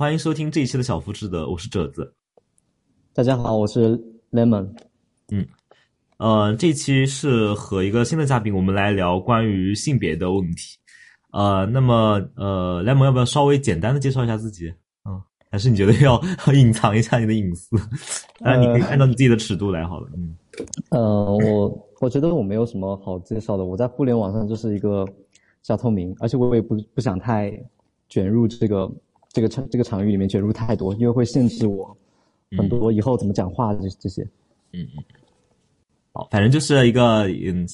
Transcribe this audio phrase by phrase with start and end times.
[0.00, 2.10] 欢迎收听这一期的小福士的，我是褶子。
[3.12, 4.66] 大家好，我是 Lemon。
[5.30, 5.46] 嗯，
[6.16, 10.78] 呃，这期是和一个新的嘉宾，我们来聊关于性别的问题。
[11.32, 14.72] 呃，那么呃，Lemon 要不要稍微简单的介绍一下自己？
[15.04, 16.18] 嗯，还是你觉得要
[16.54, 17.76] 隐藏一下你的隐私？
[18.38, 20.08] 当然，你可以按照你自己的尺度来好了。
[20.16, 20.34] 嗯，
[20.92, 25.06] 呃，我我觉得我没有什么好介绍的，我在互联网上就是一个
[25.62, 27.52] 小透明，而且我也不不想太
[28.08, 28.90] 卷入这个。
[29.32, 31.96] 这个场这个场域里面卷入太多，因为会限制我
[32.58, 34.22] 很多以后怎么讲话的这这些。
[34.72, 35.04] 嗯嗯。
[36.12, 37.64] 好，反正就是一个嗯，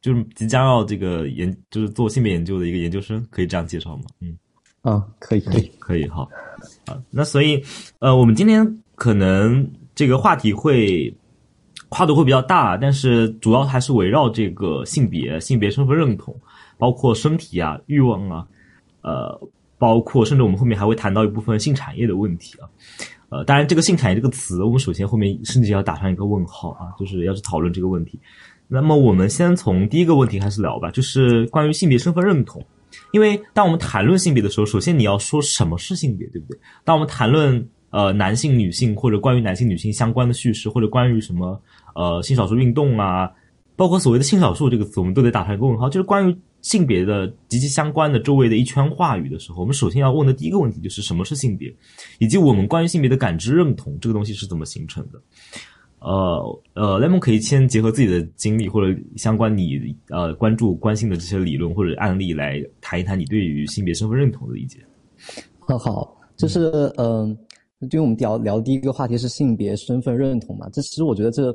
[0.00, 4.04] 就是即将要这个研，就是做性别研究的一个研究生，可以这样介绍吗？
[4.20, 4.38] 嗯。
[4.82, 6.28] 啊，可以可以可以，好。
[6.86, 7.60] 啊，那所以
[7.98, 11.12] 呃，我们今天可能这个话题会
[11.88, 16.38] 跨度会比较大，但是主要还是围绕这个性别、性别身份认同，
[16.78, 18.46] 包括身体啊、欲望啊，
[19.02, 19.40] 呃。
[19.78, 22.68] 包括甚至我们后面还会谈到一部分性产业的问题啊，
[23.28, 28.18] 呃，当然这个性产业这个词，我们首先后面甚至要打上一个问号啊，就是要去讨论这个问题。
[28.68, 32.64] 那么我们先从第一个问题开始聊吧，就是关于性别身份认同。
[33.12, 36.58] 因为当我们谈论性别的时候，首先你要说什么是性别，对不对？
[36.84, 41.60] 当我们谈论呃男性、女性或者关于男性、女性相关的叙事，或者关于什么
[41.94, 43.30] 呃性少数运动啊，
[43.76, 46.36] 包括所谓的性少数这个词，我们都得打上一个问号，就是关于。
[46.64, 51.70] 性别的及其相关的周围的一圈话语的时候，我们首先要问的第一个问题就是什么是性别，
[52.18, 55.20] 以及我们关于性别的感知认同这个东西是怎么形成的。
[55.98, 64.78] 呃呃，雷蒙可以先结合自己的经历或者相关你呃关注关心的这些理论或者案例来谈一谈你对于性别身份认同的理解。
[65.60, 67.28] 很好，就是嗯，
[67.80, 71.54] 因为我们聊聊第一个话题是性别身份认同嘛，这其实我觉得这。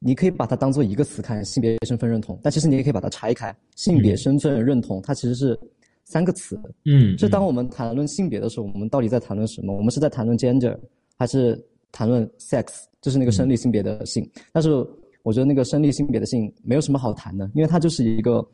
[0.00, 5.58] 你可以把它当做一个词看，性别身份认同，但其实你也可以把它拆开，性别身份认同它其实是
[6.04, 6.60] 三个词。
[6.84, 9.76] 嗯，就当我们谈论性别的时候，我们到底在谈论什么？
[9.76, 10.78] 我们是在谈论 gender，
[11.16, 11.60] 还是
[11.90, 12.66] 谈论 sex？
[13.00, 14.24] 就是那个生理性别的性。
[14.52, 14.70] 但是
[15.22, 18.46] 我觉得那个生理性别的性没有什么好谈的，因为它就是一个，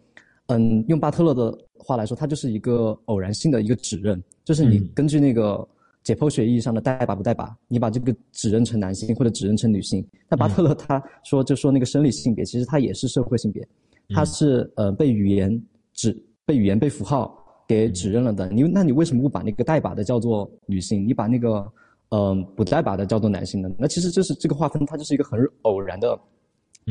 [0.47, 5.67] 嗯，用巴特勒的话来说，它就是一个偶然性的一个指认，就是你根据那个。
[6.05, 10.07] 解剖学意义上的带把不带把，你把这个指认成男性或者指认成女性。
[10.29, 13.67] 那巴特勒他说就说那个生理性别，其实它也是社会性别，
[14.11, 15.59] 它是呃被语言
[15.95, 17.35] 指被语言被符号
[17.67, 18.51] 给指认了的。
[18.51, 21.67] 你那你为什么不把那个带把的叫做女性，你把那个
[22.11, 23.71] 嗯不带把的叫做男性呢？
[23.79, 26.21] 那其实就是这个划分，它就是一个很偶然的、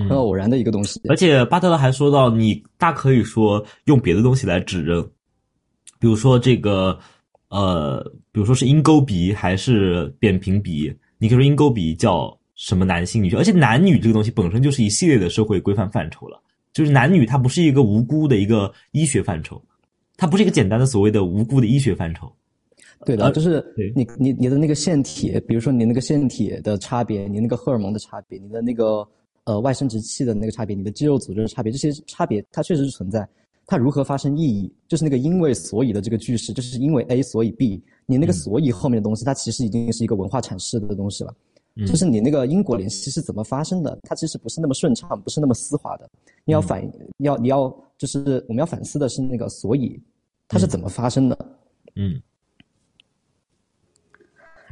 [0.09, 1.00] 很偶然的一个东西。
[1.07, 5.03] 而且巴特勒还说到，你大可以说用别的东西来指认，
[6.00, 6.97] 比如说这个。
[7.53, 16.42] 呃，比如说是鹰钩鼻还是扁平鼻，你可以说鹰钩鼻叫什么男性、女性，而且男女这个东西本身就是一系列的社会规范范畴了。
[16.74, 19.63] 就是男女它不是一个无辜的一个医学范畴，
[20.18, 22.34] 它不是一个简单的所谓的无辜的医学范畴。
[23.06, 23.63] 对的，就是
[23.96, 29.08] 你你你的那个腺体，比如说你那个腺体的差别，你那个荷尔蒙的差别，你的那个
[29.44, 33.28] 呃外生殖器的那个差别，你的肌肉组织的差别，这些差别它确实是存在。
[33.66, 34.72] 它如何发生意义？
[34.88, 37.81] 就是那个因为所以的这个句式，就是因为 A 所以 B。
[38.06, 41.34] 你那个所以后面的东西，它其实已经是一个文化阐释的东西了。
[41.88, 43.97] 就是你那个因果联系是怎么发生的？
[44.03, 46.09] 它其实不是那么顺畅，不是那么丝滑的。
[46.46, 46.88] 你要反，
[47.19, 50.00] 要你要就是我们要反思的是那个所以，
[50.47, 51.38] 它是怎么发生的？
[51.95, 52.22] 嗯。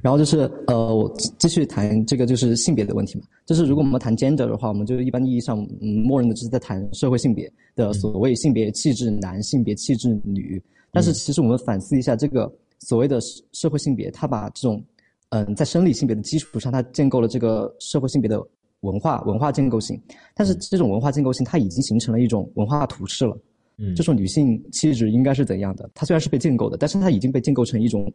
[0.01, 3.25] 然后就是呃，我继续谈这个就是性别的问题嘛。
[3.45, 10.61] 就是如果我们谈 gender 的话，我们就一般意义上嗯，默认的就是在谈社会性别的所谓性别气质男、性别气质女。
[10.91, 13.19] 但是其实我们反思一下，这个所谓的
[13.53, 14.83] 社会性别，它把这种
[15.29, 18.41] 嗯在生理性别的基础上，它建构了这个社会性别的
[18.81, 19.99] 文化文化建构性。
[20.33, 23.37] 但是这种文化建构性，它已经形成了一种文化图式了。
[23.77, 25.89] 嗯，这种女性气质应该是怎样的？
[25.93, 28.11] 它虽然是被建构的，但是它已经被建构成一种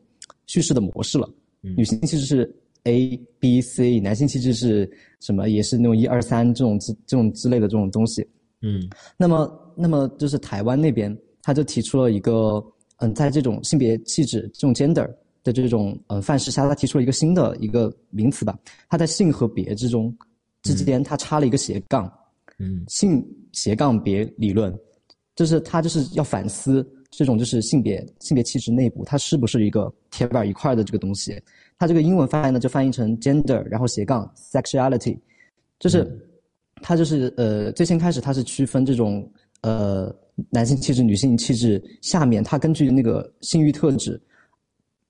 [0.47, 1.29] 叙事的模式了。
[1.75, 2.55] 女性气质是
[2.85, 4.89] A B C，男性气质是
[5.21, 5.49] 什么？
[5.49, 8.27] 也是那种一二三这种之这种之类的这种东西。
[8.63, 12.63] 嗯，那么那么就是台湾那边，他就提出了一个
[12.99, 15.07] 嗯，在这种性别气质这种 gender
[15.43, 18.59] 的这种嗯范式下，他提出了一个新的一个名词吧。
[18.89, 20.15] 他在性和别之中
[20.63, 22.11] 之间，他插了一个斜杠。
[22.59, 23.23] 嗯，性
[23.53, 24.75] 斜杠别理论，
[25.35, 26.87] 就是他就是要反思。
[27.17, 31.41] 这种就是性别性别气质内部，它是不是一个铁板一块的这个东西？
[31.79, 35.19] 它这个英文翻译呢，就翻译成 gender，然后斜杠 sexuality，
[35.79, 36.07] 就是
[36.83, 39.27] 它就是呃，最先开始它是区分这种
[39.63, 40.15] 呃
[40.51, 44.21] 男性气质、女性气质，下面它根据那个性欲特质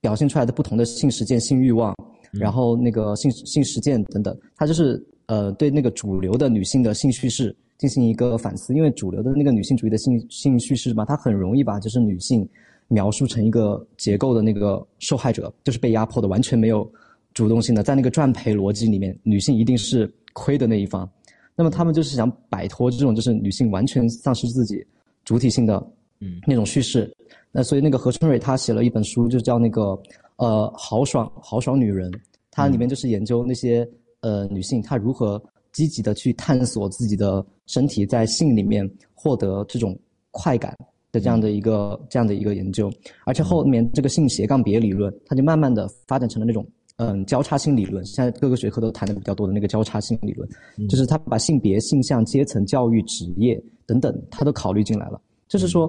[0.00, 1.92] 表现出来的不同的性实践、性欲望，
[2.30, 7.56] 然后那个性性实践等等，它就是呃对那个主流的女性的性叙事。
[7.78, 12.48] 进行一个反思，因为主流的那个女性主义的性性叙事嘛，它很容易把就是女性
[12.88, 16.90] 描述成一个结构的那个受害者，就是被压迫的，完全没有
[17.34, 21.08] 主动性的，在那个赚赔逻辑里面，女性一定是亏的那一方。
[21.54, 24.86] 那么他们就是想摆脱这种就是女性完全丧失自己
[25.24, 25.84] 主体性的
[26.20, 26.40] 嗯。
[26.46, 27.10] 那种叙事。
[27.50, 29.98] 那所以那个何春蕊她写了一本书，就叫那个
[30.36, 32.12] 呃豪爽豪爽女人，
[32.50, 33.88] 它里面就是研究那些
[34.20, 35.42] 呃女性她如何
[35.76, 39.94] 积极的去探索自己的身体，在性里面获得这种
[40.30, 40.74] 快感
[41.12, 42.90] 的这样的一个、这样的一个研究。
[43.26, 46.66] 而且后面这个性斜杠别理论，它就慢慢的发展成了那种。
[46.98, 50.48] 嗯，交叉性理论，现在各个学科都谈的比较多的那个交叉性理论，
[50.88, 55.20] 就是他把性别、性向、阶层、教育、职业等等，他都考虑进来了。
[55.46, 55.86] 就是说，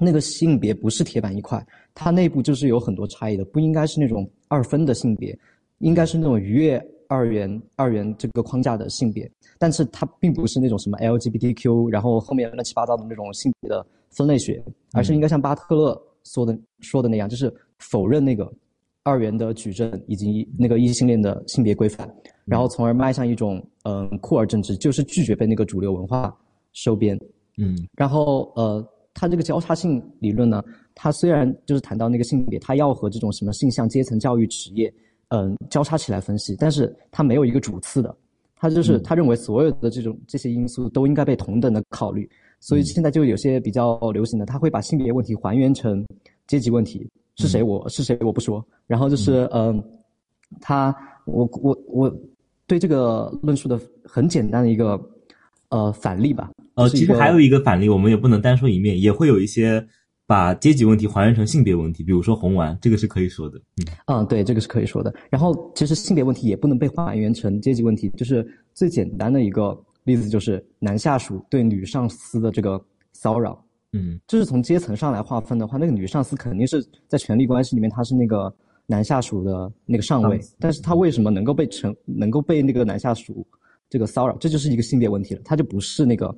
[0.00, 1.62] 那个性别不是铁板一块，
[1.94, 5.38] 它内部就是有很多差异的，不应该是那种二分的性别，
[5.80, 9.28] 应该是那种逾越二元二元这个框架的性别。
[9.58, 14.64] 但是它并不是那种什么 LGBTQ，然后后面乱七八糟的那种性别的分类学，
[14.94, 18.50] 而是应该像巴特勒说的说的那样，就是否认那个
[19.02, 22.10] 二元的矩阵以及那个异性恋的性别规范，
[22.46, 26.34] 然后从而迈向一种嗯酷儿政治，就是拒绝被那个主流文化
[26.72, 27.18] 收编。
[27.58, 28.82] 嗯然后呃，
[29.12, 30.62] 它这个交叉性理论呢，
[30.94, 34.90] 它虽然就是谈到那个性别，它要和这种什么性向、阶层、教育、职业，
[35.30, 38.14] 嗯、交叉起来分析，但是它没有一个主次的，
[38.56, 42.28] 它就是他认为所有的这种这些因素都应该被同等的考虑，
[42.60, 46.04] 所以现在就有些比较流行的，他会把性别问题还原成
[46.46, 49.82] 阶级问题，是谁我是谁我不说，然后就是嗯，
[50.60, 50.94] 他
[51.24, 52.14] 我我我
[52.66, 55.00] 对这个论述的很简单的一个
[55.68, 56.50] 呃反例吧。
[56.74, 59.86] 呃，其实还有一个反例，我们也不能单说一面，也会有一些
[60.30, 63.58] 把阶级问题还原成性别问题，比如说红丸，这个是可以说的。
[63.58, 65.12] 嗯嗯，对，这个是可以说的。
[65.28, 72.80] 然后，其实性别问题也不能被还原成阶级问题，就是最简单的一个例子，就是男下属对女上司的这个
[73.12, 73.60] 骚扰。
[73.92, 78.54] 嗯就是从阶层上来划分的话，那个女上司肯定是在权力关系里面，她是那个
[78.86, 83.44] 男下属的那个上位但是她为什么能够被成能够被那个男下属
[83.88, 86.32] 这个骚扰，这就是一个性别问题了，它就不是那个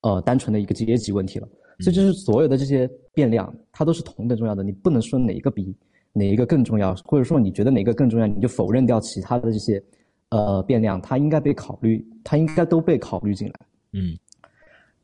[0.00, 1.48] 呃单纯的一个阶级问题了。
[1.80, 5.74] 所以就是所有的这些变量，它都是同等重要的，你不能说哪一个比
[6.12, 9.82] 哪一个更重要，或者说你觉得哪个更重要，你就否认掉其他的这些
[10.30, 13.54] 呃变量，它应该被考虑，它应该都被考虑进来。
[13.92, 14.16] 嗯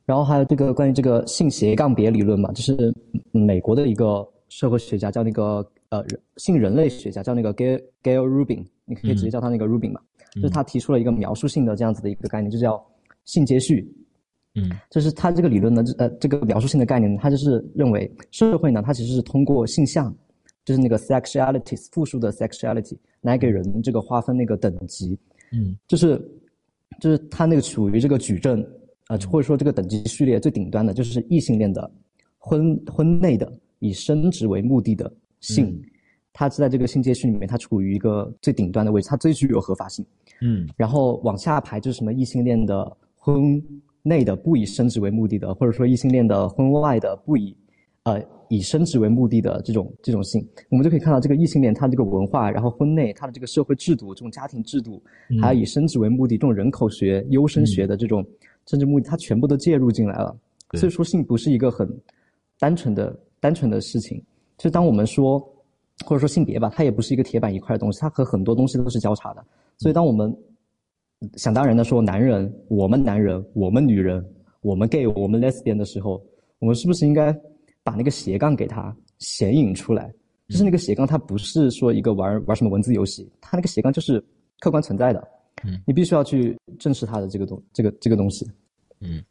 [0.04, 2.94] 然后还有这个关于这个性斜杠别理论嘛，就是
[3.32, 10.00] 嗯美国的一个社会学家叫那个呃人性人类学家叫那个 Gail Gail Rubin，你可以直接叫他那个 Rubin 嘛，
[10.34, 12.80] 就是他提出了一个描述性的这样子的一个概念，就叫
[13.24, 13.92] 性接续。
[14.56, 14.70] 嗯。
[14.90, 20.12] 就是他这个理论呢，呃，这个描述性的概念呢，他就是认为社会呢，它其实是通过性向，
[20.64, 25.16] 就是那个 sexuality 复数的 sexuality 来给人这个划分那个等级，
[25.52, 25.76] 嗯。
[25.86, 26.20] 就是
[27.00, 28.66] 就是他那个处于这个矩阵，
[29.08, 31.88] 呃，或者说这个等级序列最顶端的就是异性恋的
[32.38, 35.82] 婚婚内的以生殖为目的的性，嗯。
[36.38, 40.04] 它是在这个性阶序里面，它处于一个最顶端的位置，它最具有合法性。
[40.42, 40.68] 嗯。
[40.76, 43.58] 然后往下排就是什么异性恋的婚
[44.06, 47.56] 内的不以生殖为目的的，或者说异性恋的婚外的不以
[48.04, 55.02] 呃以生殖为目的的这种这种性，我们就可以看到这个异性恋它这个文化，然后婚内它的这个社会制度、这种家庭制度，
[55.42, 58.24] 还有以生殖为目的这种人口学、优生学的这种
[58.64, 60.36] 政治目的，它全部都介入进来了。
[60.74, 61.88] 所以说性不是一个很
[62.60, 64.22] 单纯的单纯的事情。
[64.56, 65.38] 就当我们说
[66.04, 69.44] 或者说性别吧，它也不是一个铁板一块的东西，它和很多东西都是交叉的。
[69.78, 70.32] 所以当我们
[71.34, 74.24] 想当然的说男人，我们男人，我们女人，
[74.60, 76.22] 我们 gay，我们 lesbian 的时候，
[76.58, 77.32] 我们是不是应该
[77.82, 80.12] 把那个斜杠给他显影出来？
[80.48, 84.22] 就是那个斜杠，它不是说一个玩玩什么文字游戏，它那个斜杠就是
[84.60, 85.28] 客观存在的。
[85.64, 88.48] 嗯，你必须要去正视它的这个东这个这个东西。
[89.00, 89.24] 嗯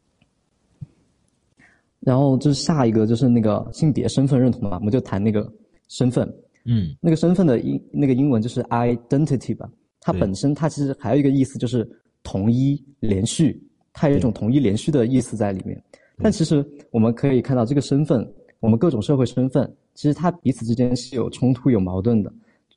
[2.00, 5.50] 然后就是下一个就是那个性别身份认同嘛，我们就谈那个
[5.88, 6.28] 身份。
[6.64, 9.70] 嗯那个身份的英那个英文就是 identity 吧，
[10.06, 11.84] 它本身它其实还有一个意思就是
[12.22, 13.60] 同一连续，
[13.92, 15.82] 它有一种同一连续的意思在里面。
[16.18, 18.24] 但其实我们可以看到这个身份，
[18.60, 22.32] 我们各种社会身份，其实它彼此之间是有冲突、有矛盾的。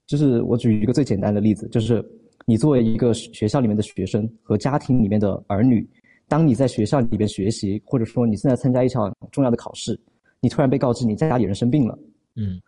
[0.08, 2.04] 就是我举一个最简单的例子，就是
[2.48, 5.88] 你作为一个学校里面的学生和家庭里面的儿女，
[6.28, 10.00] 当你在学校里边学习，或者说你现在参加一场重要的考试，
[10.42, 11.96] 你突然被告知你家里人生病了。
[12.36, 12.60] 嗯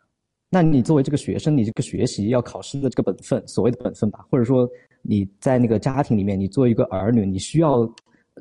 [0.54, 4.70] 那你作为这个学生，你这个学习要考试的这个本分，所谓的本分吧，或者说
[5.02, 7.90] 你在那个家庭里面，你作为一个儿女，你需要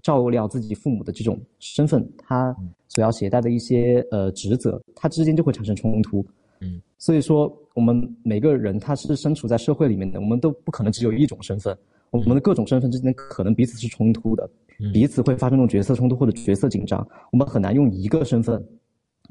[0.03, 2.53] 照料自己父母的这种身份，他
[2.89, 6.27] 所要携带的一些呃职责，它之间就会产生冲突。
[6.63, 11.79] 嗯，所以说我们每个人他是身处在社会里面的，我们都不可能只有一种身份，
[12.11, 14.51] 我们的各种身份之间可能彼此是冲突的，
[14.81, 18.61] 嗯彼此会发生这种角色冲突或者角色紧张，我们很难用一个身份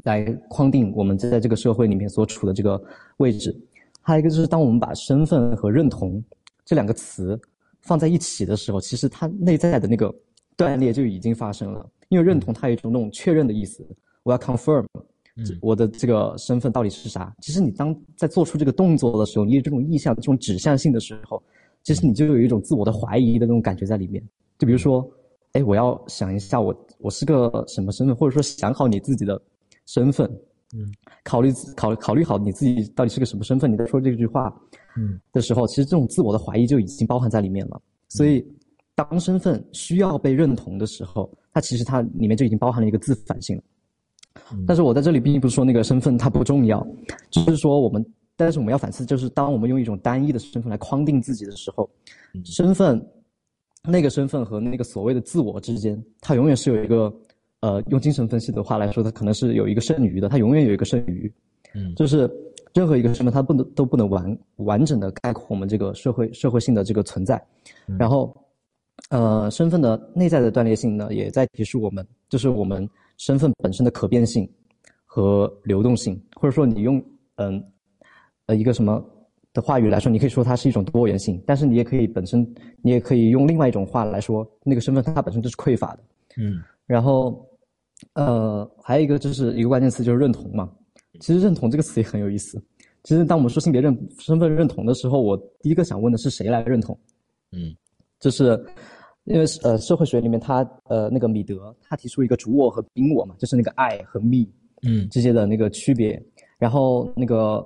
[0.04, 2.82] 来框定我们在这个社会里面所处的这个
[3.18, 3.56] 位置。
[4.02, 6.24] 还有一个就是，当我们把身份和认同
[6.66, 7.40] 这两个词
[7.82, 10.14] 放在一起的时候，其实它内在的那个
[10.56, 11.88] 断裂就已经发生了。
[12.08, 13.86] 因为认同它有一种那种确认的意思，
[14.24, 14.84] 我要 confirm
[15.62, 17.34] 我的这个身份到底是啥。
[17.40, 21.42] 其实你当在做出这个动作的时候，你有这种意向、这种指向性的时候，
[21.84, 24.24] 其实你就有一种自我的怀疑的那种感觉在里面。
[24.58, 25.08] 就比如说，
[25.54, 29.40] 哎，我要想一下，我我是个什么身份，或者说想好你自己的
[29.94, 30.30] 身份。
[30.72, 30.86] 嗯，
[31.24, 33.72] 考虑考考虑好你自己到底是个什么身份？
[33.72, 34.54] 你在说这句话，
[34.96, 37.82] 嗯的时候，其实这种自我的怀疑就已经包含在里面了。
[38.08, 38.46] 所以，
[38.94, 43.64] 当身份需要被认同的时候，它其实它里面就已经包含了一个自反性了。
[44.68, 46.86] 但是我在这里并不是说那个身份它不重要，
[47.32, 48.06] 就是说我们，
[48.36, 51.90] 但是我们要反思，就是当我们用一种单一的身份来框定自己的时候，
[52.46, 53.04] 身份
[53.86, 57.12] 那个身份和那个所谓的自我之间，它永远是有一个。
[57.62, 61.30] 呃，用精神分析的话来说，它可能是有一个剩余的，它永远有一个剩余，
[61.76, 62.30] 嗯，就是
[62.74, 67.44] 任何一个身份，它不能都不能完完整的概括我们这个社会社会性的这个存在。
[67.98, 68.34] 然后，
[69.10, 74.50] 呃，身份的内在的断裂性呢，也在提示我们，就是我们身份本身的可变性
[75.06, 77.04] 和流动性，或者说你用
[77.36, 77.62] 嗯
[78.46, 79.04] 呃一个什么
[79.52, 82.40] 的话语来说，你可以说它是一种多元性，但是你也可以本身，
[82.82, 86.00] 你也可以用另外一种话来说，那个身份它本身就是匮乏的，
[86.38, 87.46] 嗯，然后。
[88.14, 90.72] 呃，还有一个就是一个关键词，就是认同嘛。
[91.20, 92.62] 其实认同这个词也很有意思。
[93.04, 96.98] 其实当我们说性别认身份认同的时候，我第一个想问的是谁来认同？
[97.52, 97.76] 嗯，
[98.20, 98.58] 就是
[99.26, 104.46] 因为呃社会学里面他呃那个米德他提出一个主我和宾我嘛，就是那个爱和 me
[104.84, 106.22] 嗯之间的那个区别。
[106.58, 107.66] 然后那个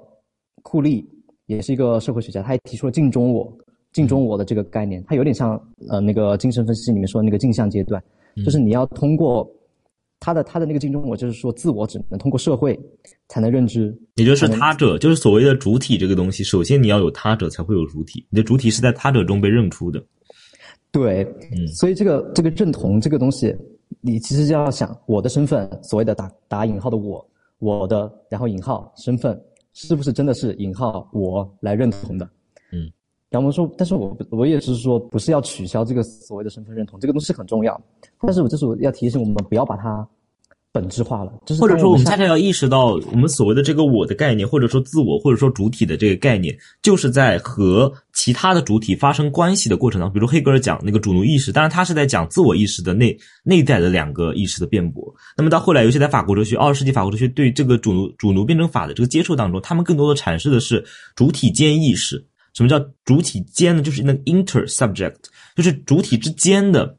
[0.61, 1.07] 库利
[1.45, 3.55] 也是一个社会学家，他也提出了镜中我
[3.91, 5.59] 镜中我的这个概念，他有点像
[5.89, 8.01] 呃那个精神分析里面说的那个镜像阶段，
[8.43, 9.47] 就是你要通过。
[10.23, 12.79] 他的他的那个镜中我就是说，自我只能通过社会
[13.27, 16.45] 才能认知，也就是他者，就是所谓的主体这个东西。
[16.45, 18.25] 首先你要有他者，才会有主体。
[18.29, 20.01] 你的主体是在他者中被认出的。
[20.91, 23.53] 对，嗯，所以这个这个认同这个东西，
[23.99, 29.37] 你其实就要想，我的身份，所谓的打打引号的我，我的然后引号身份，
[29.73, 32.25] 是不是真的是引号我来认同的？
[32.71, 32.89] 嗯，
[33.33, 37.79] 然后说，但是我我也是说，不是要取消这个所谓的身份认同，这个东西很重要。
[38.21, 40.07] 但是我就是要提醒我们，不要把它。
[40.75, 55.13] 本质化了，就是或者说我们恰恰要意识到，我们所谓的这个我的概念，或者说自我，或者说主体的这个概念，就是在和其他的主体发生关系的过程当中，比如黑格尔讲那个主奴意识，当然他是在讲自我意识的内内在的两个意识的辩驳。
[55.37, 60.83] 那么到后来，尤其在法国哲学，二十世纪法国哲学对这个主奴主奴辩证法的这个接触当中，他们更多的阐释的是
[61.15, 62.25] 主体间意识。
[62.53, 63.81] 什么叫主体间呢？
[63.81, 65.15] 就是那个 inter subject，
[65.55, 66.97] 就是主体之间的。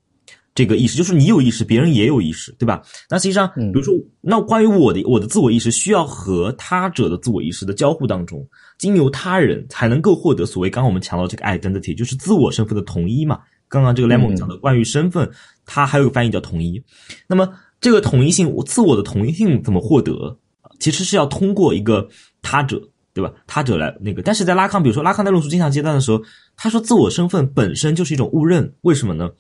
[0.57, 2.81] 这个意识就是你有意识，别人也有意识，对吧？
[3.11, 8.47] 那实际上，比如说，那关于我的我的自我意识，需要和他者的自我意识的交互当中，
[8.79, 13.41] 经由他人才能够获得所谓刚刚我们强调这个 identity，就是自我身份的统一嘛。
[13.67, 15.29] 刚刚这个 lemon 讲的关于身份，
[15.67, 16.81] 它还有个翻译叫统一。
[17.27, 20.39] 那么这个统一性，自我的统一性怎么获得？
[20.79, 22.09] 其实是要通过一个
[22.43, 22.81] 他者，
[23.15, 23.33] 对吧？
[23.47, 24.21] 他者来那个。
[24.21, 26.21] 但是在拉康，比如说拉康在论述镜像阶段的时候，
[26.57, 29.31] 他说自我身份本身就是一种误认，为什么呢？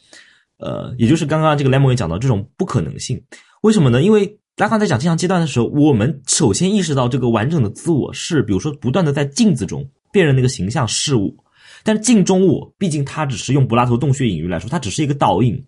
[0.58, 3.20] 呃，也就是刚刚这个 Lemon 也讲到这种不可能性，
[3.62, 4.00] 为什么呢？
[4.00, 11.36] 因为拉康在讲镜像阶段的时候，我们首先意识到这个完整的自我是，比如说不断的在镜子中辨认那个形象事物，
[11.82, 15.62] 但是镜中我，毕竟它只是用柏拉图洞穴隐喻来说，它只是一个倒影，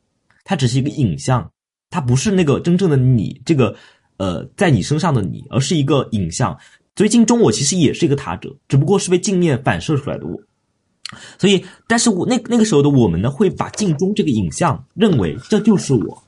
[0.45, 1.51] 它只是一个影像，
[1.91, 3.75] 它不是那个真正的你，这个
[4.19, 6.57] 呃在你身上的你，而是一个影像，
[6.97, 10.41] 所以镜中我其实也是一个塔者，只不过是被镜面反射出来的我。
[11.39, 16.21] 所以，但是我那那个时候的我们呢，会把镜中这个影像认为这就是我，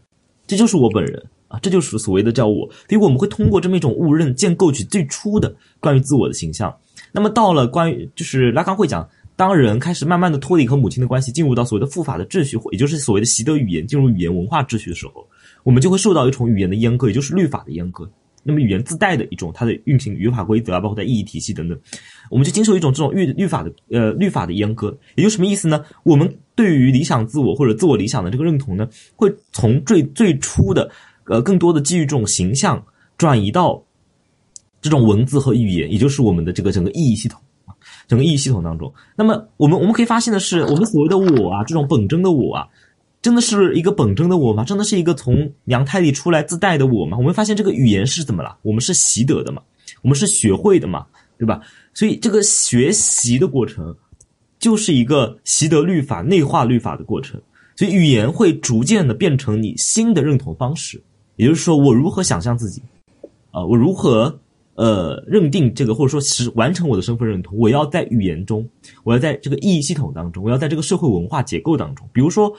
[0.46, 2.64] 这就是我本人啊，这就是所谓的叫我。
[2.88, 6.72] 所以我们会通过这么一种误认建构起最初的关于自我的形象。
[7.10, 15.26] 那么到了关于就是拉康会讲，当人开始慢慢的脱离和母亲的关系，进入到所谓的复法的秩序，也就是所谓的习得语言，进入语言文化秩序的时候，
[15.64, 18.08] 我们就会受到一种语言的阉割，也就是律法的阉割。
[18.42, 21.78] 那么语言自带的一种它的运行语法规则啊，包括它意义体系等等，
[22.30, 25.85] 我们就经受一种这种律律法的呃律法的阉割，也就什么意思呢？
[26.04, 30.90] 我们对于理想自我或者自我理想的这个认同呢，会从最最初的
[31.26, 32.83] 呃更多的基于这种形象，
[33.16, 33.83] 转移到
[34.80, 37.40] 这种文字和语言，也就是我们的这个整个意义系统
[38.07, 38.92] 整个意义系统当中。
[39.16, 42.66] 那么我们我们可以发现的是，我们所谓的我啊，这种本真的我啊。
[43.20, 44.64] 真的是一个本真的我吗？
[44.64, 47.16] 真的是一个从娘胎里出来自带的我吗？
[47.18, 48.56] 我们发现这个语言是怎么了？
[48.62, 49.60] 我们是习得的嘛？
[50.02, 51.06] 我们是学会的嘛？
[51.37, 51.60] 对吧？
[51.94, 53.94] 所以这个学习的过程，
[54.58, 57.40] 就是一个习得律法、内化律法的过程。
[57.76, 61.00] 所以语言会逐渐的变成你新的认同方式。
[61.37, 62.82] 也就是说，我如何想象自己？
[63.50, 64.37] 啊、我如何
[64.75, 67.56] 呃认定这个，或者说是完成我的身份认同？
[67.56, 68.68] 我要在语言中，
[69.04, 72.08] 我要在这个意义系统当中，我要在这个社会文化结构当中。
[72.12, 72.52] 比如说，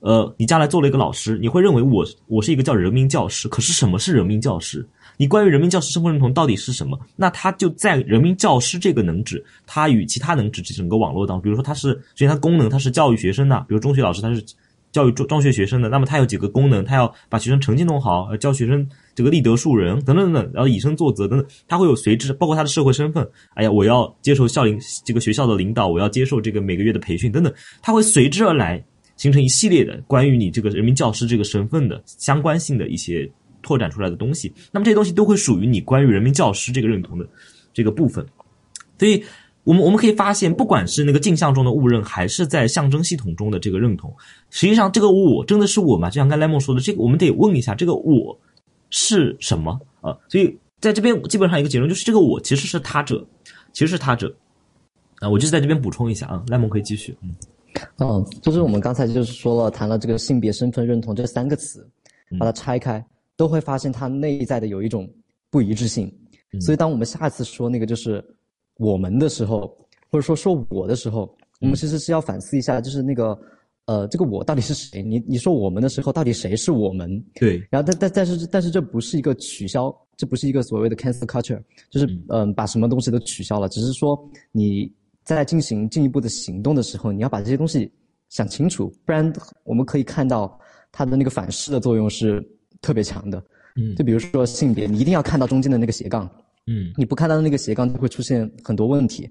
[0.00, 4.86] 呃，你将来做了一个老师，你会认为我我是一个叫人民教师，可是什么是人民教师？
[5.16, 6.96] 你关于人民教师身份认同到底是什么？
[7.16, 14.44] 那它就在人民教师这个能指，它与其他能指整个网络当中，比如说它是，首先它功能它是教育学生的，比如中学老师他是
[14.92, 27.52] 教育中中学学生的，那么它有几个功能，它要把学生成绩弄好，呃教学生这个立德树人等等等等，然后以身作则等等，它会有随之包括他的社会身份，哎呀，我要接受校领这个学校的领导，我要接受这个每个月的培训等等，
[27.82, 28.82] 它会随之而来
[29.18, 34.50] 形成一系列的关于你这个人民教师这个身份的相关性的一些拓展出来的东西。
[34.72, 37.28] 那么这些东西都会属于你关于人民教师这个认同的
[37.74, 38.24] 这个部分。
[38.98, 39.22] 所以，
[39.64, 44.12] 我们我们可以发现，不管是那个镜像中的误认，还是在象征系统中的这个认同，
[44.50, 46.08] 实际上这个我真的是我吗？
[46.08, 48.38] 就像刚才莱说的，这个我们得问一下，这个我
[48.90, 50.16] 是什么啊？
[50.28, 53.26] 所以在这边基本上一个结论就是，这个我其实是他者，
[53.72, 54.34] 其实是他者。
[55.20, 57.16] 啊，我就是在这边补充一下啊，莱蒙可以继续。
[57.22, 57.34] 嗯
[57.98, 61.86] 嗯，就是我们刚才就是说了，谈了这个性别身份认同这三个词，
[62.38, 63.04] 把它拆开，
[63.36, 65.08] 都会发现它内在的有一种
[65.50, 66.12] 不一致性。
[66.60, 68.24] 所以，当我们下次说那个就是
[68.78, 69.66] 我们的时候，
[70.10, 73.38] 或者说说我的时候，我们其实是要反思一下，就是那个
[73.84, 75.02] 呃，这个我到底是谁？
[75.02, 77.22] 你你说我们的时候，到底谁是我们？
[77.34, 84.18] 对，然后但但但是但是这不是一个取消，这不是一个所谓的 cancel culture，就是嗯、把什么东西都取消了，只是说
[84.52, 84.90] 你
[85.36, 87.90] 在进行进一步的行动的时候，你要把这些东西
[88.30, 89.30] 想清楚，不然
[89.62, 90.58] 我们可以看到
[90.90, 92.42] 它的那个反噬的作用是
[92.80, 93.44] 特别强的。
[93.76, 96.24] 嗯就比如说性别，你一定要看到中间的那个斜杠，
[96.66, 99.30] 嗯，你不看到那个斜杠，就会出现很多问题。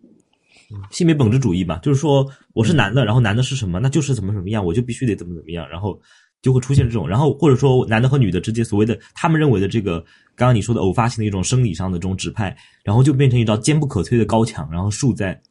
[0.92, 6.00] 性别本质主义嘛，就是说我是男的，然后男的是什么，那就是怎么怎么样，我就必须得怎么怎么样，然后
[6.44, 10.00] 就会出现这种，然后或者说男的和女的之间所谓的他们认为的这个
[10.36, 15.42] 刚刚你说的偶发性的一种生理上的这种指派，然后就变成一道坚不可摧的高墙，然后竖在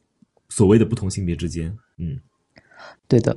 [0.49, 1.77] 所谓的不同性别之间。
[1.99, 2.19] 嗯
[3.09, 3.35] 对的，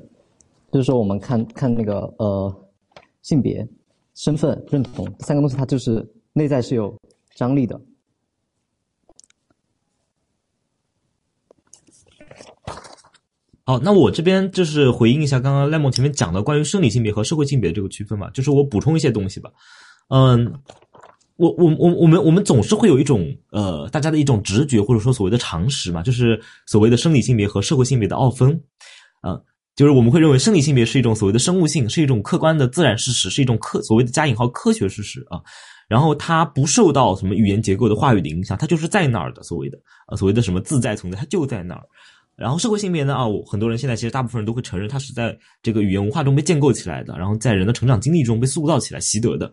[0.71, 2.69] 就是说我们看看那个呃
[3.21, 3.67] 性别、
[4.15, 6.95] 身份认同三个东西，它就是内在是有
[7.35, 7.79] 张力的。
[13.63, 19.51] 好，那我这边就是回应一下刚刚赖梦前面讲的关于生理性别和社会性别这个区分嘛，就是我补充一些东西吧。
[20.07, 20.51] 嗯，
[21.39, 28.61] 我我我我们我们总是会有一种呃大家的一种直觉或者说所谓的常识嘛，就是所谓的生理性别和社会性别的二分
[29.21, 29.39] 啊、
[29.73, 35.39] 就是我们会认为生理性别是一种所谓的生物性，是一种客观的自然事实，是一种科所谓的加引号科学事实啊。
[35.87, 41.83] 然后它不受到什么语言结构的话语的影响，它就是在那儿的，所谓的啊所谓的什么自在存在，它就在那儿。
[42.35, 49.49] 然后社会性别呢啊，我很多人现在其实大部分人都会承认，它是在这个语言文化中被建构起来的，然后在人的成长经历中被塑造起来、习得的。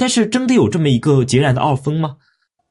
[0.00, 2.16] 但是真的有这么一个截然的二分吗？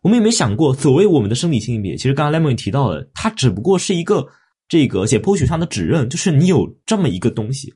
[0.01, 4.27] 我们有没有想过，所谓我们的生理性别，其实刚刚 Lemon 也提到了，它只不过是一个
[4.67, 7.71] 这个解剖学上的指认，就是你有这么一个东西，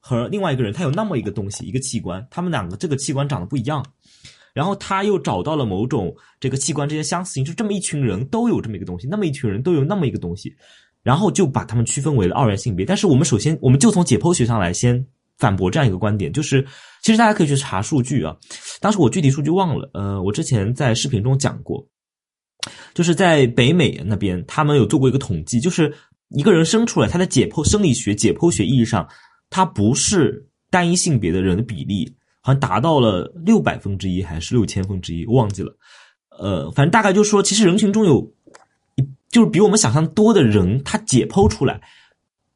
[0.00, 3.82] 和另外一个人他有那么一个东西，一个器官，他们两个这个器官长得不一样。
[4.52, 10.52] 然后他又找到了某种这个器官之间相似性，就这么一群人都有这么一个东西，那么一群人都有那么一个东西，
[11.02, 12.84] 然后就把他们区分为了二元性别。
[12.84, 15.06] 但是我们首先，我们就从解剖学上来先
[15.40, 16.62] 反驳这样一个观点，就是
[17.02, 18.36] 其实大家可以去查数据啊，
[18.80, 21.84] 当时我具体数据忘了，呃，我之前在视频中讲过，
[22.94, 25.92] 就是在北美那边，他们有做过一个统计，就是
[26.28, 29.08] 一个人生出来，他的解剖生理学、解剖学意义上，
[29.48, 35.74] 他不是单一性别的人的比例，好像达到了六百分之一还是六千分之一，我忘记了。
[36.38, 38.20] 呃，反正大概就是说，其实人群中有，
[39.30, 41.80] 就是比我们想象多的人，他解剖出来，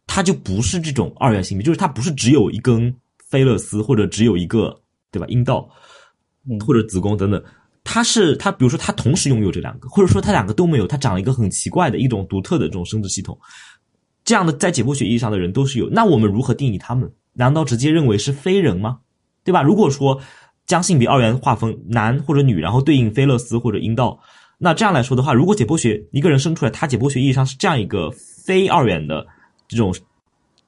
[0.06, 2.94] 他就不是这种二元性别，就是它不是只有一根
[3.28, 4.74] 菲勒斯或者只有一个
[5.10, 5.68] 对吧阴道，
[6.48, 7.42] 嗯或者子宫等等，
[7.82, 13.38] 它是它比如说它同时拥有这两个，或者说它两个都没有，它长了一个很奇怪的一种独特的这种生殖系统，
[14.24, 17.10] 这样的在解剖学意义上的人都是有，那我们如何定义他们？
[17.32, 18.98] 难道直接认为是非人吗？
[19.42, 19.62] 对吧？
[19.62, 20.20] 如果说
[20.66, 24.18] 将性别二元划分男或者女，然后对应菲勒斯或者阴道，
[24.58, 29.26] 那这样来说的话，如果解剖学一个人生出来，他解剖学意义上是这样一个非二元的
[29.76, 29.92] 这种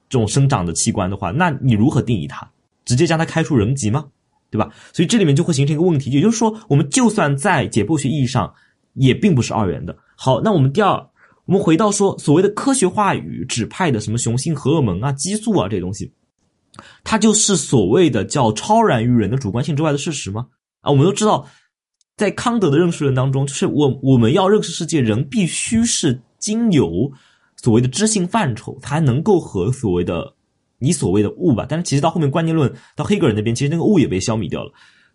[0.09, 2.49] 这种生长的器官的话，那你如何定义它？
[2.85, 4.05] 直接将它开除人籍吗？
[4.49, 4.71] 对吧？
[4.93, 8.53] 所以这里面就会形成一个问题，也就是说，我们就算在解剖学意义上，
[8.93, 9.93] 也并不是二元的。
[10.15, 10.93] 好，那我们第二，
[11.43, 16.09] 我们回到说所谓的科学话语指派的什么雄性荷尔蒙啊、激素啊这些东西，
[17.03, 20.47] 它就是所谓的叫超然于人的主观性之外的事实吗？
[20.79, 21.45] 啊，我们都知道，
[22.15, 27.11] 在康德的认识论当中，就是我我们要认识世界，人必须是经由
[27.57, 30.33] 所谓的知性范畴，才能够和所谓的
[30.79, 31.65] 你所谓的物吧。
[31.67, 34.71] 但是其实到后面观念论到黑格尔那边，其实那个物也被消弭掉了。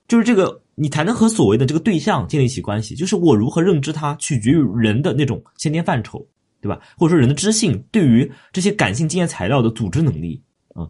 [0.08, 2.94] 就是这个，你才能和所谓的这个对象建立起关系。
[2.94, 6.26] 就是我如何认知它，取决于人的那种先天范畴，
[6.60, 6.80] 对吧？
[6.98, 10.42] 或者说人的知性对于这些感性经验材料的组织能力
[10.74, 10.86] 啊。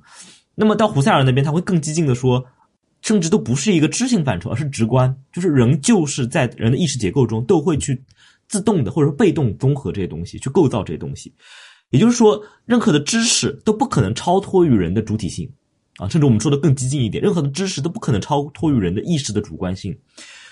[0.55, 2.43] 那么到胡塞尔那边，他会更激进的说，
[3.03, 8.03] 甚至都不是一个知性范畴，而是直观，就是人就是在人的意识结构中都会去
[8.53, 11.33] 自动的或者说被动综合这些东西，去构造这些东西。
[11.89, 15.51] 也就是说，任何的知识都不可能超脱于人的主体性
[15.97, 19.97] 啊，甚至我们说的更激进一点，任何的知识都不可能超脱于人的意识的主观性。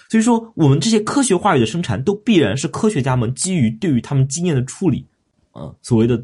[0.09, 5.07] 所以说，我们这些科学话语的生产，都必然是科学家们基于对于他们经验的处理，
[5.53, 6.17] 啊，所谓的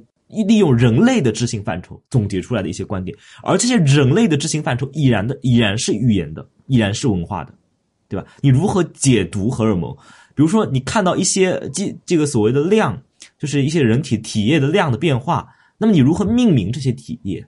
[0.49, 3.17] 利用人类的知性范畴总结出来的一些观点。
[3.43, 7.55] 而这些人类的知性范畴，已然的已然是语言的，已然是文化的，
[8.09, 8.27] 对吧？
[8.41, 9.97] 你如何解读荷尔蒙？
[10.37, 13.03] 比如说，你看到一些这这个所谓的量。
[13.39, 15.47] 就是一些人体体液的量的变化，
[15.77, 17.45] 那么你如何命名这些体液，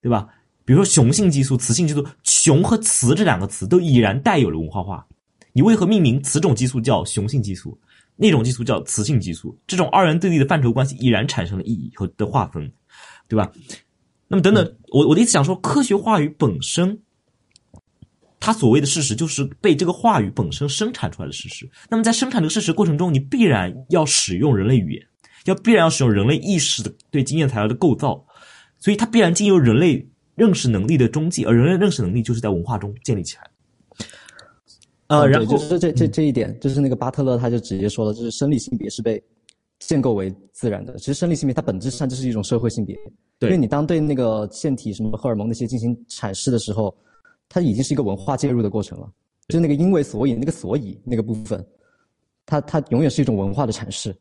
[0.00, 0.28] 对吧？
[0.64, 5.04] 比如说雄性激素、雌性激素，雄和雌这两个词都已然带有了文化化，
[5.52, 7.76] 你为何命名此种激素叫雄性激素，
[8.14, 9.56] 那种激素叫雌性激素？
[9.66, 12.70] 这种二元对立的范畴关系已然产生了意义和的划分，
[13.26, 13.50] 对吧？
[14.28, 17.00] 那么等等，我我的意思想说，科学话语本身，
[18.44, 21.70] 它所谓的事实就是被这个话语本身生产出来的事实。
[21.88, 25.02] 那么在生产这个事实过程中，你必然要使用人类语言。
[25.44, 28.24] 要必然要使用人类意识的对经验材料的构造，
[28.78, 33.50] 所以它必然经由人类认识能力的中继，而人类认识能力就是在文化中建立起来。
[35.08, 39.20] 呃，然后就是这这这一点，就是那个巴特勒他就直接说了，就是生理性别是被
[39.80, 40.96] 建构为自然的。
[40.98, 42.96] 其实生理性别它本质上就是一种社会性别，
[43.40, 46.96] 对，因为你当对那个腺体什么荷尔蒙那些进行阐释的时候，
[47.52, 49.12] 它已经是一个文化介入的过程了。
[49.48, 51.62] 就那个因为所以那个所以那个部分，
[52.46, 54.16] 它它永远是一种文化的阐释。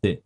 [0.00, 0.20] 对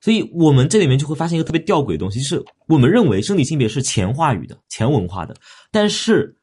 [0.00, 5.36] 所以我们这里面就会发现一个特别吊诡的东西，就是我们认为生理性别是前话语的、前文化的，
[5.70, 6.36] 但是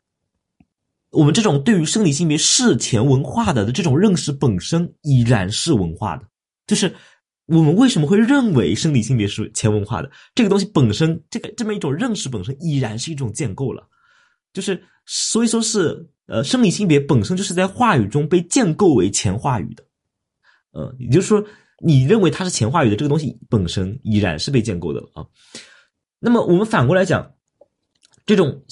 [1.09, 6.25] 我们这种对于生理性别是前文化的的这种认识本身已然是文化的。
[6.67, 6.95] 就是
[7.47, 10.09] 我们为什么会认为生理性别是前文化的？
[10.33, 13.85] 这个东西本身，这个这么一种认识本身已然是一种建构了。
[14.53, 19.83] 就是所以说是呃，生理性别本身就是在话语中被建构为前话语的。
[20.71, 21.45] 呃，也就是说。
[21.81, 25.25] 你认为它是前话语的这个东西本身已然是被建构的了啊。
[26.19, 27.33] 那么我们反过来讲，
[28.25, 28.63] 这种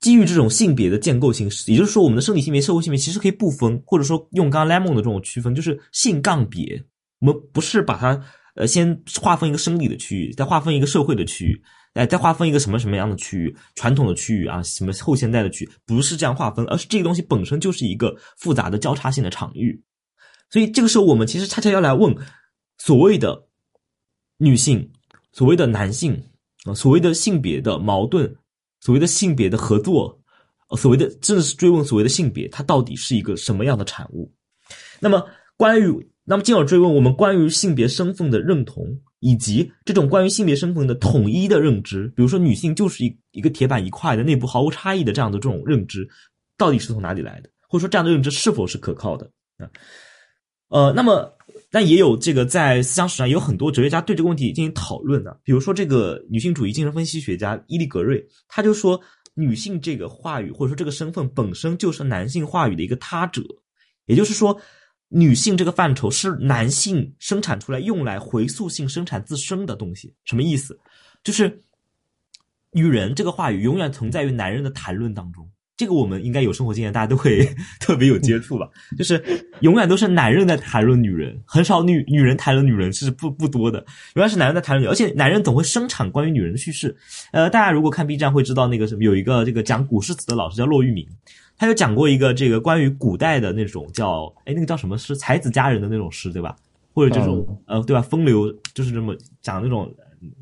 [0.00, 6.82] 基于这种性别的建构性，也就是说，我们的生理性别、社会性别其实可以不分，或者说用刚刚 Lemon 的这种区分，就是性杠别。
[7.18, 11.62] 我们不是把它呃先划分一个生理的区域，再划分一个社会的区域，
[11.94, 19.82] 哎，再划分一个什么什么样的区域，传统的区域啊，什么后现代的区，不是这样划分，而是这个东西本身就是一个复杂的交叉性的场域。
[20.50, 22.16] 所以这个时候，我们其实恰恰要来问。
[22.78, 23.46] 所谓的
[24.38, 24.90] 女性，
[25.30, 26.20] 所谓的男性
[26.64, 28.34] 啊，所谓的性别的矛盾，
[28.80, 30.20] 所谓的性别的合作，
[30.76, 34.34] 所谓的真的是追问所谓的性别，它到底是一个什么样的产物？
[34.98, 35.24] 那么
[35.56, 38.86] 关于，那么进而追问我们关于性别身份的认同，
[39.20, 46.08] 以及这种关于性别身份的统一的认知，比如说女性就是一一个铁板一块的内部毫无差异的这样的这种认知，
[46.56, 47.50] 到底是从哪里来的？
[47.68, 49.68] 或者说这样的认知是否是可靠的啊？
[50.68, 51.32] 呃，那么。
[51.74, 59.00] 但也有这个在思想史上有很多哲学家对这个问题进行讨论的，比如说这个女性主义精神分析学家伊利格瑞，他就说
[59.32, 63.42] 女性这个话语或者说这个身份本身就是男性话语的一个他者，
[64.04, 64.54] 也就是说，
[65.12, 70.14] 女性这个范畴是男性生产出来用来回溯性生产自身的东西。
[70.24, 70.78] 什么意思？
[71.22, 71.60] 就是
[72.72, 75.48] 女人这个话语永远存在于男人的谈论当中。
[75.74, 77.48] 这个我们应该有生活经验，大家都会
[77.80, 78.68] 特别有接触吧？
[78.96, 79.20] 就是
[79.60, 83.78] 永远都是男人在谈论女人，很少女女人谈论女人是不不多的。
[84.14, 86.94] 永远是男人在谈论女，而且男人总会生产关于女人的叙事。
[87.32, 91.08] 呃，大家如果看 B 站会知道那个什么，有一个这个讲古诗词的老师叫骆玉明，
[91.58, 96.56] 他就讲过一个这个关于古代的那种叫哎那个叫什么诗，才子佳人的那种诗，对吧？
[96.92, 98.02] 或者这种呃对吧？
[98.02, 99.90] 风流就是这么讲那种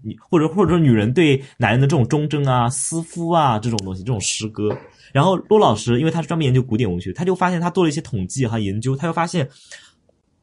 [0.03, 4.77] 你或者或者说女人对男人的这种忠贞啊、思夫啊这种东西，这种诗歌。
[5.12, 9.49] 然后骆老师，因为他是专门研究古典文学，他就发现他做了一些统计和研究，他就发现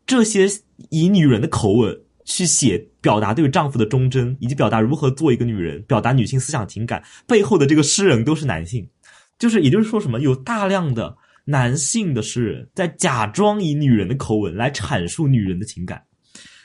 [0.06, 0.47] 这些
[0.89, 8.86] 以女人的口吻去写表达对丈夫的忠贞，以及表达如何做一个女人，表达女性思想情感背后的这个诗人都是男性，
[9.39, 16.04] 就是也就是说什么，有大量的男性的诗人在假装以女人的口吻来阐述女人的情感，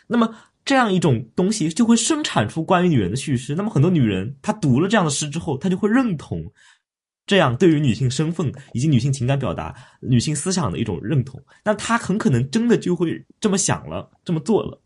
[0.06, 0.28] 那么
[0.64, 6.44] 这样一种东西就会生产出关于女人的叙事，那么很多女人她读了这样的诗之后，她就会认同。
[7.24, 14.76] 这样对于女性身份以及女性情感表达、女性思想的一种认同，那她很可能真的就会这么想了，这么做了。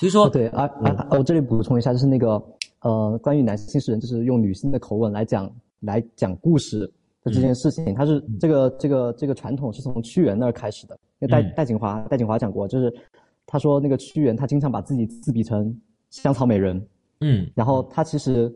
[0.00, 2.42] 所以说，对啊啊，我这里补充一下，就是那个
[2.80, 5.48] 呃，关于男性诗人，就是用女性的口吻来讲
[5.78, 10.98] 来讲故事，的这件事情，它是这个这个这个传统是从屈原那儿开始的。
[11.20, 12.92] 因为戴戴锦华戴锦华讲过，就是
[13.46, 15.72] 他说那个屈原他经常把自己自比成
[16.10, 16.84] 香草美人，
[17.20, 18.52] 嗯，然后他其实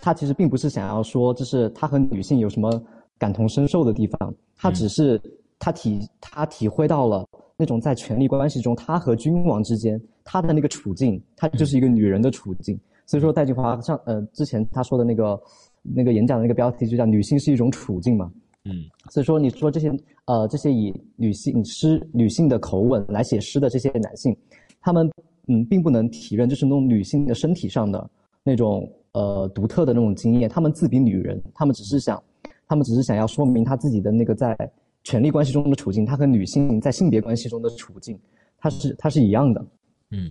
[0.00, 2.70] 他其实并不是想要说，就是他和女性有什么
[3.18, 5.20] 感同身受的地方，他只是
[5.58, 12.78] 他体他体会到了那种在权力关系中，他和君王之间他的那个处境，他就是一个女人的处境。
[13.06, 15.36] 所以说戴锦华像呃之前他说的那个
[15.82, 18.30] 那个演讲的那个标题就叫“女性是一种处境”嘛。
[18.64, 18.72] 嗯，
[19.10, 19.90] 所以说你说这些
[20.26, 24.36] 呃这些以女性诗女性的口吻来写诗的这些男性，
[24.80, 25.10] 他们
[25.48, 28.10] 嗯并不能体认就是那种女性的身体上的
[28.44, 32.22] 那种呃独特的那种经验，他们自比女人，他们只是想
[32.68, 34.56] 他们只是想要说明他自己的那个在
[35.02, 38.16] 权力关系中的处境，他和女性在性别关系中的处境，
[38.58, 39.66] 他是他是一样的。
[40.12, 40.30] 嗯，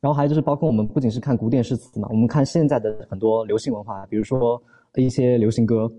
[0.00, 4.62] 然后还有就是包括我们不仅是看古典诗词嘛，我们看现在的很多流行文化，比如说
[4.96, 5.90] 一些流行歌。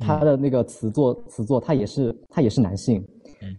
[0.00, 3.04] 它的那个词作，词作它也是它也是男性，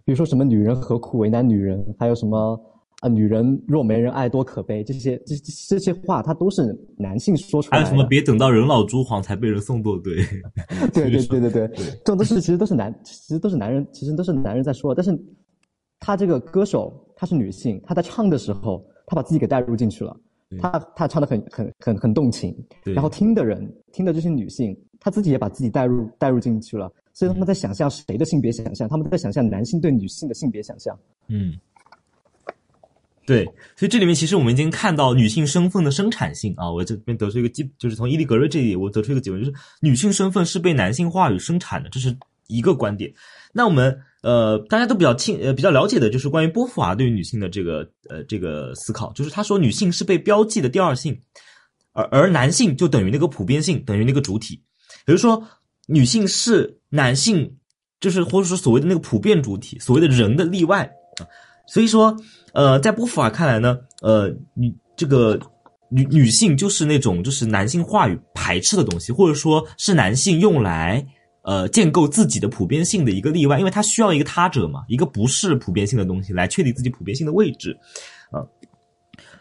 [0.06, 2.58] 比如说什么“女人何苦为难女人”，还有什么
[3.00, 5.34] 啊“女人若没人爱多可悲”，这些这
[5.68, 7.84] 这些话，它都是男性说出来的。
[7.84, 10.16] 还有什么“别等到人老珠黄才被人送作 对”，
[10.94, 14.94] 对对对对对，这种都是其实都是男，其实都是男人，其实都是男人在说。
[14.94, 15.14] 但是，
[15.98, 20.16] 他这个歌手他是女性，他在唱的时候，他把自己给带入进去了，
[20.60, 23.60] 他他唱的很很很很动情，然后听的人
[23.92, 24.72] 听的这些女性。
[25.02, 30.94] 她自己也把自己带入带入进去了，所以他们在想象谁的性别想象，他们在想象男性对女性的性别想象。
[31.28, 31.58] 嗯，
[33.24, 33.46] 对，
[33.76, 42.14] 所以这里面其实我们已经看到女性身份的生产性啊，我这边得出一个基，就是从伊利格瑞这里我得出一个结论，就是女性身份是被男性话语生产的，这是
[42.48, 43.10] 一个观点。
[43.52, 51.18] 那我们呃大家都比较清呃比较了解的就是关于波伏娃对于女性的这个呃这个思考，就是他说女性是被标记的第二性，
[51.92, 54.62] 而而男性就等于那个普遍性，等于那个主体。
[55.06, 55.42] 比如说，
[55.86, 57.56] 女性是男性，
[58.00, 60.84] 就是或者说所谓的那个普遍主体，所谓的人的例外
[61.18, 61.26] 啊。
[61.66, 62.14] 所以说，
[62.52, 65.40] 呃，在波伏娃看来呢，呃，女这个
[65.90, 71.04] 女女性就是那种就是男性话语排斥的东西，或者说是男性用来
[71.42, 77.76] 呃建构自己的普遍性的一个例外，因为他需要一个他者嘛，一个不是普遍性的东西来确立自己普遍性的位置
[78.30, 78.44] 啊。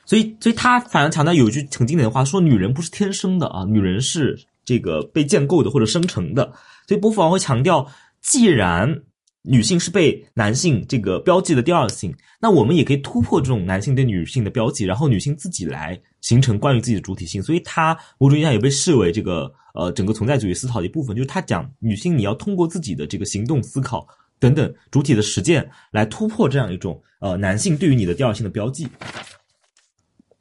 [0.05, 4.37] 所以，所以他反而强调有一句很经典的话，说女人不是天生的啊，女人是。
[4.65, 6.45] 这个被建构的或者生成的，
[6.87, 7.87] 所以波伏娃会强调，
[8.21, 9.01] 既然
[9.43, 17.41] 女性是被男性这个标记的第二性，那我们也可以突破这种男性对女性的标记，然后女性自己来形成关于自己的主体性。
[17.41, 24.05] 所以，它某种意义上也被视为这个呃整个存在主义思考的一部分，就是他讲女性你要通过自己的这个行动、思考
[24.39, 28.87] 等等主体的实践来突破这样一种呃男性对于你的第二性的标记。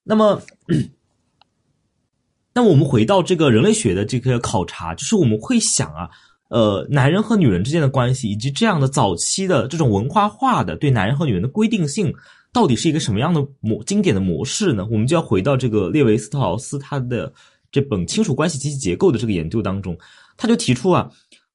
[0.02, 0.42] 那么。
[2.54, 6.10] 那我们回到这个人类学的这个考察，就是我们会想啊，
[6.48, 12.12] 呃，男人和女人之间的关系，以及这样的早期的这种文化化的对男人和女人的规定性，
[12.52, 14.86] 到底是一个什么样的模经典的模式呢？
[14.90, 17.32] 我们就要回到这个列维斯特劳斯他的
[17.70, 19.96] 这本《亲属关系及其结构》的这个研究当中，
[20.36, 21.10] 他就提出啊，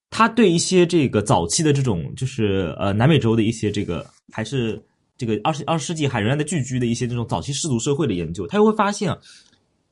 [0.09, 4.79] 他对一些这个早期的这种就是呃南美洲的一些这个还是
[5.17, 9.17] 这个二十二世纪还仍然在聚居的一些这种早期氏族社会的研究，他又会发现啊。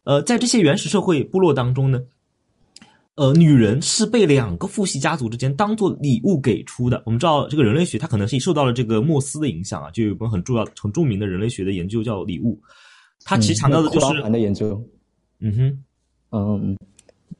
[0.03, 2.01] 呃，在这些原始社会部落当中呢，
[3.21, 7.03] 呃，女人是被两个父系家族之间当做礼物给出的。
[7.05, 12.55] 我们知道，这个人类学它可能是受到了这个莫斯的影响啊，就有一本很重要、很著名的人类学的研究叫《礼物》，
[13.23, 14.83] 它其实强调的就是的研究。
[15.39, 15.83] 嗯哼，
[16.31, 16.75] 嗯，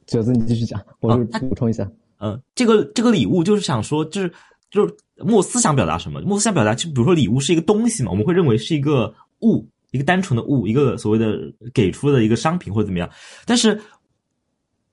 [0.06, 1.92] 九子你继续讲，我补充一下。
[2.20, 4.32] 嗯，这个这个礼物就是想说，就是
[4.70, 6.22] 就是莫斯想表达什么？
[6.22, 9.68] 莫斯想表达，就比如说礼物是一个东西嘛，我们会认为是一个物。
[9.94, 11.38] 一个单纯的物，一个所谓的
[11.74, 13.10] 给出的一个商品或者怎么样，
[13.46, 13.78] 但是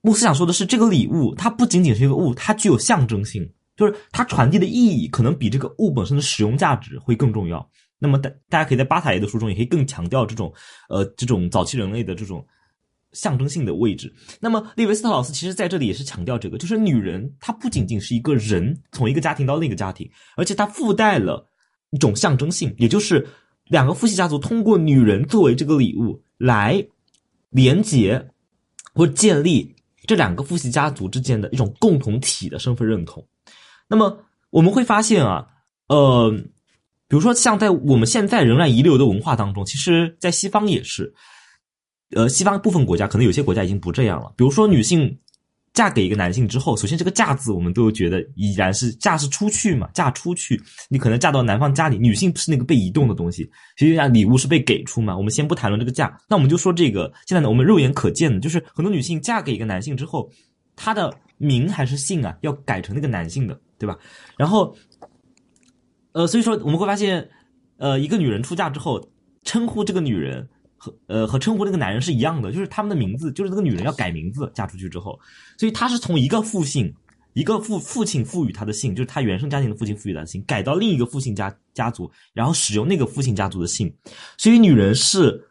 [0.01, 7.69] 穆斯想说的是，这个礼物它不仅仅是一个物，它具有象征性，就是它传递的意义可能比这个物本身的使用价值会更重要。
[7.97, 10.53] 那么大大家可以在巴塔耶的书中也可以更强调这种
[10.89, 12.45] 呃这种早期人类的这种
[13.11, 14.13] 象征性的位置。
[14.39, 21.45] 那么利维斯特老师其实在这里也是强调这个，就是女人她不仅仅是一个人从一个家庭到另一个家庭，而且它附带了
[21.91, 23.27] 一种象征性，也就是。
[23.65, 26.83] 两个父系家族通过女人作为这个礼物来
[27.51, 28.31] 连接
[28.95, 29.75] 或建立
[30.09, 33.23] 这两个父系家族之间的一种共同体的身份认同。
[33.87, 34.17] 那么
[34.49, 35.45] 我们会发现啊，
[35.87, 36.31] 呃，
[37.07, 41.13] 比如说像在我们现在仍然遗留的文化当中，其实在西方也是，
[42.15, 44.33] 呃，西方部分国家可能有些国家已经不这样了。
[44.35, 45.19] 比如说女性。
[45.73, 50.61] 嫁给一个男性之后，首先这个“嫁”字，我们都觉得已然是“嫁”是出去嘛，嫁出去。
[50.89, 55.15] 你可能嫁到男方家里，女性是那个被移动的东西，实际上礼物是被给出嘛。
[55.15, 60.29] 我们先不谈论这个“嫁”，那我们就说这个现在呢，我们肉眼可见的，就是很多女性嫁给一个男性之后，
[60.75, 63.97] 她的名还是姓啊，要改成那个男性的，对吧？
[64.37, 64.75] 然后，
[66.11, 67.29] 呃，所以说我们会发现，
[67.77, 69.09] 呃，一个女人出嫁之后，
[69.43, 75.19] 称呼这个女人和呃和称呼那个男人是一样的，就是他们的名字，就是那个女人要改名字，嫁出去之后，
[75.57, 76.91] 所以她是从一个父姓，
[77.33, 83.93] 一个父父亲赋予她的姓，就是她原生家庭的父亲赋予她的姓，改到另一个父姓家家族，然后使用那个父亲家族的姓，
[84.37, 85.47] 所以女人是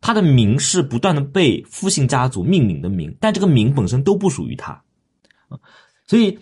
[0.00, 4.82] 她的名是不断的被父姓家族命名的名，但这个名本身都不属于她，
[6.06, 6.38] 所以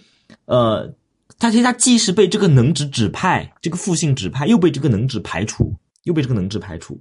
[0.46, 0.92] 呃。
[1.38, 6.98] 他其实他既是被这个能指指派，这个父姓指派，又被这个能指排除，又被这个能指排除。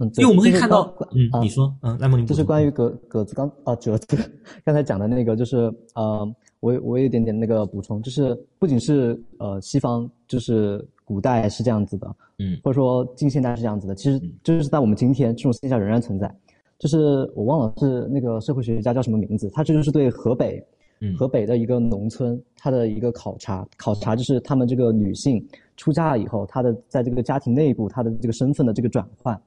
[0.00, 4.16] 嗯，因为我们可以看到，嗯，啊你说，嗯，那么你补充就是关于葛葛子刚啊折子
[4.64, 16.34] 刚才讲的那个，就是呃，我有我有一点点那个补充，就是不仅是呃西方，就是古代是这样子的，嗯或者说近现代是这样子的，其实就是在我们今天这种现象仍然存在。
[16.78, 20.66] 就是我忘了是那个社会学家叫什么名字，他这就是对河北
[21.02, 29.42] 嗯河北的一个农村，他的一个考察，考察就是他们这个女性出嫁了以后，她的在这个家庭内部，她的这个身份的这个转换嗯。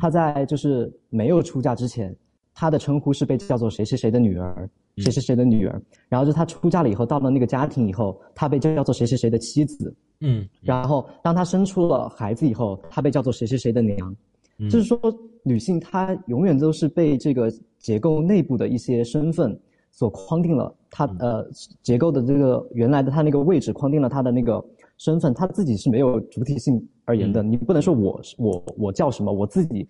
[0.00, 2.14] 她在就是没有出嫁之前，
[2.54, 5.82] 她的称呼是被叫做谁谁谁的女儿，谁谁谁的女儿。
[6.08, 9.94] 然后就她出嫁了以后，到了那个家庭以后，她被叫做谁谁谁的妻子。
[10.20, 14.16] 嗯然后当她生出了孩子以后，她被叫做谁谁谁的娘。
[14.58, 14.98] 嗯就是说，
[15.42, 19.58] 女性她永远都是被这个结构内部的一些身份
[19.90, 21.44] 所框定了她，呃
[21.82, 24.64] 结构的这个原来的她那个位置框定了她的那个
[24.96, 27.42] 身份，她自己是没有主体性而言的。
[27.42, 29.86] 你不能说我是我我叫什么，我自己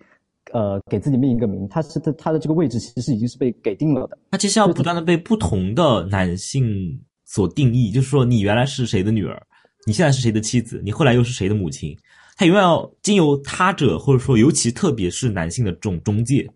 [0.51, 4.17] 呃给自己命一个名，他是他他的这个位置其实已经是被给定了的。
[4.31, 9.41] 他其实要不断的被不同的男性所定义，就是说你原来是谁的女儿，
[9.85, 11.97] 你现在是谁的妻子，你后来又是谁的母亲，
[12.37, 16.47] 他永远要经由他者或者说尤其特别是男性的这种中介，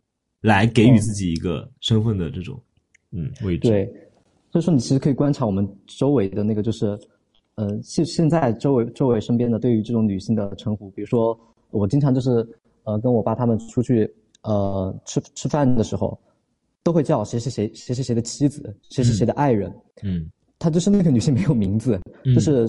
[0.41, 2.61] 来给予自己一个身份的这种
[3.11, 3.67] 嗯位置。
[3.69, 3.85] 对，
[4.51, 6.97] 所以说你其实可以观察我们周围的那个，就是，
[7.59, 11.37] 呃，现现在周围周围身边的对于这种女性的称呼，比如说
[11.71, 12.47] 我经常就是
[12.83, 14.09] 呃跟我爸他们出去
[14.43, 16.17] 呃吃吃饭的时候，
[16.83, 19.69] 都会叫谁谁谁谁谁谁的妻子，谁谁谁的爱人，
[20.03, 22.65] 嗯她就是那个女性没有名字，嗯就是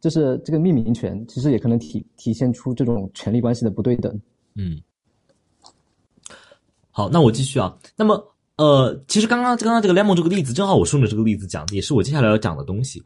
[0.00, 4.16] 就是这个命名权，其实也可能体体现出这种权力关系的不对等。
[4.54, 4.80] 嗯，
[6.92, 7.76] 好，那我继续啊。
[7.96, 13.02] 那么呃，其实刚刚刚刚这个 lemon 这个例子，正好我顺着这个例子讲的，也是我接下来要讲的东西。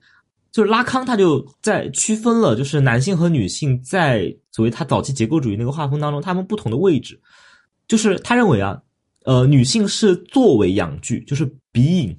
[0.54, 7.20] 就是拉康他就在区分了，就是男性和女性在所谓他早期结构主义那个画风当中，他们不同的位置。
[7.88, 8.80] 就是他认为啊，
[9.24, 12.16] 呃，女性是作为养具，就是 being，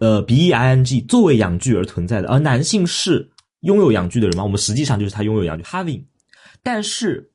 [0.00, 6.02] 呃，b e i n g 作为养具而存在的，而男性是拥有养具的人嘛，我们实际上就是他拥有养具 having。
[6.60, 7.30] 但是，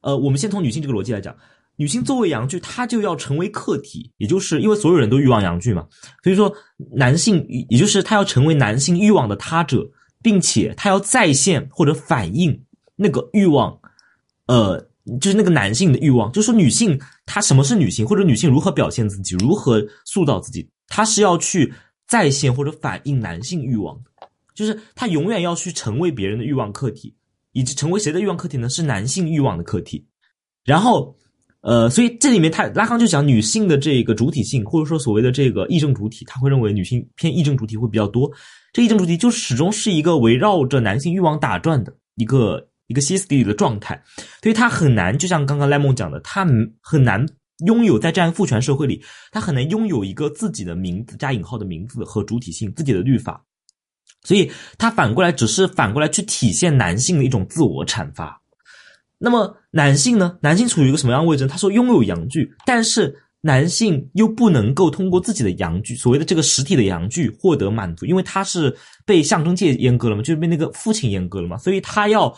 [0.00, 1.32] 呃，我们先从女性这个逻辑来讲，
[1.76, 5.86] 女性作为阳具，她就要成为客体，也就是因为所有人都欲望阳具嘛，
[6.22, 6.52] 所以说
[6.96, 9.86] 男性，也就是他要成为男性欲望的他者，
[10.22, 12.64] 并且他要再现或者反映
[12.96, 13.78] 那个欲望，
[14.46, 14.78] 呃，
[15.20, 21.72] 就是那个男性的欲望，就是说女性她什么是女性，或者女性如何表现自己，如何塑造自己，她是要去
[22.06, 27.14] 再现或者反映男性欲望的，就是她永远要去成为别人的欲望客体。
[27.52, 28.68] 以及成为谁的欲望客体呢？
[28.68, 30.06] 是男性欲望的客体。
[30.62, 31.16] 然后，
[31.66, 38.30] 呃，所以这里面他拉康就讲女性的这个主体性，或者说所谓的这个议政主体，他会认为女性偏议政主体会比较多。
[38.72, 44.00] 这议政主体就始终是一个围绕着男性欲望打转的一个一个歇斯底里的状态，
[44.40, 46.46] 所以他很难，就像刚刚赖梦讲的，他
[46.80, 47.26] 很难
[47.66, 49.02] 拥有在这样父权社会里，
[49.32, 53.44] 他很难拥有一个自己的名字加引号的名字和主体性，自己的律法。
[54.22, 54.48] 所以，
[54.78, 58.40] 他反过来只是反过来去体现男性的一种自我阐发。
[59.18, 60.36] 那么，男性呢？
[60.42, 61.46] 男性处于一个什么样的位置？
[61.46, 72.34] 他说拥有阳具，但是男性又不能够通过自己的阳具，所谓的这个实体的阳具获得满足，因为他是被象征界阉割了嘛，就是被那个父亲阉割了嘛，所以他要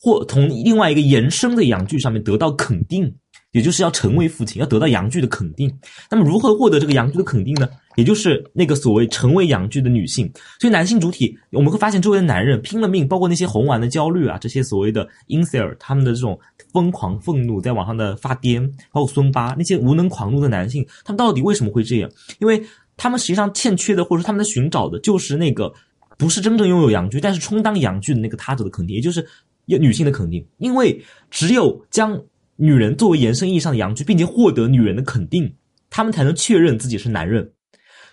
[0.00, 3.14] 或从另外一个延伸的阳具上面得到肯定。
[3.56, 5.74] 也就是要成为父亲，要得到阳具的肯定。
[6.10, 7.66] 那么如何获得这个阳具的肯定呢？
[7.94, 10.30] 也就是那个所谓成为阳具的女性。
[10.60, 16.38] 所以男性主体，我们会发现周围的男人拼了命，包括那些红丸的焦虑啊，这些所谓的 incel，他们的这种
[16.70, 22.10] 疯狂愤怒，在网上的发癫，包括孙八那些无能狂怒的男性，他们到底为什么会这样？
[22.38, 22.62] 因为
[22.98, 25.72] 他们实际上欠缺的，或者说他们在寻找的，就是那个
[26.18, 29.26] 不是真正拥有阳具，但是充当阳具的那个他者的肯定，也就是
[29.64, 30.46] 女性的肯定。
[30.58, 32.22] 因为只有将
[32.56, 35.54] 女人作为延伸意义上的阳具，并且获得女人的肯定，
[35.90, 37.52] 他们才能确认自己是男人。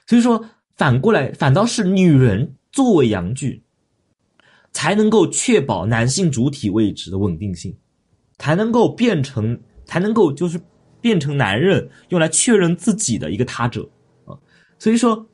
[0.05, 0.43] 所以说，
[0.75, 3.63] 反过来，反倒是女人作为阳具，
[4.71, 7.75] 才能够确保男性主体位置的稳定性，
[8.37, 10.59] 才能够变成，才能够就是
[10.99, 13.89] 变成男人用来确认自己的一个他者
[14.25, 14.35] 啊。
[14.77, 15.25] 所以说，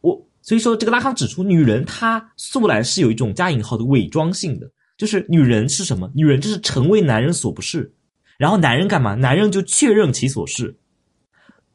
[0.00, 6.10] 我所以说这个拉康指出，女人她素来是有一种加引号的伪装性的，就是女人是什么？
[6.14, 7.92] 女人就是成为男人所不是，
[8.38, 9.14] 然后男人干嘛？
[9.14, 10.74] 男人就确认其所是。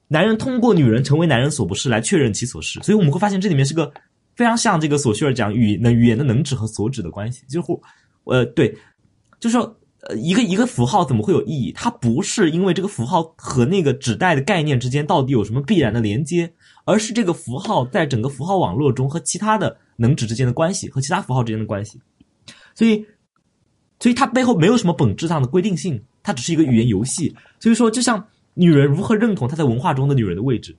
[0.08, 3.92] 男人通过女人成为男人所不是来确认其所是，所以我们会发现这里面是个
[4.36, 7.68] 非常像这个索绪尔讲语能语言的能指和所指的关系，就是
[8.26, 8.70] 呃对，
[9.40, 11.72] 就是说呃一个一个符号怎么会有意义？
[11.72, 16.54] 它不是因为这个符号和那个指代的概念之间到底有什么必然的连接，
[16.86, 22.00] 而是这个符号在整个符号网络中和其他的能指之间的关系和其他符号之间的关系，
[22.76, 23.04] 所以
[24.00, 27.36] 所以它背后没有什么本质上的规定性，它只是一个语言游戏。
[27.60, 28.26] 所以说，就像。
[28.56, 30.78] 女人如何认同她在文化中的女人的位置？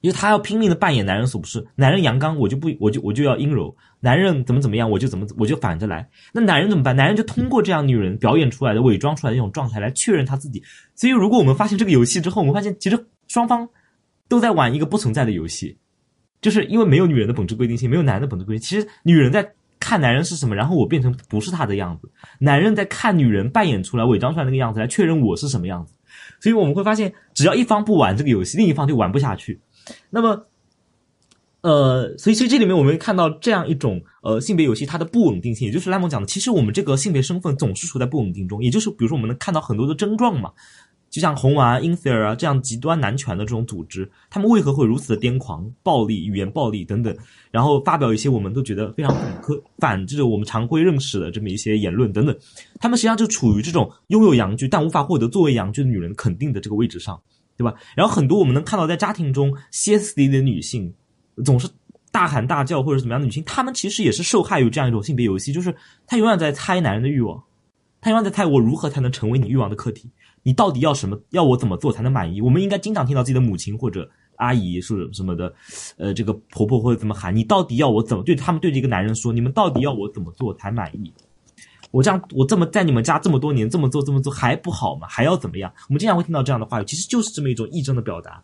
[0.00, 6.08] 因为她要拼命的扮演男人所不是，男人阳刚，我就不，我就我就要阴柔；男人怎么怎么样，我就怎么我就反着来。
[6.32, 6.94] 那男人怎么办？
[6.94, 10.62] 男人就通过这样女人表演出来的、伪装出来的一种状态来确认他自己。
[10.94, 13.68] 所以，如果我们发现这个游戏之后，我们发现其实双方
[14.28, 15.76] 都在玩一个不存在的游戏，
[16.40, 18.62] 就是因为没有女人的本质规定性，没有男人的本质规定。
[18.62, 22.06] 其实女人在看男人是什么，然后我变成不是他的样子；
[22.38, 25.94] 男人在看女人扮演出来、伪装出来那个样子，来确认我是什么样子。
[26.38, 29.60] 所以我们会发现，只要一方不玩这个游戏，另一方就玩不下去。
[30.10, 30.46] 那么，
[31.62, 38.62] 呃，所以其实这里面我们看到这样一种呃性别游戏它的不稳定性，也就是赖蒙讲的，其实我们这个性别身份总是处在不稳定中。
[38.62, 40.52] 也就是比如说，我们能看到很多的症状嘛。
[41.10, 47.14] 就像红娃、因 r 尔啊这样极端男权的这种组织，他们为何会如此的癫狂、暴力、语言暴力等等，
[47.50, 52.36] 然后发表一些我们都觉得非常反科、反这种我们常规认识的这么一些言论等等，
[52.78, 57.20] 他们实际上就处于这种拥有阳具但无法获得作为阳具的女人肯定的这个位置上，
[57.56, 57.74] 对吧？
[57.96, 60.94] 然后很多我们能看到在家庭中歇斯底里的女性，
[61.44, 61.68] 总是
[62.12, 65.74] 大喊大叫或者怎么样的女性，她们其实也是受害于这样一种性别游戏，就是
[66.06, 67.42] 她永远在猜男人的欲望，
[68.00, 70.08] 她永远在猜我如何才能成为你欲望的客体。
[70.42, 71.18] 你到底要什么？
[71.30, 72.40] 要我怎么做才能满意？
[72.40, 75.52] 我们应该经常听到自己的母亲或者阿姨是什么的，
[75.98, 77.34] 呃，这个婆婆或者怎么喊？
[77.34, 79.32] 你到底要我怎么对他们对这个男人说？
[79.32, 81.12] 你们到底要我怎么做才满意？
[81.92, 85.06] 我这样，我这么在你们家这么多年，这么做这么做还不好吗？
[85.08, 85.70] 还要怎么样？
[85.88, 88.42] 我们经常会听到这样的话语，其实就是这么一种义正的表达。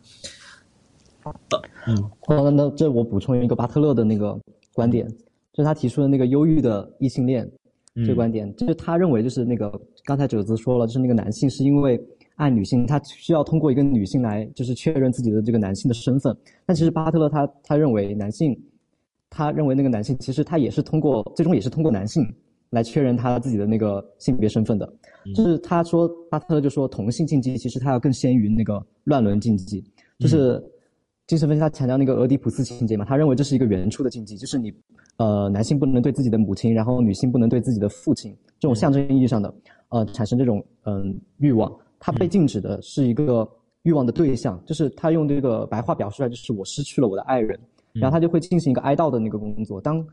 [1.86, 4.38] 嗯，那那这我补充一个巴特勒的那个
[4.72, 5.08] 观点，
[5.52, 7.50] 就是他提出的那个忧郁的异性恋。
[8.04, 9.72] 这个观点就是他认为，就是那个
[10.06, 12.00] 刚才褶子说了，就是那个男性是因为
[12.36, 16.34] 爱女性，他需要通过一个女性来就是确认自己的这个男性的身份。
[16.64, 18.56] 但其实巴特勒他他认为男性，
[19.30, 22.22] 他认为那个男性其实他也是通过最终也是通过男性
[22.70, 24.88] 来确认他自己的那个性别身份的。
[25.34, 29.84] 就是他说巴特勒就说同性竞技其实他要更先于那个乱伦竞技，
[30.20, 30.62] 就是
[31.26, 34.72] 精神分析他强调那个俄狄浦斯情节嘛，他认为这是一个原初的禁忌，就是你。
[35.18, 39.50] 呃，男性不能对自己的母亲，然后女性不能对自己的父亲，这种象征意义上的，
[39.88, 43.48] 呃，产生这种嗯欲望，他被禁止的是一个
[43.82, 47.58] 欲望的对象，就是他用这个白话表述出来，就是我失去了我的爱人，
[47.92, 49.80] 然后他就会进行一个哀悼的那个工作。
[49.80, 50.04] 当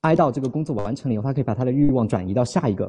[0.00, 2.86] 哀悼这个工作完成了以后，他可以把他的欲望转移到下一个，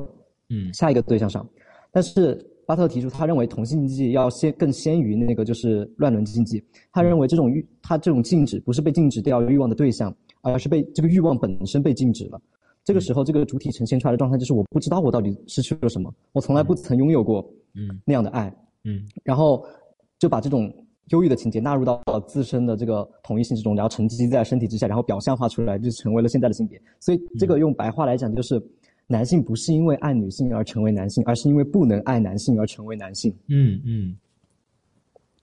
[0.50, 1.48] 嗯，下一个对象上。
[1.92, 6.64] 但是巴特提出，他认为同性禁忌要先更先于那个就是乱伦禁忌。
[6.92, 10.16] 他认为这种欲，他这种禁止不是被禁止掉欲望的对象。
[10.42, 12.40] 而是被这个欲望本身被禁止了，
[12.86, 19.66] 这个时候这个主体呈现出来的状态就是我不知道我到底失去了什么，我从来不曾拥有过，嗯，那样的爱，嗯，然后
[20.20, 20.72] 就把这种
[21.10, 26.80] 忧郁的情节纳入到了自身的这个统一性之中，然后沉积在身体之下，然后表象化出来，就成为了现在的性别。
[27.00, 28.62] 所以这个用白话来讲，就是
[29.08, 33.36] 男性不是因为爱女性而成为男性，而是因为不能爱男性而成为男性。
[33.48, 34.16] 嗯嗯，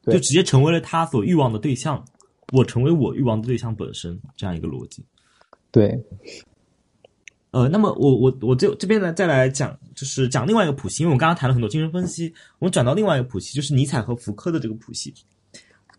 [0.04, 2.04] 就直接成为了他所欲望的对象。
[2.52, 5.02] 我成为我欲望的对象本身，这样一个逻辑。
[5.70, 5.98] 对，
[7.52, 15.12] 呃，那么我我我这这边呢，再来讲，就是讲另外一个谱系，因为我们刚刚谈了很多精神分析，我们转到另外一个谱系，就是尼采和福柯的这个谱系。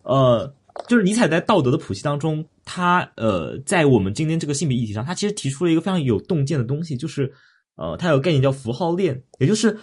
[0.02, 0.52] 呃，
[0.88, 7.32] 就是尼采在道德的谱系当中，他呃，在我们今天这个性别议题上，他其实提出了一个非常有洞见的东西，就是
[7.76, 9.78] 呃，他有概念叫符号链，也就是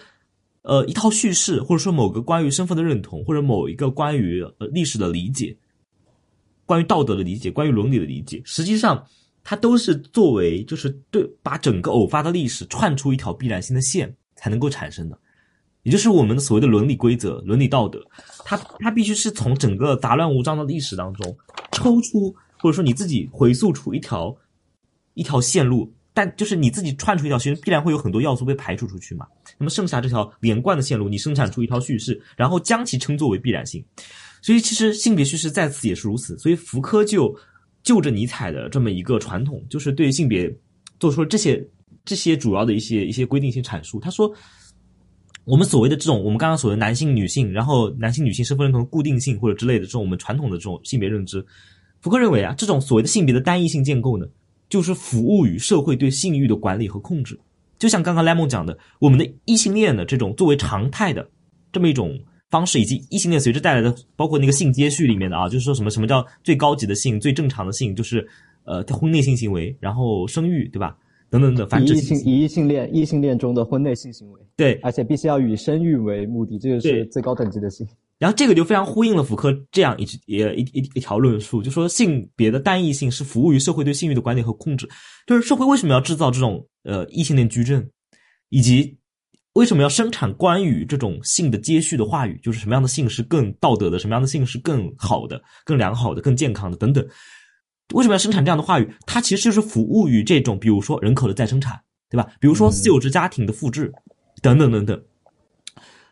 [0.63, 5.55] 呃一套叙事，或者说某个关于身份的认同，或者某一个关于呃历史的理解。
[6.65, 9.05] 关于道德的理解，关于伦理的理解，实际上
[9.43, 15.17] 它都是作为就是对把整个偶发的历史串出一条必然性的线才能够产生的，
[15.83, 17.99] 也就是我们所谓的伦理规则、伦理道德，
[18.45, 21.37] 它它必须是从整个杂乱无章的历史当中
[21.71, 24.35] 抽出，或者说你自己回溯出一条
[25.15, 29.25] 一条线路，但就是你自己串出一条线，必然会有很多要素被排除出去嘛。
[29.57, 33.83] 那么剩下这条连贯的线路，你生产出一套叙事，然后将其称作为必然性。
[34.43, 36.35] 所以，其实性别叙事在此也是如此。
[36.39, 37.35] 所以，福柯就
[37.83, 40.53] 就着尼采的这么一个传统，就是对性别
[40.99, 41.67] 做出了这些
[42.05, 43.99] 这些主要的一些一些规定性阐述。
[43.99, 44.31] 他说，
[45.45, 51.43] 我们所谓的这种我们刚刚所谓男性、女性，然后男性、女性身份认同固定性或者之类的这种我们传统的这种性别认知，
[52.01, 54.27] 福柯认为啊，这种所谓的性别的单一性建构呢，
[54.69, 57.39] 就是服务于社会对性欲的管理和控制。
[57.79, 61.27] 就像刚刚 Lemon 讲的，我们的异性恋的这种作为常态的
[61.71, 62.19] 这么一种
[62.51, 68.27] 方式，以及异性恋随之带来的，包括那个性接续里面的啊，就是说什么什么叫最高级的性、最正常的性，就是
[68.65, 70.95] 呃婚内性行为，然后生育，对吧？
[71.29, 77.87] 等等等繁殖异性异性恋异性恋中的婚内性行为，对，而且必须要以生育为目的，这就是最高等级的性。
[78.19, 84.87] 然后这个就非常呼应了福柯这样一也一一一条论述，就说性别的单一性是服务于社会对性欲的管理和控制，
[85.25, 87.89] 就是社会为什么要制造这种呃异性恋矩阵，
[88.49, 88.97] 以及
[89.53, 97.05] 为什么要生产关于这种性的接续的话语，就是什么样的性是更道德的，什么样的性是更好的、更良好的、更健康的等等。
[97.93, 98.89] 为什么要生产这样的话语？
[99.05, 101.77] 它其实就是服务于这种，比如说人口的再生产，
[102.09, 102.31] 对吧？
[102.39, 103.91] 比如说私有制家庭的复制，
[104.41, 105.01] 等等等等。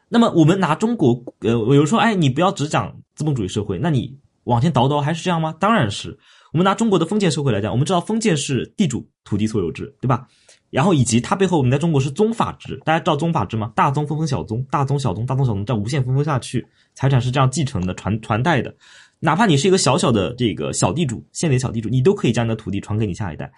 [0.09, 5.55] 那么我们拿中国，呃，有人说，哎，你不要只讲资本主义社会，那你往前倒倒还是这样吗？
[5.59, 6.19] 当然是。
[6.51, 10.27] 我们拿中国的封建社会来讲，我们知道封建是地主土地所有制，对吧？
[10.69, 13.71] 然后以及它背后，我们在中国是宗法制，大家知道宗法制吗？
[13.75, 18.73] 大宗分封小宗，大宗小宗，大宗小宗，这样无限分封下去，财产是这样继承的、传传代的。
[19.19, 23.51] 哪怕你是一个小小的这个小地主，县里小地主，你都可以将你的土地传给你下一代，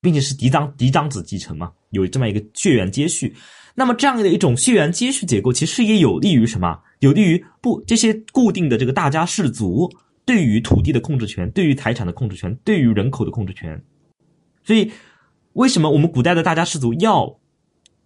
[0.00, 3.34] 并且是嫡长嫡长子继承嘛，有这么一个血缘接续。
[3.74, 6.80] 那么这样的一种血缘接续结构，其实也有利于什么？
[7.00, 9.90] 有利于不这些固定的这个大家氏族
[10.24, 13.80] 对于土地的控制权，对于财产的控制权，对于人口的控制权。
[14.64, 14.90] 所以，
[15.56, 17.38] 为什么我们古代的大家氏族要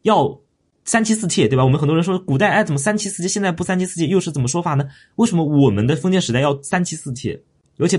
[0.03, 0.39] 要
[0.85, 1.65] 三妻四妾，对吧？
[1.65, 4.85] 我们很多人说古代哎怎么三妻四妾，现在不三妻四妾，又是怎么说法呢？
[5.17, 7.41] 为什么我们的封建时代要三妻四妾，
[7.79, 7.99] 而且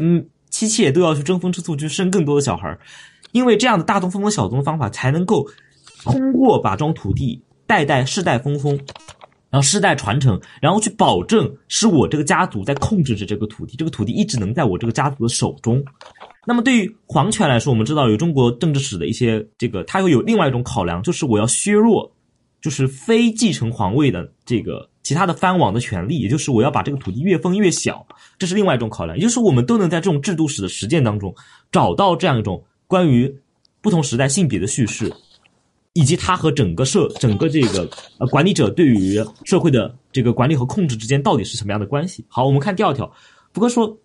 [0.49, 2.79] 妻妾都要去争风吃醋，去生更多的小孩儿
[3.31, 5.47] 因为这样的大宗分封小宗的方法，才能够
[6.03, 7.41] 通过把庄土地。
[7.67, 8.77] 代代世代分封，
[9.49, 15.81] 然后世代传承，然后去保证是我这个家族在控制着这个土地，这个土地一直能在我这个家族的手中。
[16.45, 22.11] 那么对于皇权来说，我们知道有中国政治史的一些这个，它又有另外一种考量，就是我要削弱，
[22.61, 28.05] 就是非继承皇位的这个其他的藩王的权利，也就是我要把这个土地越分越小，
[28.37, 29.17] 这是另外一种考量。
[29.17, 31.33] 也就是我们都能在这种制度史的实践当中
[31.71, 33.33] 找到这样一种关于
[33.81, 35.13] 不同时代性别的叙事。
[35.93, 37.85] 以及它和整个社、整个这个
[38.17, 42.23] 呃管理者对于社会的这个管理和控制之间到底是什么样的关系？
[42.29, 43.11] 好，我们看第二条。
[43.51, 43.97] 不过说，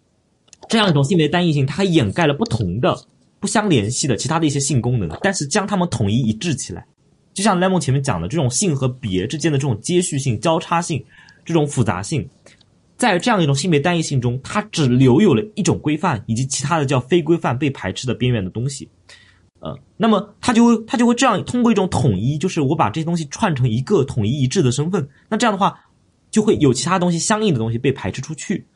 [0.68, 2.98] 这样一种性别单一性，它还掩盖了不同的、
[3.38, 6.84] 不相联系的其他的一些性功能，但是将它们统一一致起来。
[7.32, 11.04] 就像 Lemon 前面讲的，这种性和别之间的这种接续性、交叉性、
[11.44, 12.26] 这种复杂性，
[12.96, 18.88] 在这样一种性别单一性中，它只留有了一种规范，以及其他的叫非规范、被排斥的边缘的东西。
[19.60, 25.06] 呃，那么它就会它就会这样通过一种统一，就是我把这些东西串成一个统一一致的身份。
[25.28, 25.78] 那这样的话，
[26.30, 28.66] 就会有其他东西相应的东西被排斥出去。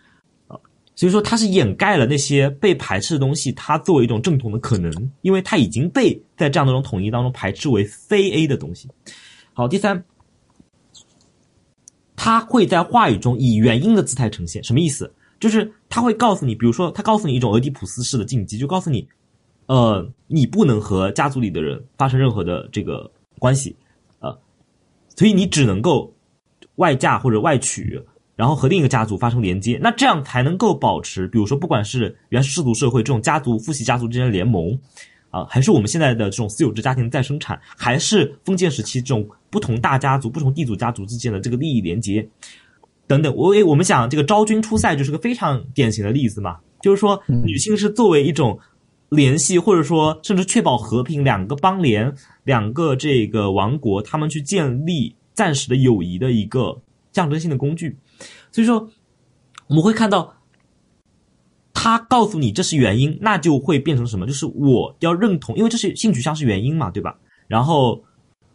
[1.01, 4.93] 所以说，它是掩盖了那些被排斥的东西，它作为一种正统的可能，
[5.23, 8.87] 因为它已经被在这样的一种统一当中排斥为非 A 的东西。
[9.55, 10.05] 好，第三，
[12.15, 15.11] 他会在话语中以原因的姿态呈现，什么意思？
[15.39, 19.09] 就是他会告诉你，比如说，他告诉你一种俄狄浦斯式的禁忌，就告诉你。
[19.69, 23.75] 呃，你不能和家族里的人发生任何的这个关系，
[24.19, 24.39] 呃，
[25.17, 26.13] 所以你只能够
[26.75, 27.99] 外嫁或者外娶，
[28.41, 34.73] 然后和另一个家族发生连接，那这样才能够保持，比如说，不管是原始氏族社会这种家族父系家族之间的联盟，
[35.29, 42.27] 啊，还是我们现在的这种私有制家庭再生产，还是封建时期这种不同大家族、不同地主家族之间的这个利益连接，
[43.07, 48.59] 等等，我我们想这个昭君出塞就是个非常典型的例子嘛，就是说女性是作为一种。
[49.11, 52.15] 联系或者说甚至确保和平，两个邦联、
[52.45, 56.81] 两个这个王国，他们去建立暂时的友谊的一个
[57.13, 57.97] 象征性的工具。
[58.53, 58.91] 所以说，
[59.69, 60.35] 我们会看到，
[61.73, 64.27] 他告诉你这是原因，那就会变成什么？
[64.27, 67.19] 就是我要认同，因为这是性取向是原因嘛，对吧？
[67.47, 68.03] 然后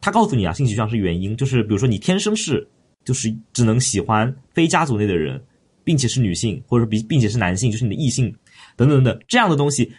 [0.01, 2.67] 他告诉你啊，性取向是原因，就是比如说你天生是
[3.03, 5.41] 就是只能喜欢非家族内的人，
[5.83, 8.35] 并且是女性，或者说并并且是男性，就是你的异性
[8.75, 9.91] 等等等这样的东西。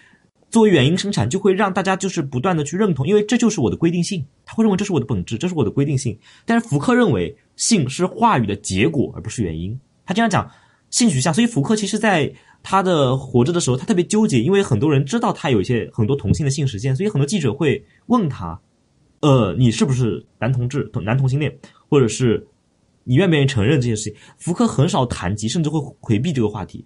[0.48, 6.16] 作为原因生产，就会让大家就是不断的去认同，因为这就是我的规定性，他会认为这是我的本质，这是我的规定性。
[6.44, 9.78] 但是福克认为性是话语的结果，而不是原因。
[10.06, 10.50] 他经常讲
[10.88, 12.32] 性取向，所以福克其实在
[12.62, 18.58] 他的活着的时候，他特别纠结，因为很多人知道他有一些很多同性的性实践，所以很多记者会问他，
[19.20, 21.54] 呃，你是不是男同志、男同性恋，
[21.88, 22.46] 或者是
[23.04, 24.14] 你愿不愿意承认这些事情？
[24.38, 26.84] 福克很少谈及，甚至会回避这个话题。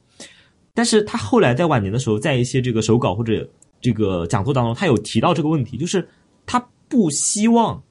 [0.72, 3.48] 但是他后来在晚年的时候，在一些这个手稿或者
[3.80, 6.06] 这个讲座当中，他有提到这个问题，就是
[6.46, 6.58] 他
[6.88, 7.82] 不希望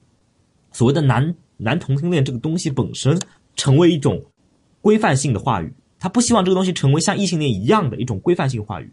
[0.72, 3.20] 所谓的男男同性恋这个东西本身
[3.54, 4.24] 成为一种
[4.80, 8.92] 规范性的话语，他不希望这个东西成为像异性恋一样的一种规范性话语，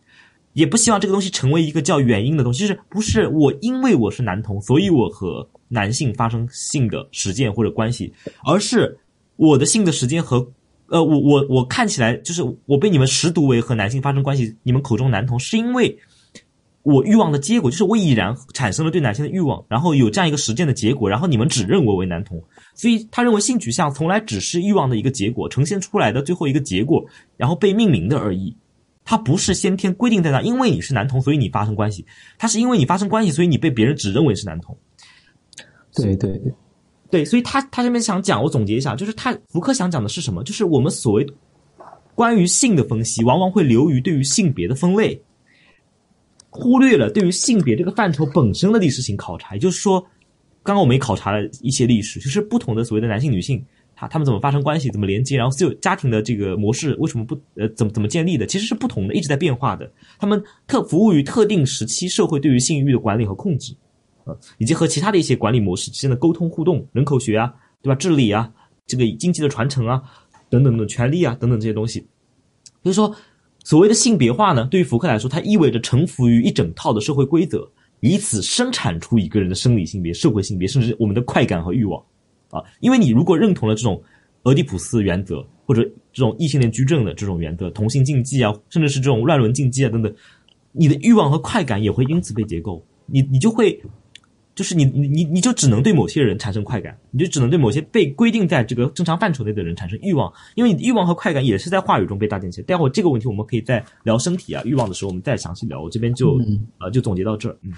[0.54, 8.14] 也不希望这个东西成为一个叫原因的东西，就是不是我因为我是男同，所以我和男性发生性的实践或者关系，
[8.44, 8.98] 而是
[9.36, 10.46] 我的性的实践和
[10.88, 15.98] 呃，我我我看起来就是我被你们识读为和男性发生关系，你们口中男同是因为。
[16.84, 22.42] 我欲望的结果就是我已然产生了对男性的欲望，然后有这样一个实践的结果，然后你们只认我为男同，
[22.78, 27.04] 所以他认为性取向从来只是欲望的一个结果，呈现出来的最后一个结果，
[27.36, 28.56] 然后被命名的而已。
[29.04, 32.04] 它不是先天规定在那，因为你是男同，所以你发生关系；
[32.38, 34.78] 它是因为你发生关系，所以你被别人只认为是男同。
[35.96, 36.54] 对对对，
[37.10, 40.44] 对，所以他他这边想讲，我总结一下，就是他福柯想讲的是什么？
[40.44, 41.26] 就是我们所谓
[42.14, 45.20] 关于性的分析，往往会流于对于性别的分类。
[46.50, 50.06] 忽略了对于性别这个范畴本身的历史性考察，也就是说，
[50.68, 53.63] 刚刚我们也考察了一些历史，就是不同的所谓的男性、女性，
[53.95, 59.89] 他他们怎么发生关系，怎么连接，然后就家庭的这个模式为什么不呃怎么怎么建立的，其实是不同的，一直在变化的。
[60.20, 63.74] 他们特服务于特定时期社会对于性欲的管理和控制，
[64.26, 67.95] 呃，以及和其他的一些管理模式之间的沟通互动，人口学啊，对吧？
[67.95, 68.51] 治理啊，
[68.86, 70.03] 这个经济的传承啊，
[70.49, 72.05] 等等的权利啊，等等这些东西，
[72.84, 73.15] 所以说。
[73.63, 77.70] 所谓的性别化呢，对于福克来说，它意味着臣服于一整套的社会规则，
[78.00, 82.02] 以此生产出一个人的生理性别、社会性别，甚至我们的快感和欲望，
[82.50, 84.02] 啊，因为你如果认同了这种
[84.43, 85.84] 俄狄浦斯原则，或者
[86.14, 90.14] 这种异性恋居正的这种原则，同性禁忌啊，甚至是这种乱伦禁忌啊等等，
[90.72, 93.80] 你的欲望和快感也会因此被结构，你你就会。
[94.58, 102.66] 就是你你你你就只能对某些人产生快感，你就只能对某些被规定在这个正常范畴内的人产生欲望，因为你欲望和快感也是在话语中被搭建起来。
[102.66, 105.80] 待会儿这个问题我们可以在聊身体啊欲望的时候，我们再详细聊。
[105.80, 106.39] 我这边就
[106.80, 107.55] 呃就总结到这儿。
[107.62, 107.72] 嗯，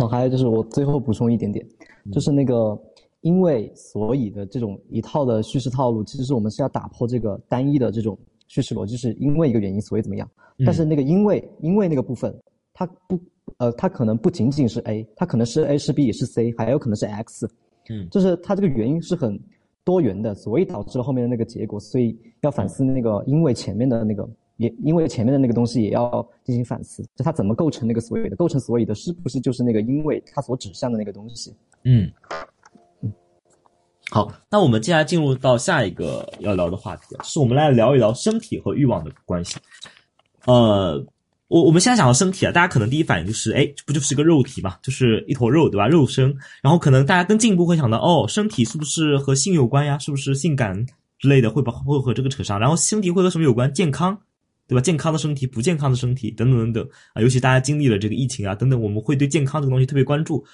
[0.00, 1.62] 哦，还有就是我最后补充一点点，
[2.10, 2.74] 就是那个
[3.20, 8.18] 因为所以的这种一套的叙事套路，其实是我们是要打破这个单一的这种
[8.48, 10.26] 叙事逻辑，是因为一个原因所以怎么样？
[10.64, 12.34] 但是那个因为因为那个部分
[12.72, 13.20] 它不。
[13.58, 17.48] 呃，它可能不仅仅是 A，它可能是 A 是 B 也是 C，还有可能是 X，
[17.88, 19.40] 嗯，就是它这个原因是很
[19.82, 24.28] 多元的，所以导致了后面的那个结果，所以要反思那个，因为前面的那个
[24.58, 31.54] 也因为前面的那个东西也要进行反思，就它怎么构成那个所谓的构成所以的，是不是就是那个因为它所指向的那个东西？
[31.84, 32.12] 嗯，
[33.00, 33.12] 嗯，
[34.10, 39.56] 好，那我们接下来进入到下一个要聊的话题，是我们来聊一聊身体和欲望的关系，
[40.44, 41.02] 呃。
[41.48, 45.86] 我我们现在讲到身体啊，大家可能第一反应就是，哎，不就是个肉体嘛，就是一坨肉，对吧？
[45.86, 46.36] 肉身。
[46.60, 49.96] 然后可能大家更进一步会想到，哦，身体是不是和性有关呀？
[49.98, 50.84] 是不是性感
[51.18, 52.58] 之类的会把会和这个扯上？
[52.58, 53.72] 然后身体会和什么有关？
[53.72, 54.18] 健康，
[54.66, 54.80] 对吧？
[54.80, 57.22] 健康的身体，不健康的身体，等等等等啊。
[57.22, 60.44] 尤其大家经历了这个疫情啊，等等，我们会对健康这个东西特别关注。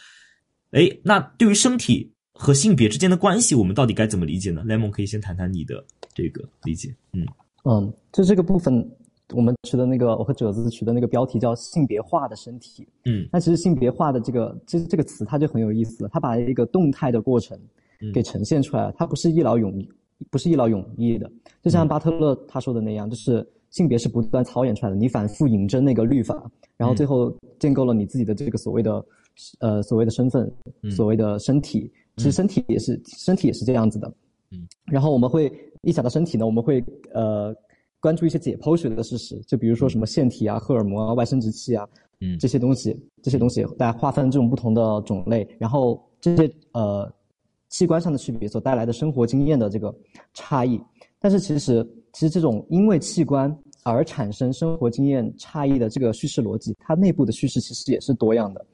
[0.73, 5.83] 哎，那对于身体和性别之间的关系，我们到底该怎么理解呢？Lemon 可以先谈谈你的
[6.15, 6.95] 这个理解。
[7.15, 7.27] 嗯
[7.65, 8.87] 嗯，就这个部分。
[9.35, 12.87] 我们取的那个，我和褶子取的那个标题叫“性别化的身体”。
[13.07, 17.59] 嗯，那其实“性别化的”这个，这这个词它就很有意思，它把一个动态的过程
[18.13, 19.89] 给呈现出来了，它不是一劳永逸，
[20.31, 21.31] 不是一劳永逸的。
[21.63, 29.05] 就像巴特勒他说的那样，就是性别是不断操演出来的，你反复引证那个律法，然后最后建构了你自己的这个所谓的，
[29.61, 30.53] 呃，所谓的身份，
[30.91, 31.91] 所谓的身体。
[32.17, 34.13] 其实身体也是，身体也是这样子的。
[34.51, 35.51] 嗯，然后我们会
[35.83, 37.55] 一想到身体呢，我们会呃。
[38.03, 41.89] 关注一些解剖学的事实，就比如说什么腺体啊、荷尔蒙啊、外生殖器啊，
[42.21, 47.09] 嗯，这些东西，这些东西大家划分这种不同的种类，然后这些呃
[47.69, 49.95] 器官上的区别所带来的生活经验的这个
[50.35, 50.83] 差异。
[51.21, 58.67] 但是其实，其实这种因为器官而产生生活经验差异的这个叙事逻辑，它内部的叙事其实也是多样的。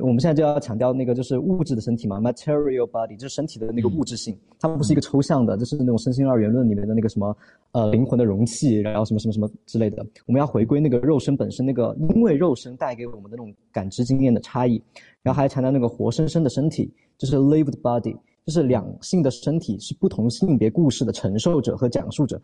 [0.00, 7.36] 我们现在就要强调那个就是物质的身体嘛，material body，就是身体的那个物质性，它不是一个抽象的，就是那种身心二元论里面的那个什么
[7.72, 10.02] 呃灵魂的容器，然后什么什么什么之类的。
[10.24, 14.82] 我们要回归那个肉身本身，那个因为肉身带给我们的那种感知经验的差异，
[15.22, 18.16] 然后还强调那个活生生的身体，就是 lived body，
[18.46, 22.40] 就是两性的身体是不同性别故事的承受者和讲述者，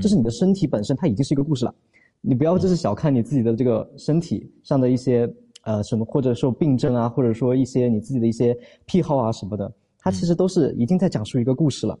[0.00, 1.74] 就是你的身体本身它已经是一个故事了，
[2.20, 5.28] 你不要就是小看你自己的这个身体上的一些。
[5.62, 8.56] 呃，什么或者说病症啊，或者说一些你自己的一些
[8.86, 11.98] 癖好啊什么的，它其实都是已经在讲述一个故事了。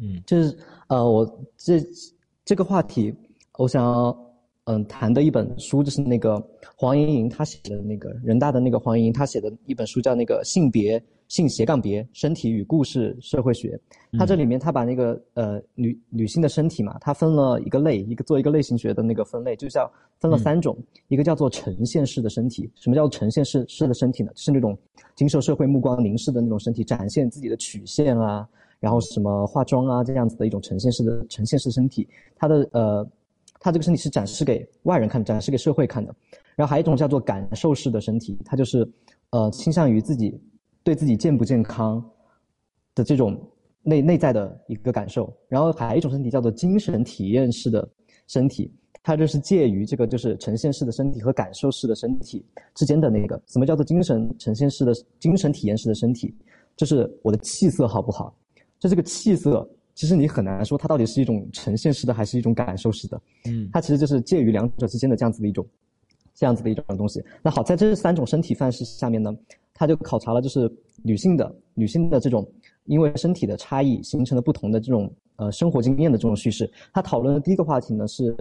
[0.00, 0.56] 嗯，就是
[0.88, 1.24] 呃，我
[1.56, 1.80] 这
[2.44, 3.14] 这个话题，
[3.58, 4.16] 我想
[4.64, 6.42] 嗯谈的一本书就是那个
[6.76, 11.02] 黄莹莹她写的那个人大的那个黄莹莹她写的一本书叫那个性别。
[11.34, 13.76] 性斜杠别身体与故事社会学，
[14.16, 20.78] 它这里面它把那个呃女女性的身体嘛，它分了一个类，一个做一个类型学的那个分类，就叫分了三种，
[21.08, 22.70] 一个叫做呈现式的身体。
[22.76, 24.30] 什么叫呈现式式的身体呢？
[24.32, 24.78] 就是那种
[25.16, 32.08] 经受社会目光凝视的那种身体，展现自己的曲线啊，然后什么化妆啊这样子的一种呈现式的呈现式身体。
[32.36, 33.10] 它的呃。
[33.60, 36.14] 它这个身体是展示给外人看、展示给社会看的。
[36.54, 38.86] 然后还有一种叫做感受式的身体，它就是
[39.30, 40.38] 呃倾向于自己
[40.84, 42.00] 对自己健不健康
[42.94, 43.36] 的这种
[43.82, 45.34] 内内在的一个感受。
[45.48, 47.88] 然后还有一种身体叫做精神体验式的
[48.28, 48.72] 身体，
[49.02, 53.42] 它就是介于这个就是呈现式的身体和感受式的身体之间的那个。
[53.48, 56.32] 什么叫做精神呈现式的精神体验式的身体？
[56.76, 58.36] 就是我的气色好不好？
[58.78, 59.68] 就这个气色。
[59.96, 65.64] 其实你很难说它到底是一种呈现式的还是一种感受式的，嗯，它其实就是介于两者之间的这样子的一种，
[66.34, 67.22] 这样子的一种东西。
[67.44, 69.32] 那好，在这三种身体范式下面呢，
[69.74, 70.70] 他就考察了就是
[71.02, 72.48] 女性的女性的这种
[72.84, 76.70] 因为身体的差异形成了不同的这种呃生活经验的这种叙事。
[76.92, 78.34] 他讨论的第一个话题呢是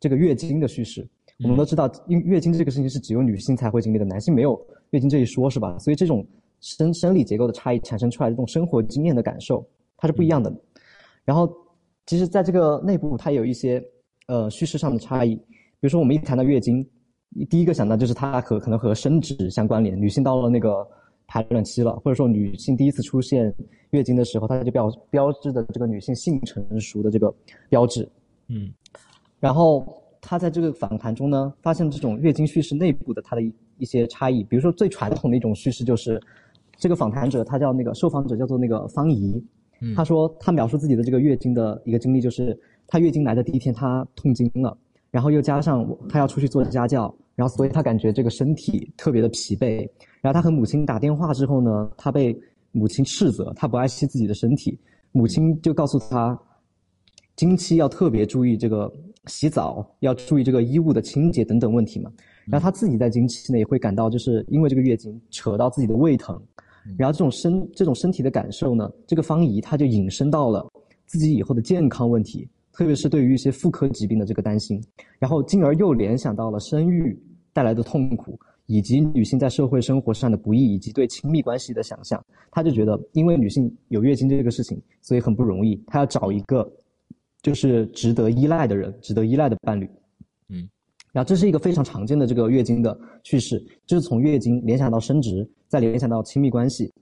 [0.00, 1.06] 这个月经的叙事。
[1.42, 4.60] 我们都知道，因月经这个事情是只有女性才会经历的，男性没有
[4.90, 5.78] 月经这一说，是吧？
[5.78, 6.22] 所以这种
[6.60, 9.66] 生生理结构的差异产生出来的这种生活经验的感受，
[9.96, 10.54] 它是不一样的。
[11.24, 11.50] 然后，
[12.04, 13.82] 其实，在这个内部，它有一些
[14.26, 15.34] 呃叙事上的差异。
[15.34, 15.42] 比
[15.80, 16.86] 如说，我们一谈到月经，
[17.48, 20.00] 第一个想到就是它和可能和生殖相关联。
[20.00, 20.86] 女性到了那个
[21.26, 23.54] 排卵期了，或者说女性第一次出现
[23.90, 27.32] 月经的时候，它就标标志的这个女性性成熟的这个
[27.68, 28.08] 标志。
[28.48, 28.72] 嗯。
[29.38, 29.86] 然后
[30.20, 34.44] 他在这个访谈中呢，发现这种月经叙事内部的它的一一些差异。
[34.44, 36.20] 比如说，最传统的一种叙事就是，
[36.76, 39.42] 这个访谈者他叫那个受访者叫做那个方怡。
[39.96, 44.76] 他说，他描述自己的这个月经的一个经历，就是他月经来的第一天，他痛经了，
[45.10, 49.88] 然后又加上他要出去做家教，然后所以他感觉这个身体特别的疲惫。
[50.20, 52.38] 然后他和母亲打电话之后呢，他被
[52.72, 54.78] 母亲斥责，他不爱惜自己的身体。
[55.12, 56.38] 母亲就告诉他，
[57.34, 58.92] 经期要特别注意这个
[59.26, 62.12] 洗澡，要注意这个衣物的清洁等等问题嘛。
[62.46, 66.40] 然后他自己在经期呢也会感到，就是因为这个月经扯到自己的胃疼。
[66.96, 70.66] 然后这种身这种身体的感受呢，这个方怡他就引申到了
[71.06, 74.82] 自己以后的健康问题，特别是对于一些妇科疾病的这个担心，
[75.18, 77.18] 然后进而又联想到了生育
[77.52, 82.24] 带来的痛苦，以及女性在社会生活上的不易，以及对亲密关系的想象。
[82.50, 86.70] 他就觉得，因为女性有月经这个事情，所以很不容易，他要找一个
[87.42, 89.88] 就是值得依赖的人，值得依赖的伴侣。
[90.48, 90.68] 嗯，
[91.12, 95.48] 然后这是一个非常常见的这个月经的叙事，就是从月经联想到生殖。
[95.70, 96.92] 再联想到亲密关系，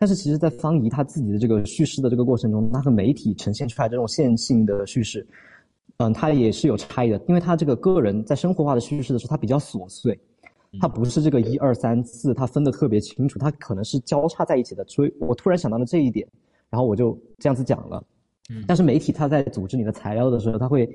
[0.00, 5.26] 但是其实，在方怡他自己的这个叙事的这个过程中，他和媒体呈现出来这种线性的叙事，
[5.96, 7.20] 嗯，他也是有差异的。
[7.26, 10.16] 因为他这个个人在生活化的叙事的时候，他比较琐碎，
[10.80, 14.84] 他不是这个一二三四，他分得特别清楚，他可能是交叉在一起的。
[14.86, 16.24] 所以我突然想到了这一点，
[16.70, 18.00] 然后我就这样子讲了。
[18.50, 20.88] 嗯，但是媒体他在组织你的材料的时候，他会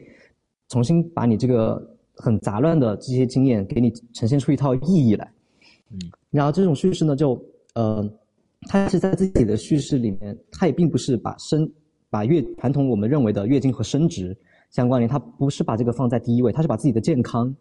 [0.69, 1.85] 重新把你这个
[2.15, 4.79] 很杂乱的这些经验给你呈现出一套意
[5.09, 5.29] 义来。
[5.91, 5.99] 嗯，
[6.31, 7.37] 然后这种叙事呢，就
[7.75, 8.09] 呃，
[8.67, 11.69] 它是在自己的叙事里面，它也并不是把生
[12.09, 14.35] 把月传统我们认为的月经和生殖
[14.71, 17.53] 相关联，它不是把这个放在第一位，它是把自己的健康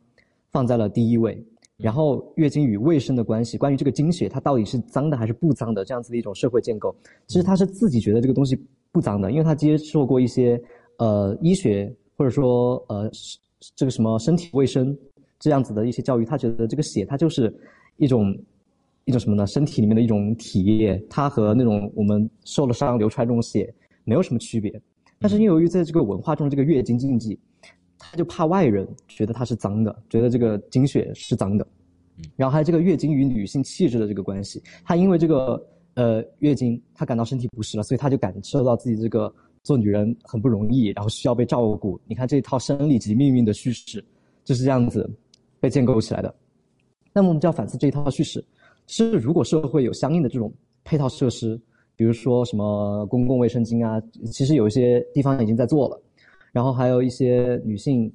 [0.51, 1.43] 放在了第一位。
[1.77, 6.95] 然后月经与卫生的关系，关于这个经血它到底是脏的还是不脏的这样子的一种社会建构，
[7.27, 8.57] 其实他是自己觉得这个东西
[8.93, 10.61] 不脏的，因为他接受过一些
[10.99, 13.11] 呃医学或者说呃
[13.75, 14.97] 这个什么身体卫生
[15.39, 17.53] 这样子的一些教育，他觉得这个血它就是。
[17.99, 18.35] 一种
[19.05, 19.47] 一种什么呢？
[19.47, 23.73] 身体里面的一种体液，它和那种我们受了伤流出来这种血
[24.05, 24.81] 没有什么区别。
[25.19, 27.39] 但是由于在这个文化中这个月经禁忌，
[27.99, 31.67] 他就怕外人觉得它是脏的，觉得这个经血是脏的。
[32.37, 39.33] 然后还有这个月经与女性气质的这个关系，他因为这个呃月经，他感到身体不适了，所以他就感受到自己这个
[39.63, 42.01] 做女人很不容易，然后需要被照顾。
[42.07, 44.05] 你看这一套生理及命运的叙事
[44.45, 45.09] 就是这样子
[45.59, 46.33] 被建构起来的。
[47.13, 48.45] 那么我们就要反思这一套叙事，
[48.87, 50.53] 是如果社会有相应的这种
[50.85, 51.59] 配套设施，
[51.97, 54.01] 比如说什么公共卫生巾啊，
[54.33, 56.01] 其实有一些地方已经在做了，
[56.53, 58.13] 然后还有一些女性，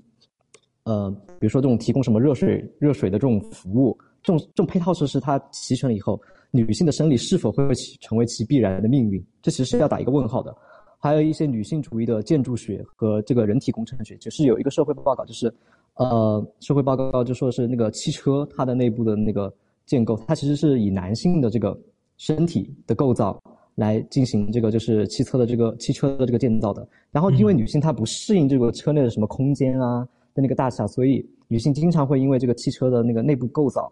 [0.83, 1.09] 呃，
[1.39, 6.19] 比如说这种提供什么热水、热水的这种服务，这种这种配套设施它齐全了以后，
[6.51, 7.63] 女性的生理是否会
[8.01, 9.23] 成为其必然的命运？
[9.41, 10.55] 这其实是要打一个问号的。
[10.99, 15.53] 还有一些女性主义的建筑学和这个人体工程学，就是有一个社会报告，就是。
[15.99, 19.51] 呃，社会报告就说是那个汽车它的内部的那个
[19.87, 21.75] 建构，它其实是以男性的这个
[22.17, 23.41] 身体的构造
[23.75, 26.87] 来进行这个就是汽车的这个汽车的这个建造的。
[27.11, 33.91] 然后因为女性她不适应这个车内的什么空间啊的那个大小，所以女性经常会因为这个汽车的那个内部构造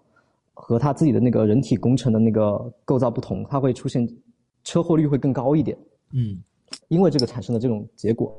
[0.53, 4.07] 和她自己的那个人体工程的那个构造不同，它会出现
[4.63, 5.77] 车祸率会更高一点。
[6.11, 6.37] 嗯，
[6.89, 8.37] 因为这个产生的这种结果。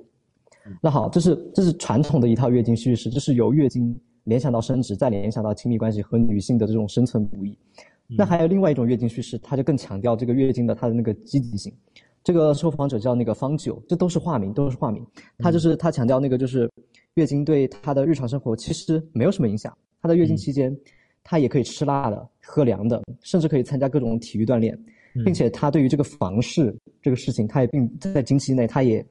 [0.83, 3.97] 那好，这是这是传统的一套月经叙事，这是由月经
[4.27, 7.57] 联想到生殖，再联想到亲密关系和女性的这种生存不易。
[8.09, 11.73] 那还有另外一种月经叙事，它就更强调这个月经的它的那个积极性。
[12.23, 15.05] 这个受访者叫那个方九，这都是化名，都是化名。
[15.39, 16.69] 他就是他强调那个就是
[17.15, 19.73] 月经对他的日常生活其实没有什么影响。
[20.03, 20.77] 他的月经期间，
[21.23, 24.77] 他也可以吃辣的、喝凉的，甚至可以参加各种体育锻炼，
[25.25, 29.07] 并且他对于这个房事这个事情，他也并在经期内，他也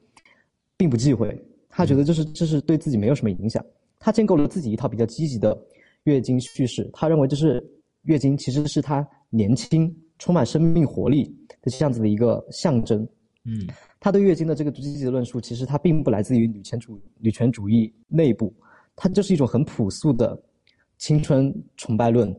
[0.76, 1.42] 并不忌讳。
[1.70, 3.64] 他觉得就是这是对自己没有什么影响。
[3.98, 5.56] 她建构了自己一套比较积极的
[6.04, 6.88] 月经叙事。
[6.92, 7.62] 她认为，就是
[8.02, 11.24] 月经其实是她年轻、充满生命活力
[11.60, 13.06] 的这样子的一个象征。
[13.48, 13.64] 嗯，
[14.00, 18.52] 他对月经的这个积极的论述，其实它并不来自于女权主女权主义内部，
[18.96, 20.36] 它就是一种很朴素的
[20.98, 22.34] 青春崇拜论。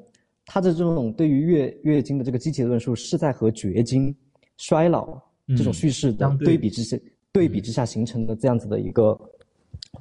[0.45, 4.14] 他的这种对于月月经的这个积极的论述，是在和绝经、
[4.58, 5.18] 衰老
[5.55, 6.97] 这种叙事的对比之下，
[7.32, 9.18] 对比之下形成的这样子的一个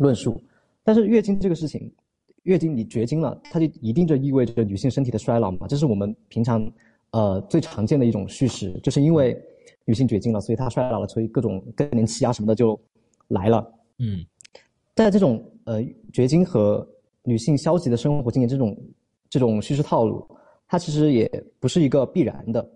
[0.00, 0.42] 论述。
[0.87, 1.93] 但是月经这个事情，
[2.45, 5.66] 月经你绝经了，它就一定就意味着女性身体的衰老嘛？
[5.66, 6.72] 这是我们平常
[7.11, 9.39] 呃最常见的一种叙事，就是因为。
[9.89, 12.76] 女性绝经了，所以她衰老了，所以各种更年期啊什么的就
[13.28, 13.64] 来了。
[13.99, 14.18] 嗯，
[14.97, 15.80] 在这种呃
[16.12, 16.84] 绝经和
[17.22, 18.76] 女性消极的生活经验这种
[19.30, 20.26] 这种叙事套路，
[20.66, 21.30] 它其实也
[21.61, 22.68] 不是一个必然的。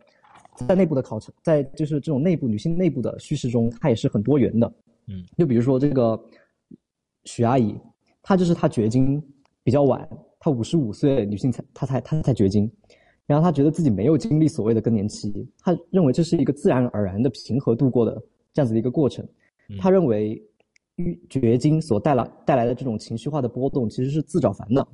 [0.54, 4.72] 在内部的考察，在就是这种内部女性内部的叙事中，它也是很多元的。
[5.08, 6.16] 嗯，就比如说这个
[7.24, 7.76] 许阿姨，
[8.22, 9.22] 她就是她绝经
[9.62, 10.08] 比较晚，
[10.38, 12.70] 她五十五岁女性才她才她才绝经。
[13.26, 18.20] 然后她觉得自己没有经历所谓的更年期，她认为这是一个自然而然的平和度过的
[18.52, 19.26] 这样子的一个过程。
[19.78, 20.42] 她认为，
[21.28, 24.86] 绝经所带来带来的这种情绪化的波动其实是自找烦恼。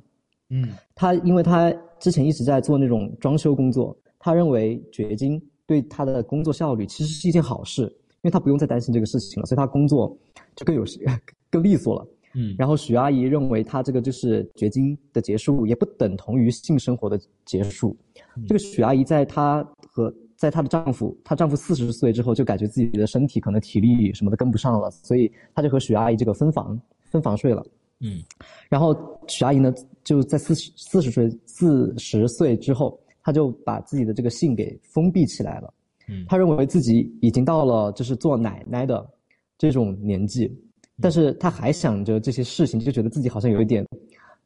[0.49, 1.69] 嗯，他因为他
[1.99, 10.17] 之前一直在做那种装修工作，他认为绝经对他的工作效率其实是一件好事，因为他不用再担心这个事情了，所以他工作
[10.55, 10.85] 就更有
[11.51, 12.07] 更利索了。
[12.39, 17.97] 嗯，然后许阿姨认为，她这个就是绝经的结束，也不等同于性生活的结束。
[18.47, 27.65] 这个许阿姨在她和在她的丈夫，她丈夫四十岁之后，就感觉自己的身体可能体力什么的跟不上了，所以她就和许阿姨这个分房分房睡了。
[28.01, 28.21] 嗯，
[28.69, 28.95] 然后
[29.27, 29.73] 许阿姨呢，
[30.03, 35.73] 就在四十四十岁四十岁之后，她就把自己的这个性给封闭起来了。
[36.07, 39.03] 嗯，她认为自己已经到了就是做奶奶的
[39.57, 40.55] 这种年纪。
[41.01, 43.85] 但是他还想着这些事情，就觉得自己好像有一点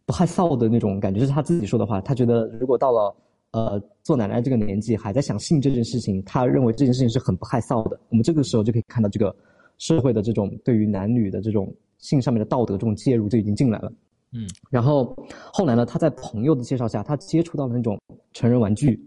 [0.06, 2.02] 不害臊的那种感觉，这是他自己说的话。
[2.02, 3.16] 他觉得如果到了
[3.52, 8.00] 呃做奶奶这个年纪，还在想性这件事情，他认为这件事情是很不害臊的。
[8.10, 9.34] 我们这个时候就可以看到这个
[9.78, 13.92] 社会的这种对于男女的这种性上面的道德这种介入就已经进来了。
[14.34, 15.16] 嗯，然后
[15.54, 17.98] 后来呢，他在朋友的介绍下，他接触到了那种
[18.34, 19.02] 成人玩具，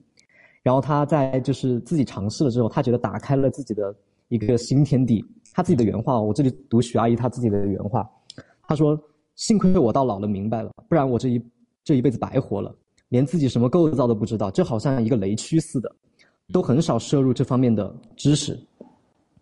[0.62, 3.94] 然后他在就是自己尝试了之后，他觉得打开了自己的
[4.28, 5.24] 一个新天地。
[5.54, 8.04] 他自己的原话，我这里读许阿姨她自己的原话，
[8.66, 9.00] 她说
[9.36, 11.40] ：“幸亏我到老了明白了，不然我这一
[11.84, 12.74] 这一辈子白活了，
[13.08, 15.94] 连自己什么构造都不知道，就好像一个雷区似的，
[16.52, 18.58] 都很少摄入这方面的知识。”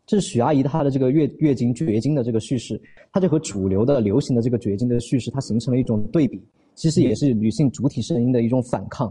[0.04, 2.78] 这是许阿姨她的这个月月经绝经的这个叙事，
[3.10, 6.42] 它就和主流的流行的这个绝经的叙事，它形成了一种对比，
[6.74, 9.10] 其实也是女性主体声音的一种反抗。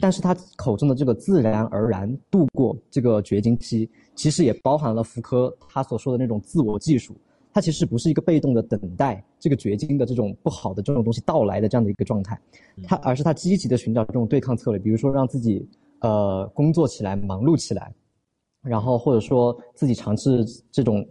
[0.00, 7.14] 但是她口中的这个自然而然度过这个绝经期，其实也包含了福柯他所说的那种自我技术。
[7.52, 12.36] 他其实不是一个被动的等待这个绝经的这种不好的这种东西到来的这样的一个状态，
[12.82, 15.64] 他而是他积极的寻找这种对抗策略，比如说让自己
[16.00, 17.94] 呃工作起来忙碌起来，
[18.60, 21.06] 然后或者说自己尝试这种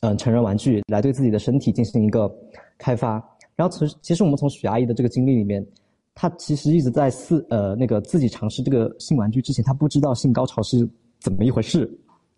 [0.00, 2.28] 嗯成人玩具来对自己的身体进行一个
[2.76, 3.12] 开发。
[3.54, 5.64] 然后从其实我们从许阿姨的这个经历里面。
[6.16, 10.88] 她其实一直在四呃那个自己尝试这个性玩具之前，她不知道性高潮是
[11.18, 11.90] 怎么一回事。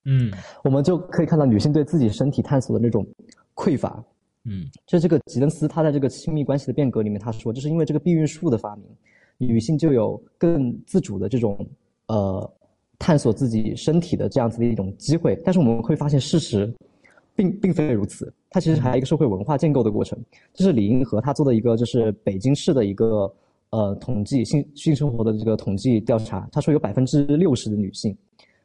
[0.07, 0.32] 嗯，
[0.64, 3.07] 我们就可以看到女性对自己身体探索的那种
[3.54, 4.02] 匮乏。
[4.44, 8.84] 嗯，就这个吉登斯他在这个亲密关系的变革里面，他说，就是因为这个避孕术的发明，
[9.36, 11.59] 女性就有更自主的这种
[12.07, 12.50] 呃
[12.98, 15.36] 探索自己身体的这样子的一种机会。
[15.44, 16.72] 但是我们会发现，事实
[17.34, 18.32] 并并非如此。
[18.48, 20.18] 它其实还有一个社会文化建构的过程。
[20.54, 23.30] 这是李银河他做的一个，就是北京市的一个。
[23.70, 28.16] 呃，统计性性生活的这个统计调查，他说有百分之六十的女性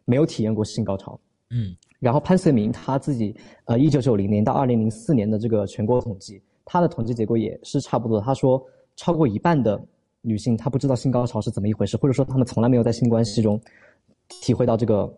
[0.06, 1.20] 没有体验过性高潮。
[1.52, 3.36] 嗯，然后潘绥铭他自己，
[3.66, 8.22] 呃，一九九零年到二零零四年的这个全国统计，他的统计结果也是差不多。
[8.22, 8.64] 他说，
[8.96, 9.80] 超过一半的
[10.22, 13.60] 女性她不知道性高潮是怎么一回事，或者说她们从来没有在性关系中
[14.28, 15.12] 体会到这个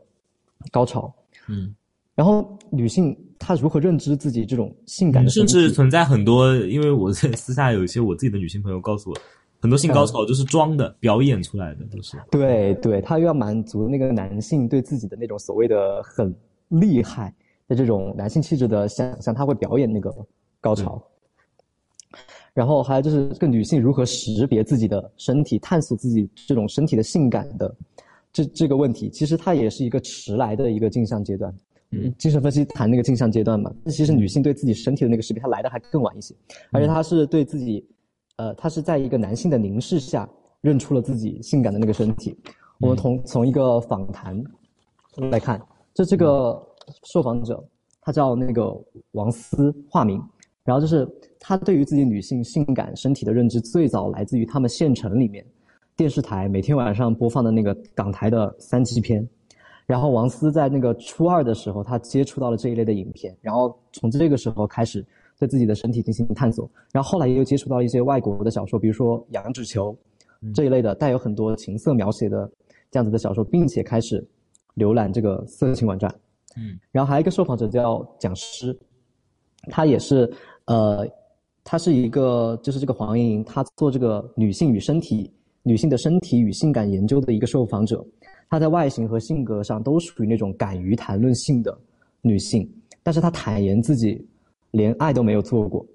[0.71, 1.13] 高潮。
[1.47, 1.75] 嗯，
[2.15, 9.17] 然后女性她如何认知自己这种性感的，甚至存在很多，因为我在私下有一些我自己的女性朋友告诉我。
[9.64, 12.18] 很多性高潮就是装的，表演出来的都是。
[12.30, 16.36] 对对，他又要满足那个男性对自己的那种所谓的很
[16.68, 17.34] 厉害
[17.70, 20.14] 的这种男性气质的想象，他会表演那个
[20.59, 21.01] 高潮。
[22.53, 27.74] 然后还有就是这个女性如何识别自己的身体，探索自己这种身体的性感的
[28.34, 31.55] 这这个问题，其实它也是一个迟来的一个镜像阶段。
[31.91, 36.36] 嗯精神分析谈那个镜像阶段嘛，其实女性对自己身体的那个识别，她来的还更晚一些，
[36.72, 37.88] 而且她是对自己，
[38.38, 40.27] 呃，他是在一个男性的凝视下
[40.61, 42.38] 认出了自己性感的那个身体。
[42.79, 44.43] 我们从从一个访谈
[45.31, 45.61] 来看，
[45.93, 46.59] 就这个
[47.03, 47.63] 受访者，
[48.01, 48.75] 他叫那个
[49.11, 50.21] 王思，化名，
[50.63, 51.07] 然后就是
[51.39, 55.45] 他对于自己女性性感身体的认知，最早来自于他们县城里面
[55.95, 59.27] 电视台每天晚上播放的那个港台的三级片。
[59.86, 65.05] 然后王思在那个初二的时候，他接触到了这一类的影片，然后从这个时候开始
[65.39, 66.69] 对自己的身体进行探索。
[66.91, 69.95] 然后后来也有接触到一些外国的小说，比如说《羊脂球》
[70.53, 72.49] 这一类的带有很多情色描写的
[72.91, 74.25] 这样子的小说，并且开始
[74.75, 76.13] 浏览这个色情网站。
[76.55, 78.77] 嗯，然后还有一个受访者叫蒋诗，
[79.69, 80.31] 他也是
[80.65, 81.07] 呃，
[81.63, 85.31] 他是一个就是这个黄莹莹，她做这个女性与身体、
[85.63, 88.05] 女性的身体与性感研究的一个受访者。
[88.49, 91.75] 她在外形和性格上都属于那种敢于谈论性的
[92.21, 92.69] 女性，
[93.01, 94.23] 但是她坦言自己
[94.74, 95.86] 连爱都没有做过，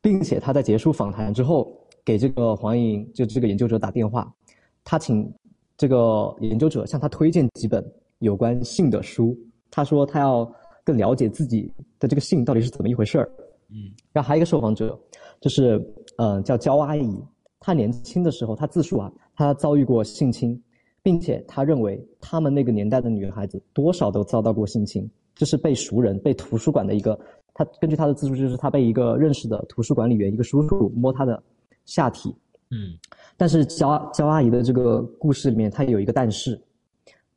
[0.00, 1.72] 并且他在结束访谈之后
[2.04, 4.34] 给这个黄莹莹就这个研究者打电话，
[4.82, 5.32] 他请
[5.76, 7.84] 这个研究者向他推荐几本
[8.20, 9.38] 有关性的书。
[9.70, 10.50] 他说他要
[10.82, 13.30] 更了解自己的这个性到底是怎么一回事儿。
[13.68, 14.98] 嗯，然后还有一个受访者
[15.40, 15.80] 就是
[16.16, 17.22] 呃叫焦阿姨，
[17.60, 20.60] 她年轻的时候她自述啊，她遭遇过性侵。
[21.04, 27.20] 并且他认为，他们那个年代的女孩子多少都遭到过性侵，就是被熟人、被图书馆的一个，
[27.54, 31.42] 他根据他的自述，就是他被一个认识的图书管理员一个叔叔摸他的
[31.86, 32.34] 下体。
[32.70, 32.98] 嗯，
[33.36, 36.60] 但是焦焦阿姨的这个故事里面，她有一个但是，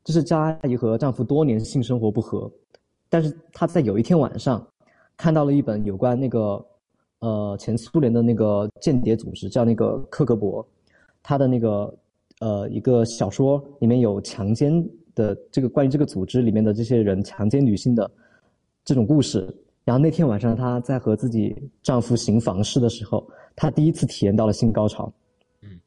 [0.03, 2.51] 就是焦阿姨和丈夫多年性生活不和，
[3.07, 4.67] 但是她在有一天晚上，
[5.15, 6.65] 看到了一本有关那个，
[7.19, 10.65] 呃，前苏联的那个间谍组织，叫那个克格勃，
[11.23, 11.93] 他的那个。
[12.39, 18.11] 呃，一个小说里面有强奸的这个关于这个组织里面的这些人强奸女性的
[18.85, 19.51] 这种故事。
[19.87, 23.25] 然后那天晚上，她在和自己丈夫行房事的时候，
[23.55, 25.09] 她第一次体验到了性高潮。
[25.61, 25.79] 嗯，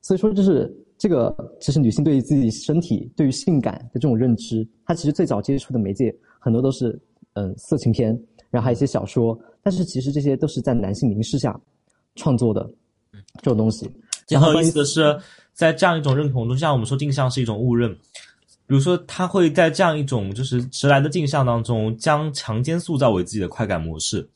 [0.00, 6.98] 所以说，就是这个其实女性对于自己身体、对于性感的这种认知，她其实最早接触的媒介很多都是
[7.34, 8.08] 嗯色情片，
[8.48, 9.38] 然后还有一些小说。
[9.62, 11.54] 但是其实这些都是在男性凝视下
[12.14, 12.66] 创作的
[13.42, 13.86] 这种东西。
[14.30, 15.14] 很有意思的是。
[15.52, 17.90] 在这样一种认同中，像我们说镜像是一种误认，
[18.66, 24.28] 比如说他会在这样一种就是迟来的镜像当中，将强奸塑造为自己的快感模式，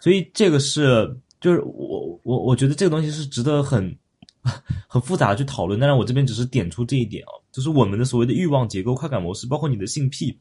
[0.00, 3.96] 所以这个是就是我我我觉得这个东西是值得很
[4.86, 5.80] 很复杂的去讨论。
[5.80, 10.38] 但是我这边只是点出这一点哦，就是我们的所谓的欲望结构、快感模式，包括你的性癖，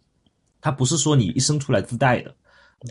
[0.60, 2.36] 它不是说你一生出来自带的，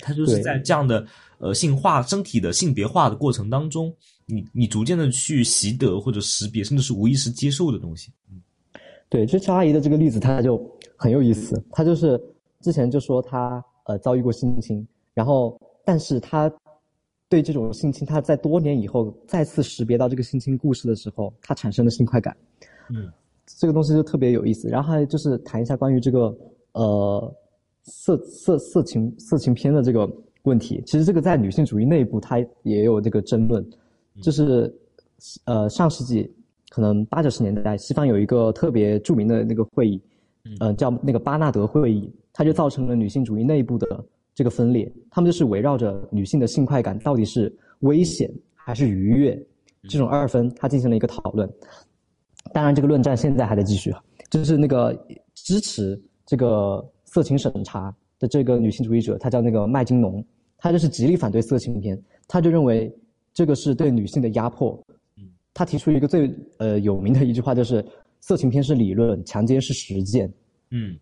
[0.01, 1.07] 它就是在这样的
[1.39, 3.95] 呃性化身体的性别化的过程当中。
[4.31, 8.13] 你你逐渐的去习得或者识别，甚至是无意识接受的东西。
[8.31, 8.39] 嗯，
[9.09, 10.61] 对，就张阿姨的这个例子，她就
[10.97, 11.63] 很有意思。
[11.71, 12.21] 她就是
[12.61, 16.53] 之前就说她呃遭遇过性侵，然后但是她
[17.29, 22.37] 对这种性侵，她在多年以后再次识别到这个性侵故事的时候，她产生了性快感。
[22.91, 23.11] 嗯，
[23.47, 24.69] 这个东西就特别有意思。
[24.69, 26.39] 然后还就是谈一下关于这个
[26.73, 27.35] 呃
[27.85, 30.11] 色色色情色情片的这个
[30.43, 30.83] 问题。
[30.87, 33.67] 其实这个在女性主义内部，它也有这个争论。
[34.21, 34.75] 就是，
[35.45, 36.29] 呃，上世纪
[36.71, 40.03] 可能八九十年代，西方有一个特别著名的那个会议，
[40.61, 44.05] 嗯，叫那个巴纳德会议，它就造成了女性主义内部的
[44.35, 44.91] 这个分裂。
[45.11, 49.47] 他们就是围绕着女性的性快感到底是危险还是愉悦
[49.89, 51.49] 这种二分，它进行了一个讨论。
[52.53, 53.95] 当然，这个论战现在还在继续。
[54.31, 54.93] 就是那个
[55.35, 60.25] 支持这个色情审查的这个女性主义者，她叫那个麦金农，
[60.59, 62.95] 她就是极力反对色情片，她就认为。
[63.35, 64.77] 这个是对女性的压迫。
[65.59, 67.85] 嗯，他提出一个最呃有名的一句话，就是
[68.21, 70.33] 色情片是理论，强奸是实践。
[70.71, 70.97] 嗯，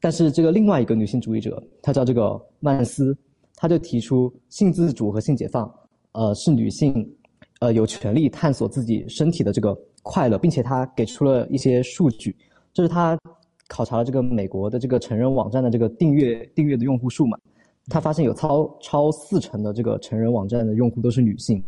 [0.00, 3.16] 但是这个另外一个女性主义者，她叫这个曼斯，
[3.54, 5.72] 她就提出性自主和性解放，
[6.12, 7.08] 呃，是女性
[7.60, 9.72] 呃有权利探索自己身体的这个
[10.02, 12.34] 快乐，并且她给出了一些数据，
[12.72, 13.16] 就是她
[13.68, 17.38] 考察了这个美国的这个成人网站的这个订阅订阅的用户数嘛。
[17.88, 21.60] 他发现有超超四成的这个成人网站的用户都是女性，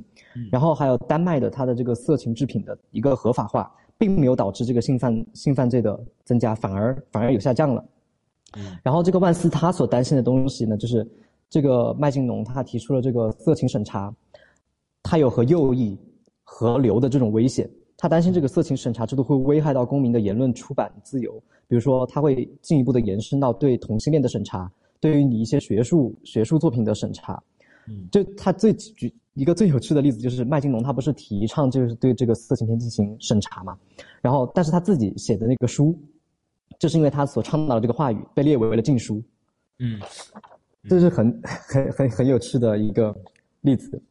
[0.50, 7.84] 然后还有丹麦的它的这个色情制品的一个合法化，并没有导致这个性犯性犯罪的增加，反而反而有下降了。
[8.82, 11.04] 然后这个万斯他所担心的东西呢，就是
[11.50, 14.14] 这个麦金农他提出了这个色情审查，
[15.02, 15.98] 他有和右翼
[16.44, 21.32] 合流的这种危险，他担心这个色情审查制度会危害到公民的言论出版自由，
[21.66, 24.70] 比如说他会进一步的延伸到对同性恋的审查。
[25.05, 27.38] 对于你一些学术学术作品的审查，
[27.86, 33.76] 嗯，就他最举一个最有趣的例子就是麦金农，他不是提倡就是对这个色情片进行审查嘛，
[34.22, 35.94] 然后但是他自己写的那个书，
[36.78, 39.22] 就是因为他所倡导的这个话语被列为了禁书，
[39.78, 40.00] 嗯，
[40.88, 41.38] 这是很
[41.68, 43.14] 很很很有趣的一个
[43.61, 44.02] 例子。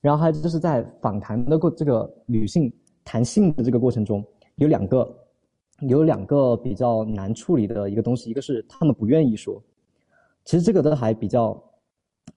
[0.00, 2.72] 然后还有就是在访谈的过这个女性
[3.04, 4.24] 谈性的这个过程中，
[4.56, 5.14] 有两个
[5.80, 9.62] 有两个比较难处理的一个东西，一个是他们不愿意说，
[10.48, 11.62] 其实这个都还比较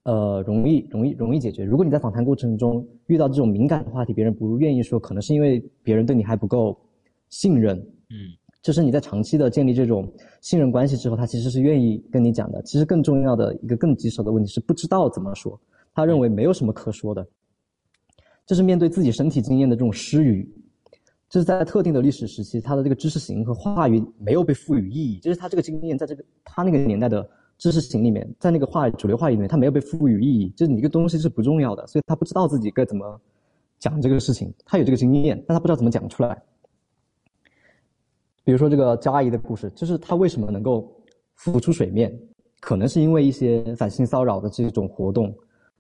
[0.04, 1.64] 呃容易容易容易解决。
[1.64, 6.78] 如果你在访谈过程中遇到这种敏感的话题，别人不愿意说，可能是因为别人对你还不够
[7.30, 7.78] 信任。
[8.10, 10.06] 嗯，就是你在长期的建立这种
[10.42, 12.62] 信任关系之后，他其实是愿意跟你讲的。
[12.64, 15.58] 其实更重要的一个更棘手的问题是不知道怎么说，
[15.94, 17.26] 他认为没有什么可说的。
[18.46, 20.54] 就是面对自己身体经验的这种失语，
[21.30, 27.26] 就是在特定的历史时期，他的这个知识型和话语没有被赋予意义，就是他这个经验在这个他那个年代的
[27.62, 33.22] 知识型里面，在那个话主流话语里面，他没有被赋予意义，就是你一个东西是不重要的，所以他不知道自己该怎么
[33.78, 36.42] 讲这个事情，他有这个经验，但他不知道怎么讲出来。
[38.44, 40.92] 比如说这个焦阿姨的故事，就是她为什么能够
[41.36, 42.12] 浮出水面，
[42.60, 45.34] 可能是因为一些反性骚扰的这种活动。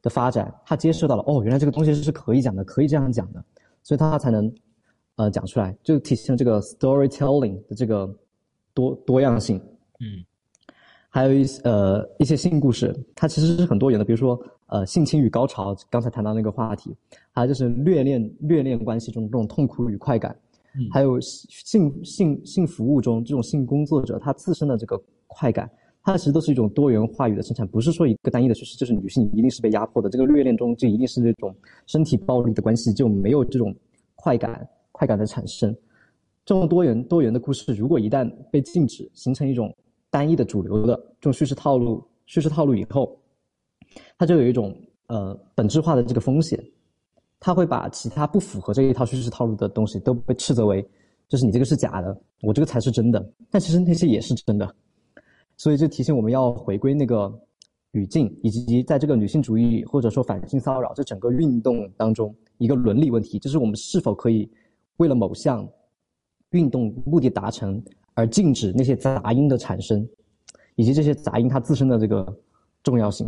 [0.04, 3.46] 的发展，他接受到了哦，原来这个东西是可以讲的，可以这样讲的，
[3.84, 4.52] 所以他才能
[5.16, 8.12] 呃讲出来，就体现了这个 storytelling 的这个
[8.74, 9.58] 多多样性。
[10.00, 10.26] 嗯，
[11.14, 16.96] 还有一些呃一些性故事，它其实是很多元的，比如说呃性侵与高潮，刚才谈到那个话题，
[17.34, 20.34] 还有就是虐恋虐恋关系中这种痛苦与快感，
[20.90, 25.70] 还有性性性服务中这种性工作者他自身的这个快感。
[26.04, 31.56] 它其实都是一种多元话语的生产，不是说一个单一的叙事，就是女性一定是被压迫的，这个虐恋中就一定是那种
[31.86, 33.72] 身体暴力的关系，就没有这种
[34.16, 35.72] 快感快感的产生。
[36.44, 39.72] 这种多元多元的故事，如果一旦被禁止，形成一种
[40.12, 43.18] 单一的主流的这种叙事套路，叙事套路以后，
[44.20, 46.64] 它就有一种呃本质化的这个风险，
[47.40, 50.86] 它会把其他不符合这一套叙事套路的东西都被斥责为，
[51.28, 54.76] 就是你这个是假的，我这个才是真的，但其实那些也是真的。
[55.58, 57.32] 所以就提醒我们要回归那个
[57.92, 64.50] 语境，以及在这个女性主义或者说反性骚扰这整个运动当中，一个伦理问题，就是我们是否可以
[64.98, 65.68] 为了某项
[66.52, 67.82] 运动目的达成
[68.22, 70.08] 而禁止那些杂音的产生，
[70.76, 72.32] 以及这些杂音它自身的这个
[72.84, 73.28] 重要性。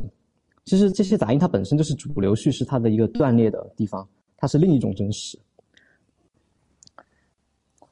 [0.65, 5.37] 其实这些杂音它本身就是主流叙事它的一个断裂的地方，它是另一种真实。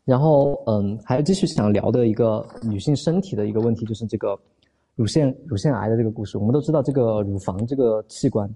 [0.05, 4.37] 然后，嗯，还有继续想聊的一个女性身体的一个问题，就是这个
[4.95, 6.37] 乳腺乳腺癌的这个故事。
[6.37, 8.47] 我们都知道，这个乳房这个器官，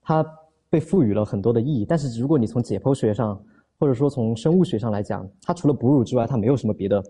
[0.00, 0.24] 它
[0.70, 1.84] 被赋予了很多的意义。
[1.84, 3.38] 但是，如果你从解剖学上，
[3.78, 7.02] 或者说从生物学上来讲，它除了哺乳之外，它没有什么别的，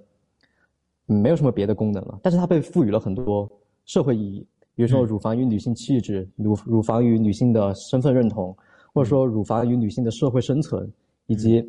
[1.12, 2.18] 没有什么别的功能了。
[2.22, 3.50] 但是，它被赋予了很多
[3.84, 8.56] 社会意义，比如说乳房与女性气质，乳乳房与女性的身份认同，
[8.92, 10.90] 或者说乳房与女性的社会生存，
[11.26, 11.66] 以及。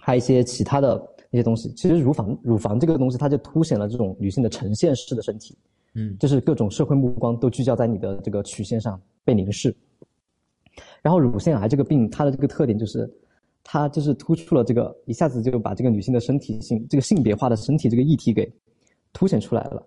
[0.00, 5.58] 还有一些其他的一些东西，其实乳房乳房这个东西，它就凸显了这种女性的呈现式的身体，
[5.96, 9.74] 嗯，就是各种社会目光都聚焦在你的这个曲线上被凝视。
[11.02, 13.10] 然后乳腺癌这个病，它的这个特点就是，
[13.70, 18.50] 它就是突出了这个一下子就把这个女性的身体性这个性别化的身体这个议题给
[19.12, 19.86] 凸显出来了。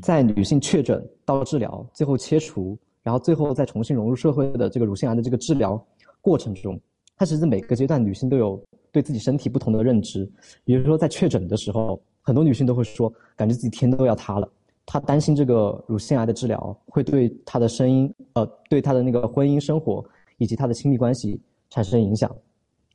[0.00, 5.84] 在女性确诊到治疗，最后切除，然后最后再重新融入社会的这个乳腺癌的这个治疗
[6.20, 6.80] 过程中，
[7.16, 8.62] 它其实每个阶段女性都有。
[8.92, 10.26] 对自己身体不同的认知，
[10.64, 14.50] 比如说在确诊的时候，很多女性都会说，感觉自己天都要塌了。
[14.86, 20.02] 她担心这个乳腺癌的治疗会对她的声音，呃，对她的那个婚姻生活
[20.38, 21.38] 以及她的亲密关系
[21.68, 22.34] 产生影响。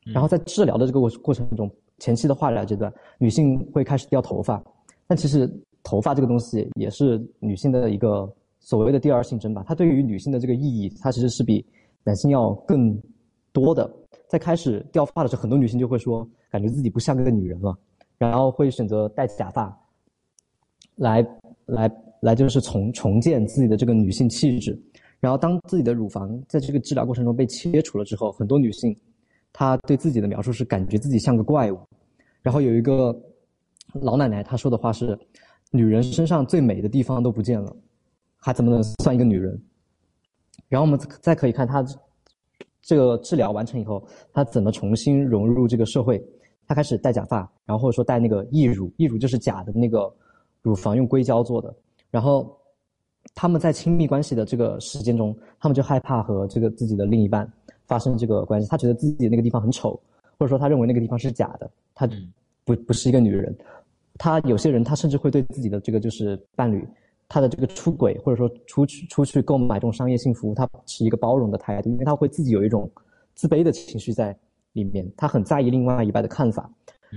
[0.05, 1.69] 然后在治疗的这个过过程中，
[1.99, 4.63] 前期的化疗阶段，女性会开始掉头发。
[5.07, 5.49] 但其实
[5.83, 11.65] 头发这个东西也是女性的一个所谓的第二性征吧，它对于女性的这个意义，它其实是比
[12.03, 12.97] 男性要更
[13.51, 13.91] 多的。
[14.27, 17.77] 在开始掉发的时候，很多女性就会说，感觉自己不像个女人了，
[18.17, 19.77] 然后会选择戴假发，
[20.95, 21.21] 来
[21.65, 21.91] 来
[22.21, 24.81] 来，就是重重建自己的这个女性气质。
[25.19, 28.95] 然后当自己的乳房在这个治疗过程中被切除了之后，很多女性，
[29.53, 31.79] 她对自己的描述是感觉自己像个怪物。
[32.41, 33.15] 然后有一个
[33.93, 35.17] 老奶奶她说的话是，
[35.71, 37.75] 女人身上最美的地方都不见了，
[38.37, 39.61] 还怎么能算一个女人？
[40.67, 41.85] 然后我们再可以看她。
[42.83, 44.03] 这个治疗完成以后，
[44.33, 46.19] 他怎么重新融入这个社会？
[46.67, 50.11] 他开始戴假发，然后或者说戴那个义乳，义乳就是假的那个
[50.63, 51.71] 乳房用硅胶做的。
[52.09, 52.57] 然后
[53.35, 57.47] 他们在亲密关系的这个时间中，他们就害怕和这个自己的另一半
[57.91, 58.67] 发生这个关系。
[58.69, 59.99] 他觉得自己那个地方很丑，
[60.39, 62.07] 或者说他认为那个地方是假的，他
[62.63, 63.53] 不不是一个女人。
[64.17, 66.87] 他有些人他甚至会对自己的这个就是伴侣。
[67.33, 72.91] 他的这个出轨，或者说出去出去购买这种商业性服务，他持一个包容的态度，因为他会自己有一种
[73.35, 74.37] 自卑的情绪在
[74.73, 76.69] 里面，他很在意另外一半的看法。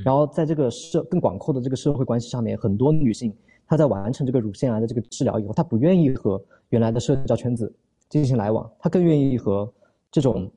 [0.05, 3.35] 然后在这个社更广阔的这个社会关系上面，很多女性
[3.67, 7.75] 她在完成这个乳腺癌的这个治疗以后，她不愿意和原来的社交圈子
[8.09, 9.69] 进行来往，她更愿意和
[10.13, 10.49] 这种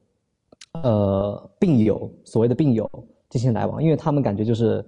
[0.74, 2.90] 呃病友所谓的病友
[3.30, 4.84] 进行来往，因为他们感觉就是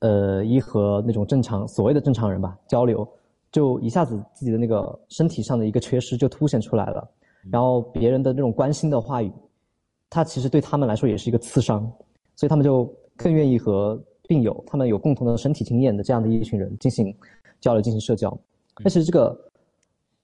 [0.00, 3.06] 呃一和那种正常所谓的正常人吧交流，
[3.52, 7.08] 就一下子自己的那个身体上的一个缺失就凸显出来了，
[7.50, 9.32] 然后别人的那种关心的话语，
[10.10, 11.80] 他其实对他们来说也是一个刺伤，
[12.36, 12.84] 所以他们就
[13.16, 17.14] 更愿意和病友他们有共同的身体经验的这样的一群人进行
[17.60, 18.36] 交流、进行社交。
[18.82, 19.36] 但是这个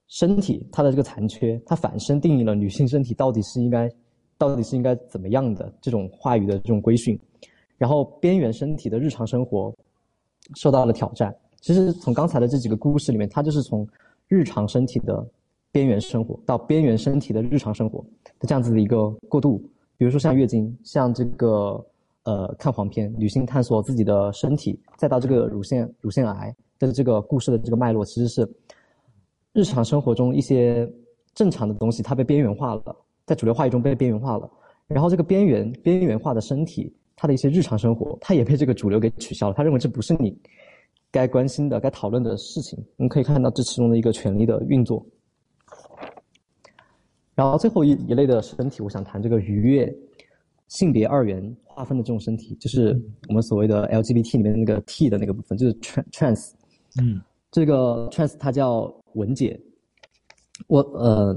[0.09, 3.91] 身体它的这个残缺，它反身定义了女性身体到底是应该
[4.49, 7.19] 到底是应该怎么样的这种话语的这种规训，
[7.79, 9.75] 然后边缘身体的日常生活
[10.55, 11.35] 受到了挑战。
[11.61, 13.89] 其实从刚才的这几个故事里面，它就是从
[14.29, 15.27] 日常身体的
[15.73, 18.05] 边缘生活到边缘身体的日常生活
[18.39, 19.59] 的这样子的一个过渡。
[19.97, 21.83] 比如说像月经，像这个
[22.25, 28.47] 呃看黄片，女性探索自己的身体，再到这个乳腺乳腺癌的这个故事的这个脉络，其实是
[29.53, 30.91] 日常生活中一些
[31.33, 32.97] 正常的东西，它被边缘化了，
[33.27, 34.51] 在主流话语中被边缘化了。
[34.87, 39.55] 然后这个边缘边缘化的身体，它的一些日常生活，它也被这个主流给取消了。
[39.55, 40.37] 他认为这不是你
[41.11, 42.79] 该关心的、该讨论的事情。
[42.97, 45.05] 我们可以看到这其中的一个权利的运作。
[47.35, 49.93] 然后最后一一类的身体，我想谈这个愉悦
[50.69, 52.97] 性别二元划分的这种身体，就是
[53.29, 56.53] 我们所谓的 LGBT 里面的那个 T 的那个部分，就是 trans。
[57.01, 57.21] 嗯，
[57.51, 59.59] 这个 trans 它叫文姐。
[60.69, 61.35] 我呃，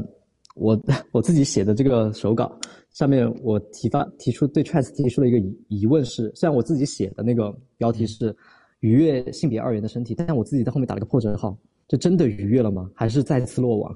[0.58, 0.80] 我
[1.12, 2.52] 我自己写的这个手稿
[2.92, 8.36] 上面，我提发提出对 trans 提出了一个疑疑问是：虽然我自己写的那个标题是
[8.80, 11.58] 愉悦性别二元的身体，但我自己在后面打了个破折号，
[11.88, 12.90] 这真的愉悦了吗？
[12.94, 13.96] 还是再次落网？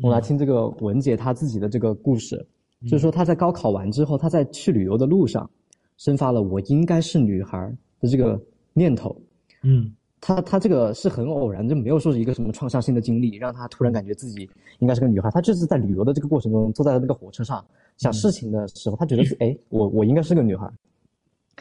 [0.00, 2.46] 我们来听这个文姐她自己的这个故事，
[2.82, 5.50] 就是说她在高考完之后，她在去旅游的路上，
[5.96, 7.58] 生发了我应该是女孩
[8.00, 8.38] 的这个
[8.74, 9.16] 念头。
[9.62, 9.90] 嗯，
[10.20, 14.48] 她她这个是很偶然，就没有说是一个什么创伤性的经历，让他突然感觉自己
[14.78, 15.30] 应该是个女孩。
[15.30, 17.64] 他就是在旅游的这个过程中，坐在那个火车上
[17.96, 20.70] 想事情的时候，他觉得哎，我我应该是个女孩。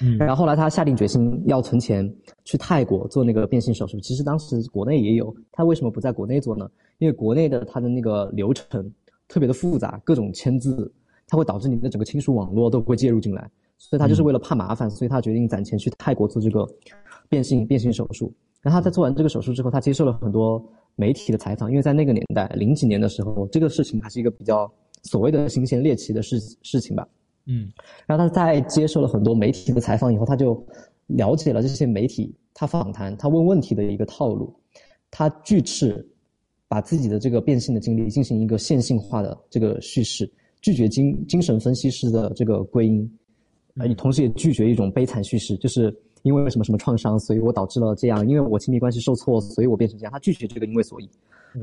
[0.02, 2.14] 嗯，然后后来他下定决心要存钱
[2.44, 3.98] 去泰国做那个变性手术。
[4.00, 6.70] 其实当时国内也有，他为什么不在国内做呢？
[6.98, 8.92] 因为国内的他的那个流程
[9.28, 10.92] 特别的复杂，各种签字，
[11.28, 16.68] 它会导致你的整个亲属网络都会介入进来，所以他就是为了怕麻烦，所以他决定攒钱去泰国做这个
[17.30, 18.34] 变性变性手术。
[18.62, 20.64] 然后他在做完这个手术之后，他接受了很多
[20.96, 24.72] 媒体的采访，因为在那个年代零几年的时候，这个事情还是一个比较
[25.04, 27.08] 所谓的新鲜猎奇的事事情吧。
[27.46, 27.72] 嗯，
[28.08, 30.66] 然后他在接受了很多媒体的采访以后，他就
[31.08, 34.54] 了解了这些媒体他访谈他问问题的一个套路，
[35.12, 36.06] 他拒斥。
[36.68, 40.30] 把自己的这个变性的经历进行一个线性化的这个叙事，
[40.62, 43.18] 拒绝精精神分析师的这个归因，
[43.76, 45.96] 啊，同时也拒绝一种悲惨叙事，就是
[46.26, 50.12] 因为什么什么创伤，所以我导致了这样，因为我亲密关系受挫，所以我变成这样。
[50.12, 51.10] 他拒绝这个因为所以，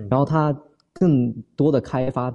[0.09, 0.59] 然后他
[0.95, 2.35] 更多的开发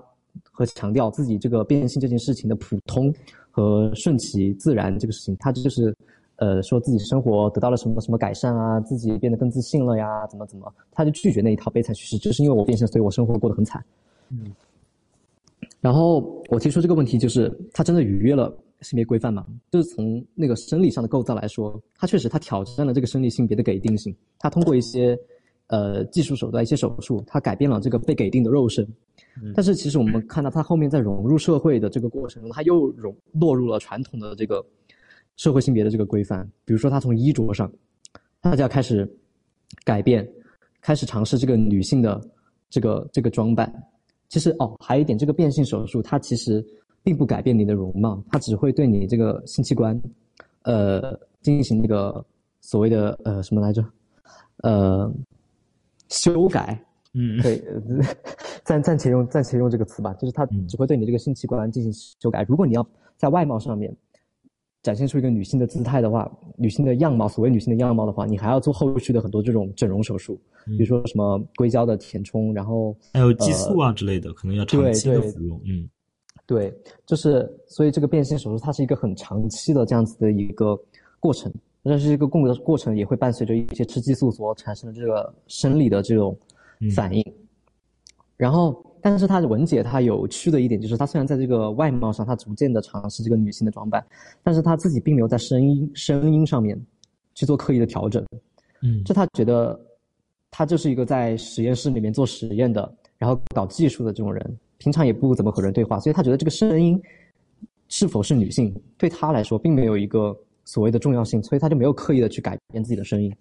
[0.51, 3.11] 和强调自己这个变性这件事情的普通
[3.49, 5.95] 和顺其自然这个事情，他就是。
[6.39, 13.83] 呃，说自己生活得到了什么什么改善啊，自己变得更自信了呀，怎么怎么，他就拒绝那一套悲惨叙事，就是因为我变性，所以我生活过得很惨。
[14.29, 14.53] 嗯。
[15.81, 19.45] 然后我提出这个问题，就是他真的逾越了性别规范嘛？
[19.71, 25.17] 就是从那个生理上的构造来说，它确实它挑战了这个生理性别的给定性，它通过一些
[25.67, 28.87] 呃技术手段、一些手术，它改变了这个被给定的肉身。
[29.53, 34.65] 但是其实我们看到它后面在融入社会的这个过程中，它又融落入了传统的这个。
[35.35, 37.71] 社会性别的这个规范，比如说它从衣着上，
[38.41, 39.07] 他就要开始
[39.83, 40.27] 改变，
[40.81, 42.19] 开始尝试这个女性的
[42.71, 43.71] 这个这个装扮。
[44.29, 46.65] 其实哦，还有一点，这个变性手术它其实
[47.07, 49.97] 并不改变你的容貌，它只会对你这个性器官，
[50.63, 52.21] 呃，进行那个
[52.59, 53.81] 所谓的呃什么来着，
[54.63, 55.09] 呃，
[56.09, 56.77] 修改。
[57.13, 57.63] 嗯，对，
[58.65, 62.45] 暂暂且用暂且用这个词吧，就是它只会对你这个性器官进行修改。
[62.49, 62.85] 如果你要
[63.15, 63.95] 在外貌上面。
[64.83, 75.59] 展现出一个女性的姿态的话，女性的样貌，所谓女性的样貌的话，你还要做后续的很多这种整容手术，比如说什么硅胶的填充，然后还有激素啊之类的，可能要长期的服用。
[75.65, 75.89] 嗯，
[76.47, 76.73] 对，
[77.05, 80.75] 就是所以这个变性手术它是一个很长期的这样子的一个
[81.19, 81.53] 过程，
[81.83, 86.35] 但是这个过的过程也会伴随着一些吃激素所产生的这个生理的这种
[86.95, 87.23] 反应，
[88.35, 88.83] 然后。
[88.99, 94.05] 但是她的文姐，她有趣的一点就是，她虽然在这个外貌上，她逐渐的尝试这个女性的装扮，
[94.43, 96.77] 但是她自己并没有在声音声音上面
[97.35, 98.25] 去做刻意的调整。
[98.81, 99.79] 嗯，就她觉得，
[100.51, 107.01] 她就是一个在实验室里面做实验的，然后搞技术的这种人，平常也不怎么和人对话，所以他觉得这个声音
[107.87, 113.33] 是否是女性，对他来说并没有一个所谓的重要性，所以他就没有刻意的去改变自己的声音。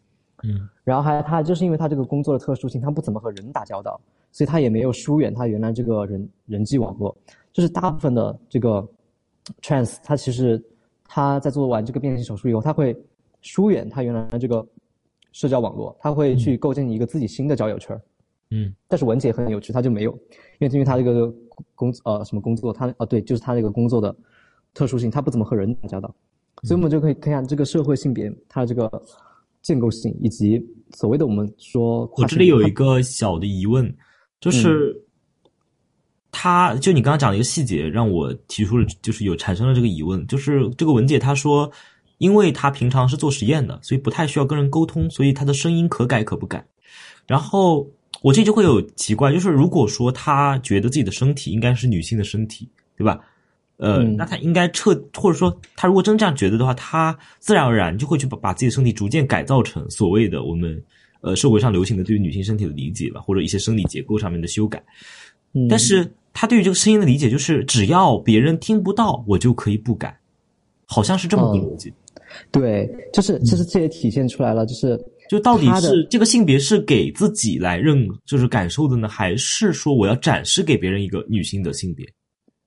[0.44, 4.00] 嗯，然后还他就是因为他这个工作的特殊性，他不怎么和人打交道，
[4.32, 7.16] 所以他也没有疏远他原来这个人人际网络。
[7.52, 8.86] 就是大部分的这个
[9.62, 10.62] trans，他其实
[11.06, 12.94] 他在做完这个变性手术以后，他会
[13.40, 14.64] 疏远他原来的这个
[15.32, 17.96] 社交网络，他会去构建一个自己新的交友圈。
[17.96, 18.00] 嗯，
[18.88, 20.12] 但是文姐很有趣，她就没有，
[20.60, 21.32] 因为因为她这个
[21.74, 24.14] 工呃什么工作，她啊对，就是她这个工作的
[24.72, 26.14] 特殊性，她不怎么和人打交道，
[26.62, 28.90] 所以我们就可以看看这个社会性别它的这个
[29.62, 30.64] 建构性，以及
[30.94, 33.92] 所谓的我们说，我这里有一个小的疑问，
[34.40, 34.96] 就是
[36.30, 41.68] 他就你刚刚讲的一个细节，让我提出了就是有产生了这个疑问，就是这个文姐她说，
[42.18, 46.64] 因为她平常是做实验的，所以不太需要跟人沟通，所以她的声音可改可不改，
[47.26, 47.90] 然后。
[48.26, 53.20] 我这就会有奇怪，就是如果说他觉得自己的身体应该是女性的身体，对吧？
[53.76, 60.82] 呃，那他应该彻，或者说他如果真这样觉得的话，他自然而然就会去把把自己的身体逐渐改造成所谓的我们
[61.20, 64.82] 呃社会上流行的对于女性身体的理解吧，或者一些生理结构上面的修改。
[65.70, 70.18] 但是他对于这个声音的理解就是，只要别人听不到，我就可以不改，
[70.84, 71.92] 好像是这么个逻辑。
[72.50, 75.00] 对，就是就是这也体现出来了，就是。
[75.28, 82.06] 就到底是这个性别是给自己来认，就是感受的呢，还是说我要展示给别人一个女性的性别？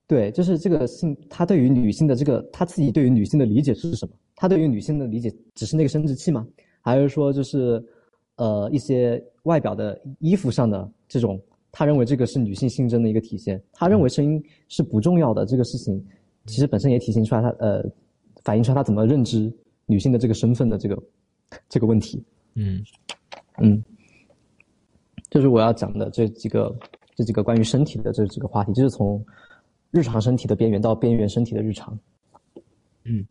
[0.06, 4.12] 对，就是这个性，他对于女性的这个他自己对于女性的理解是什么？
[4.34, 6.46] 他对于女性的理解只是那个生殖器吗？
[6.80, 7.80] 还是说就是
[8.36, 13.62] 呃一些外表的衣服上的这种，他认为这个是女性性征的一个体现？
[13.72, 16.04] 他认为声音是不重要的这个事情，
[16.46, 17.84] 其实本身也体现出来他呃
[18.42, 19.52] 反映出来他怎么认知
[19.86, 21.00] 女性的这个身份的这个
[21.68, 22.20] 这个问题。
[22.54, 22.82] 嗯，
[23.60, 23.82] 嗯，
[25.30, 26.76] 就是我要讲的这几个
[27.14, 29.24] 这几个关于身体的这几个话题，就是从
[29.90, 31.98] 日常身体的边缘到边缘身体的日常。
[33.04, 33.24] 嗯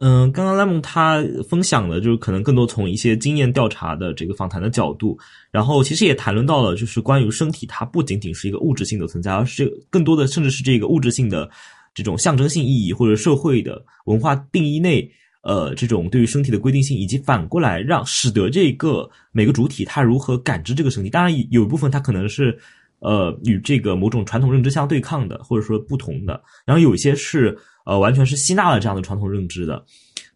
[0.00, 5.18] 嗯，刚刚拉蒙他分享的，就是可能更多从一些经验调查的这个访谈的角度，
[5.50, 11.50] 然后其实也谈论到了，就是关于身体，它不仅仅是一个物质性的存在，而是更多的甚至是这个物质性的
[11.94, 15.10] 这种象征性意义或者社会的文化定义内。
[15.42, 22.58] 呃，这种对于身体的规定性，以及反过来让使得这个每个主体它如何感知这个身体，当然有一部分它可能是
[22.98, 26.42] 呃与这个某种传统认知相对抗的，或者说不同的。
[26.66, 27.56] 然后有一些是
[27.86, 29.82] 呃完全是吸纳了这样的传统认知的。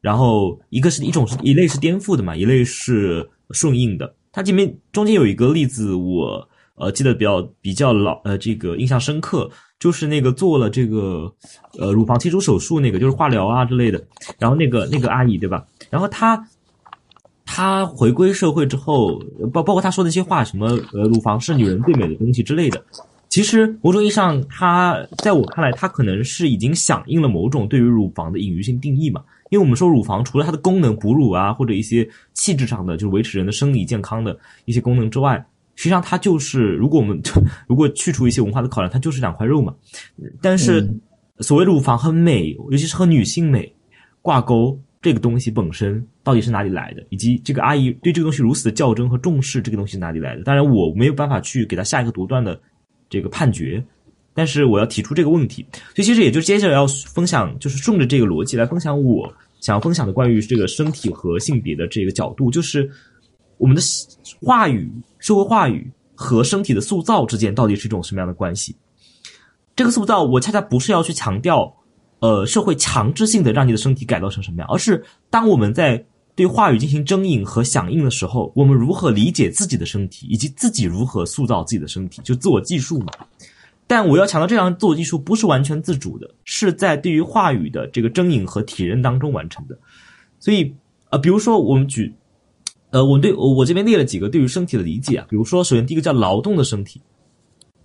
[0.00, 4.14] 然后一个是一种是一类是颠覆的嘛，一类是顺应的。
[4.30, 9.50] 它这边中间有一个例子，我呃记得比较比较老呃这个印象深刻。
[9.82, 11.28] 就是那个做了这个，
[11.76, 14.00] 呃，乳房切除手术那个，就是化疗啊之类的。
[14.38, 15.64] 然后那个那个阿姨对吧？
[15.90, 16.40] 然后她，
[17.44, 19.20] 她回归社会之后，
[19.52, 22.80] 包包括她说的一些话，什么呃，乳房是女人最美的东西之类的。
[23.28, 29.20] 其实某种意义上，她在我看来，她可能是已经响应了某种对于乳房的隐喻性定义嘛。
[29.50, 35.44] 因为我们说乳房除了它的功能，哺乳啊，或者一些气质上的，就是维持人的生理健康的一些功能之外。
[35.82, 37.20] 实际上，它就是如果我们
[37.66, 39.74] 如果去除一些文化的考量，它就是两块肉嘛。
[40.40, 40.88] 但是，
[41.40, 43.74] 所谓的乳房和美，尤其是和女性美
[44.20, 47.04] 挂钩，这个东西本身到底是哪里来的？
[47.08, 50.44] 以及这个阿姨对这个东西如此的较真和重视，这个东西是哪里来的？
[50.44, 52.56] 当然，我没有办法去给她下一个独断的
[53.10, 53.84] 这个判决，
[54.34, 55.66] 但是我要提出这个问题。
[55.96, 59.28] 所以，其实也就接下来要分享，就是顺着这个逻辑来分享我
[59.58, 62.88] 想要分享的关于这个身体和性别的这个角度，就是
[63.62, 63.82] 我们的
[64.44, 64.90] 话语。
[65.22, 68.74] 社会话语和身体的塑造之间到底是一种什么样的关系？
[69.76, 71.72] 这个塑造，我恰恰不是要去强调，
[72.18, 83.12] 呃，社会强制性的让你的身体改造成什么样，而是当我们在对话语进行征引和响应的时候，我们如何理解自己的身体，以及自己如何塑造自己的身体，就自我技术嘛。
[83.86, 89.78] 但我要强调，这样自我技术不是完全自主的，是在对于话语的这个征引和体认当中完成的。
[90.40, 90.74] 所以，
[91.10, 92.12] 呃，比如说我们举。
[92.92, 97.00] 呃，我对我我这边列了几个对于身体的理解啊，比如说，首先第一个叫劳动的身体，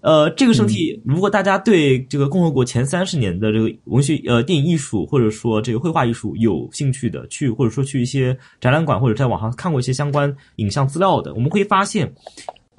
[0.02, 12.14] 呃，这个身体，如果大家对这个共和国前三十年的这个文学、呃电影艺术或者说这个绘画艺术有兴趣的，去或者说去一些展览馆或者在网上看过一些相关影像资料的，我们会发现，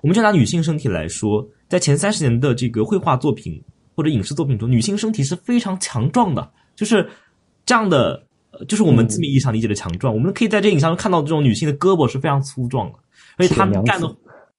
[0.02, 3.58] 我们就拿女性身体来说，在前三十年的这个绘画作品
[3.96, 6.46] 或者影视作品中，女性身体是非常强壮的，
[6.76, 7.08] 就是
[7.64, 8.22] 这样的。
[8.66, 12.98] 就是我们字面意义上理解的强壮，我们可以在这影像中看到这种女性的胳膊是非常粗壮的，
[13.36, 14.16] 而且她们干的，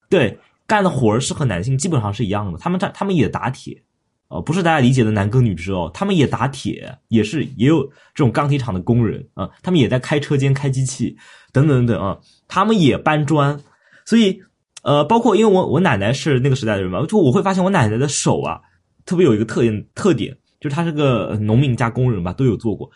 [0.09, 2.57] 对干的活儿是和男性基本上是一样的。
[2.59, 3.81] 他们在他们也打铁，
[4.29, 11.17] 呃，不是大家理解的男耕女织哦，他们也打铁，也是也有这种钢铁厂的工人啊，他们也在开车间开机器
[11.51, 12.17] 等等等等啊，
[12.47, 13.59] 他们也搬砖，
[14.05, 14.39] 所以
[14.83, 18.61] 呃，包括因为我我奶奶是那个时代的人嘛，就我会发现我奶奶的手啊，
[19.05, 22.89] 特别有一个特点特点，就是她是个农民加工人吧，都有做过。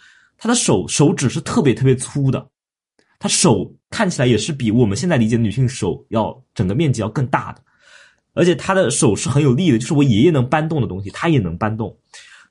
[0.44, 2.46] 他的手手指是特别特别粗的，
[3.18, 7.62] 她手看起来也是比我们现在理解的女性手要整个面积要更大的，
[8.34, 11.98] 而且她的手是很有力的，就是我爷爷能搬动的东西，她也能搬动。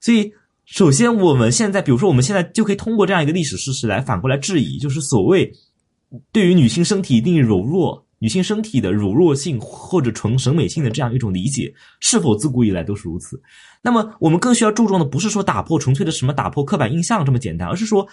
[0.00, 0.32] 所以，
[0.64, 5.52] 首先我们现在，比如说我们现在就可以通过这样一个历史事实来反过来质疑，就是所谓
[6.32, 8.06] 对于女性身体一定柔弱。
[8.20, 13.38] 女性身体的柔弱性或者纯审美性的这样一种理解，是否自古以来都是如此？
[13.84, 18.06] 那么，我们更需要注重的不是说打破纯粹的什么打破刻板印象这么简单，而是说，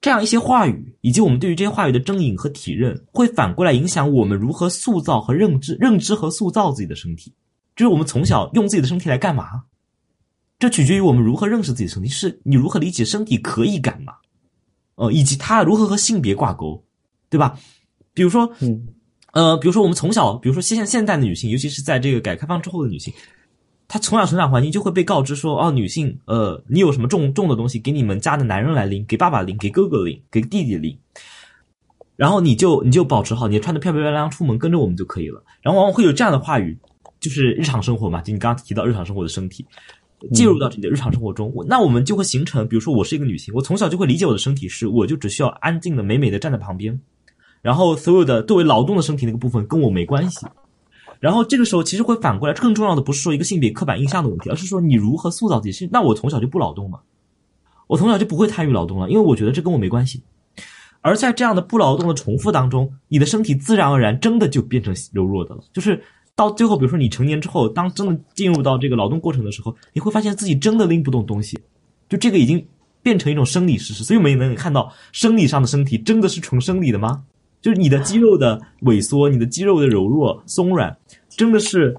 [0.00, 7.32] 这样一些话语以及我们对于这些话语的征引和体认，会反过来影响我们如何塑造和认知、认知和塑造自己的身体。
[7.76, 9.62] 就是我们从小用自己的身体来干嘛？
[10.58, 14.14] 这取决于我们如何认识自己的身体，是你如何理解身体可以干嘛？
[14.96, 16.82] 呃，以及它如何和性别挂钩，
[17.30, 17.56] 对吧？
[18.12, 18.88] 比如说，嗯。
[19.32, 23.12] 呃，比如说我们从小，比如说现现代的女性，尤其是在这个改革开放之后的女性，
[23.88, 30.98] 她从小成长环境就会被告知说，哦，女性，呃，你有什么重重的东西，给你们家的男人来拎，给爸爸拎，给哥哥拎，给弟弟拎，
[32.16, 35.42] 然后你就你就保持好，你穿的漂漂亮亮出门，跟着我们就可以了。
[35.62, 36.76] 然后往往会有这样的话语，
[37.20, 39.64] 就是日常生活嘛，就你刚刚提到日常生活的身体，
[40.32, 46.98] 介入到你的日常生活中，那我们就会形成，比如说我是一个女性，我从小就会理解我的身体是，我就只需要安静的、美美的站在旁边。
[47.62, 50.46] 然后所有的作为劳动的身体那个部分跟我没关系，
[51.20, 55.88] 然后这个时候其实会反过来，更重要的不是说一个性别刻板印象的问题，而是说你如何塑造自己。
[55.92, 57.00] 那我从小就不劳动嘛，
[57.86, 60.22] 我从小就不会参与劳动了，因为我觉得这跟我没关系。
[61.02, 65.60] 而在这样的不劳动的重复当中，你的身体自然而然真的就变成柔弱的了。
[65.72, 66.02] 就是
[66.34, 71.56] 到最后，比如说你成年之后，当真的进入到这个劳动过程的时候，你会发现自己真的拎不动东西，
[72.08, 72.66] 就这个已经
[73.02, 74.02] 变成一种生理事实。
[74.02, 77.22] 所以我们也能看到，生理上的身体真的是纯生理的吗？
[77.66, 80.96] 就是你的肌肉的萎缩，你的肌肉的柔弱松软，
[81.28, 81.92] 真的是，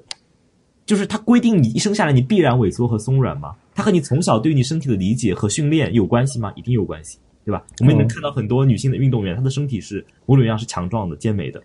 [0.85, 3.53] 就是它规定你一生下来你必然萎缩和松软吗？
[3.75, 6.53] 它和你从小对于你身体的理解和训练有关系吗？
[6.55, 7.65] 一定有关系，对吧？
[7.81, 11.61] 我们也能看到很多女性的运动员，她的身体是无论怎样是强壮的、健美的。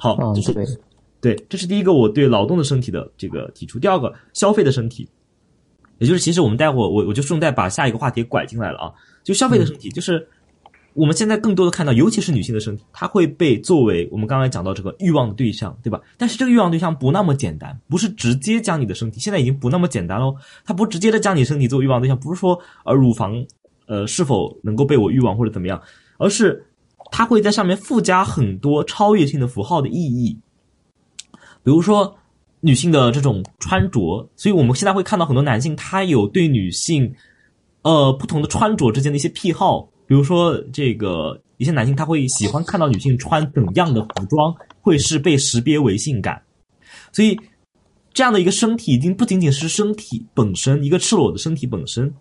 [0.00, 0.80] 好，这是
[1.20, 3.78] 对，这是第一个我对劳动的身体的这个提出。
[3.78, 5.08] 第二个，消费的身体，
[5.98, 10.26] 也就是其实我们待会我我就顺带把下一个话题拐进来了啊，就消费的身体，就是。
[10.94, 16.00] 我们现在更多的看到，尤其是女性的身体，它会被作为我们刚才讲到这个欲望的对象，对吧？
[16.16, 20.36] 但是这个欲望对象不那么简单，不是直接将你的身体，现在已经不那么简单喽。
[20.64, 23.44] 它不直接的将你身体作为欲望对象，不是说呃乳房
[23.86, 25.82] 呃是否能够被我欲望或者怎么样，
[26.16, 26.64] 而是
[27.10, 30.38] 它会在上面附加很多超越性的符号的意义，
[31.64, 32.16] 比如说
[32.60, 37.12] 女性的这种穿着，所以我们现在会看到很多男性他有对女性
[37.82, 39.88] 呃不同的穿着之间的一些癖好。
[40.06, 46.42] 比如说，这个一些男性他会喜欢看到女性穿怎样的服装，会是被识别为性感。
[47.10, 47.38] 所以，
[48.12, 52.12] 这样的一个身体已经不仅仅是身体本身，一个赤裸的身体本身，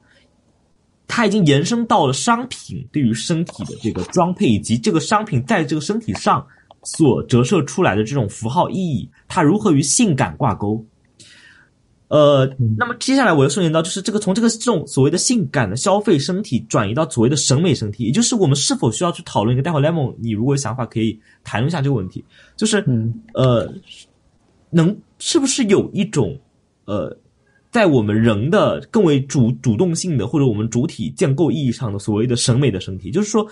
[1.08, 6.46] 它已经延伸到了商品对于身体的这个装配，以及这个商品在这个身体上
[6.84, 10.84] 所折射出来的这种符号意义，它如何与性感挂钩。
[12.14, 12.46] 呃，
[12.78, 19.64] 那么接下来我要涉及到，就是这个从这个这种所谓的性感的消费身体转移到所谓的审美身体，也就是我们是否需要去讨论一个。
[19.64, 22.24] 待会 lemon，你如果有想法可以谈论一下这个问题，
[22.56, 22.86] 就是
[23.34, 23.68] 呃，
[24.70, 26.40] 能是不是有一种
[26.86, 27.18] 呃，
[27.72, 33.44] 在我们人的更为主主动性的或者我们主体建构意义上的所谓的审美的身体，就是说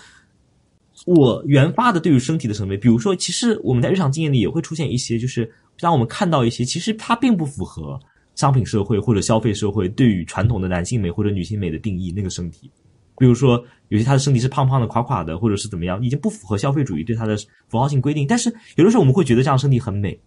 [1.07, 7.99] 我原发的对于身体的审美，比如说，其实我们在日常经验里也会出现一些，就是让我们看到一些，其实它并不符合。
[8.41, 12.71] 商品社会或者消费社会对于传统的男性美或者女性美的定义，那个身体，
[13.19, 17.37] 比如说有些他的身体是胖胖的、垮垮的，或者是怎么样，已经不符合消费主义对他的
[17.69, 18.25] 符号性规定。
[18.25, 20.19] 但是有的时候我们会觉得这样身体很美，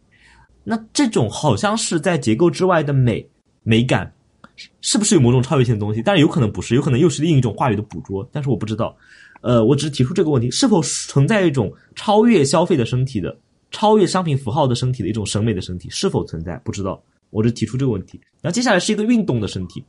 [0.62, 3.28] 那这种好像是在结构之外的美
[3.64, 4.14] 美感，
[4.80, 6.00] 是不是有某种超越性的东西？
[6.00, 8.24] 但是有可能不是，有可能又是另一种话语的捕捉。
[8.30, 8.96] 但是我不知道，
[9.40, 13.36] 呃，我只是提出这个问题：是否存在一种超越消费的身体的、
[13.72, 15.90] 超越商品符号的身体的一种审美的身体？
[15.90, 16.56] 是否存在？
[16.64, 17.02] 不知道。
[17.34, 19.84] 我就提出这个问题，然后接下来是一个运动的身体。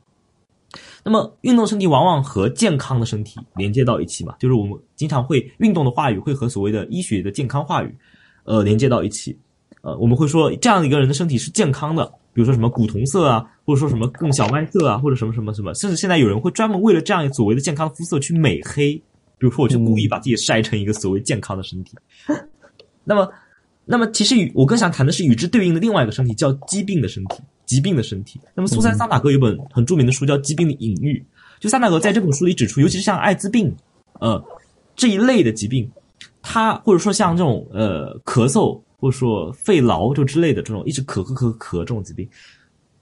[1.04, 4.34] 那么，运动身体往往和健康的身体连接到一起嘛？
[4.40, 7.96] 就是我们经常会运动的话语会和所谓的医学的健康话语，
[8.44, 9.38] 呃，连接到一起。
[9.82, 12.04] 呃，我们会说这样一个人的身体是健康的，
[12.34, 18.94] 比如说什么古铜色啊，或者说什么更小麦色啊，或者什么什么什么，甚至现在有人会专门为了这样所谓的健康肤色去美黑，
[19.38, 21.96] 比如说我就故意把自己晒成一个所谓健康的身体。
[23.04, 23.30] 那么。
[23.88, 27.36] 那么，其实与我更想谈的是与之对应的另外一个身体，叫疾病的身体，
[27.66, 28.40] 疾病的身体。
[28.52, 31.24] 那么，苏珊·桑塔格有本很著名的书叫《疾病的隐喻》，
[31.62, 33.72] 就桑塔格在这本书里指出，尤其是像艾滋病，
[34.14, 34.44] 呃，
[34.96, 35.88] 这一类的疾病，
[36.42, 42.28] 它或者说像这种呃咳嗽，或者说肺痨就之类的这种一直咳咳咳咳这种疾病，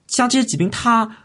[0.05, 1.17] 像这些疾病，它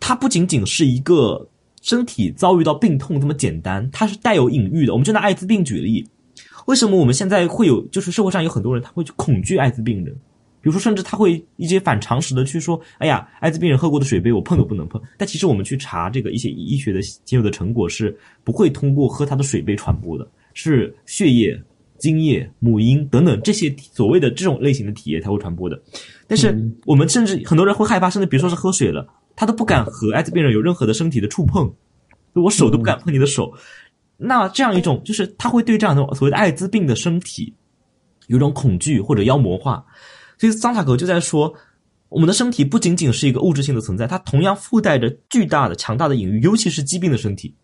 [0.00, 1.46] 它不仅仅是一个
[1.82, 4.94] 身体遭遇到病痛这么简单，它是带有隐喻的。
[4.94, 6.08] 我们就拿艾滋病举例。
[6.68, 10.14] 为什么我们现在会有，就是社会上有很多人他会去恐惧艾滋病人，
[10.60, 15.00] 比如说甚至他会一些反常识的去说，哎呀，艾滋病人喝过的水杯我碰都不能碰。
[15.16, 18.14] 但其实我们去查这个一些医学的研究的成果是
[18.44, 21.58] 不会通过喝他的水杯传播的，是血液、
[21.96, 25.82] 精液、母婴等等这些所谓的这种类型的体液才会传播的。
[26.26, 26.54] 但是
[26.84, 31.72] 我们甚至很多人会害怕，甚至比如说是喝水了，他都不敢和艾滋病人有任何的身体的触碰，
[32.34, 33.50] 我手都不敢碰你的手。
[34.20, 37.54] 那这样一种，就是他会对这样的所谓的艾滋病的身体
[38.26, 39.82] 有一种恐惧或者妖魔化，
[40.36, 41.54] 所以桑塔格就在说，
[42.08, 47.54] 我们的身体不仅仅是一个物质性的存在，它同样附带着巨大的、强大的隐喻，尤其是疾病的身体，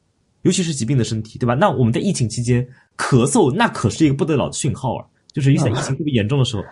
[0.43, 1.55] 尤其是疾病的身体，对吧？
[1.55, 2.67] 那我们在疫情期间
[2.97, 5.05] 咳嗽，那可是一个不得了的讯号啊！
[5.33, 6.63] 就是一想疫情特别严重的时候，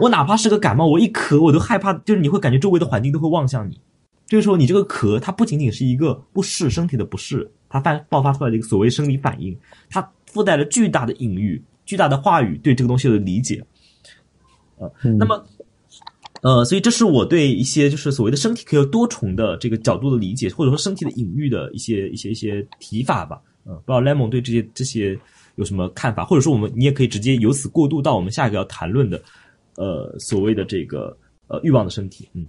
[0.00, 3.80] 我哪怕是个感冒，我一咳，我都害怕，就是你会感觉周围的环境都会望向你。
[4.26, 7.50] 这个时候，你这个咳，它不仅仅是一个不适，身体的不适。
[7.68, 9.56] 它发爆发出来的一个所谓生理反应，
[9.90, 13.62] 它附带了巨大的隐喻、巨大的话语对这个东西的理解。
[14.78, 15.44] 呃，那么，
[16.42, 23.40] 呃，所以这是我对一些就是所谓的身体可以有多重的这个角度的理解，或者说身体的隐喻的一些一些一些提法吧。
[23.64, 25.18] 嗯，不知道 Lemon 对这些这些
[25.56, 29.20] 有什么看法，或者说我们你也可以直接由此过渡到我们下一个要谈论的，
[29.76, 31.16] 呃，所谓的这个
[31.48, 32.28] 呃欲望的身体。
[32.34, 32.46] 嗯，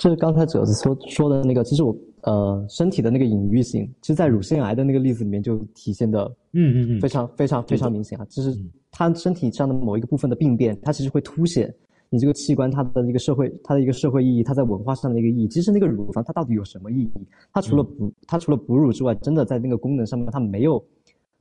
[0.00, 1.96] 就是刚才褶子说说的那个，其实我。
[2.22, 8.24] 呃，身体的那个隐喻性，其实，在乳腺癌的那个例子里面就体现的，嗯嗯嗯，非常非常非常明显啊。
[8.30, 8.56] 就是
[8.90, 11.72] 它身体上的某一个部分的病变，它其实会凸显
[12.10, 15.48] 你这个器官它的一个社会它的一个社会意义，它在文化上的一个意义。
[15.48, 17.26] 其实那个乳房它到底有什么意义？
[17.52, 20.82] 它除了哺它除了哺乳之外，真的在那个功能上面它没有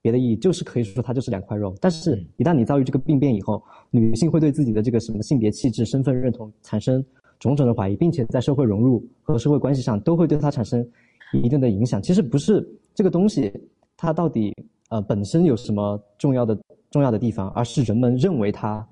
[0.01, 1.73] 别的意义，就是可以说它就是两块肉。
[1.81, 7.03] 但是，一旦你遭遇这个病变以后，女性会对自己的这个什么性别气质、身份认同产生。
[7.39, 10.85] 种种的怀疑，并且在社会融入和社会关系上都会对它产生
[11.33, 12.01] 一定的影响。
[12.01, 13.51] 其实不是这个东西
[13.95, 14.53] 它到底
[14.89, 16.57] 呃本身有什么重要的
[16.89, 18.87] 重要的地方，而是人们认为它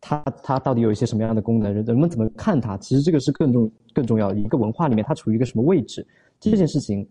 [0.00, 2.76] 它它到底有一些什么样的功能，人人们怎么看它？
[2.78, 4.38] 其实这个是更重更重要的。
[4.38, 6.06] 一个文化里面它处于一个什么位置？
[6.40, 7.06] 这件事情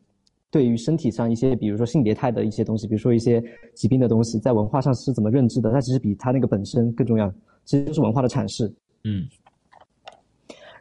[0.49, 5.72] 对于身体上一些比如说性别态的一些东西，比如说一些疾病的东西，在文化上是怎么认知的？
[5.72, 7.31] 它其实比它那个本身更重要。
[7.65, 8.73] 其实就是文化的阐释。
[9.03, 9.26] 嗯。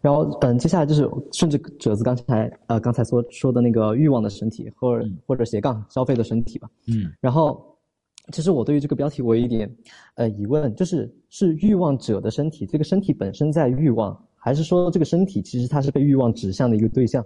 [0.02, 6.68] 然后，嗯，接下来就是甚至褶子刚才呃刚才说说的那个欲望的身体，或者或者斜杠消费的身体吧。
[6.86, 7.10] 嗯。
[7.20, 7.60] 然后，
[8.32, 9.68] 其实我对于这个标题我有一点
[10.14, 17.24] 呃疑问，就是是欲望者的身体，这个身体本身在欲望，还是说这个身体其实它是被欲望指向的一个对象？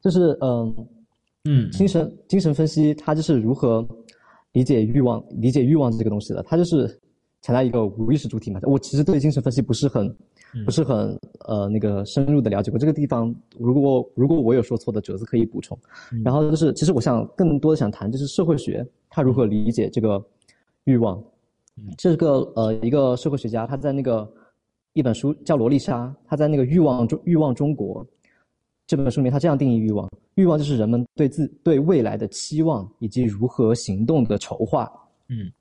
[0.00, 0.74] 就是嗯
[1.44, 3.86] 嗯，精神精神分析它就是如何
[4.52, 6.42] 理解欲望、理解欲望这个东西的？
[6.44, 6.88] 它就是
[7.42, 8.58] 强调一个无意识主体嘛。
[8.64, 10.16] 我其实对精神分析不是很。
[10.64, 15.78] 不是很呃那个深入的了解过这个地方，如果如果我有说错的，折子可以补充。
[16.24, 20.24] 然后就是，其实我想更多的想谈就是社会学，它如何理解这个
[20.84, 21.22] 欲望。
[21.96, 24.26] 这个呃一个社会学家，他在那个
[24.94, 28.04] 一本书叫罗丽莎，他在那个欲望中欲望中国
[28.86, 34.90] 这本书里面，他这样定义欲望：欲望就是人们对自对未来的期望以及如何行动的筹划。
[35.28, 35.52] 嗯，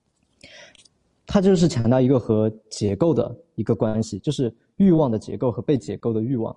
[1.26, 4.52] 他就是强调一个和结构的一个关系，就是。
[4.78, 6.56] 欲望的结构和被解构的欲望，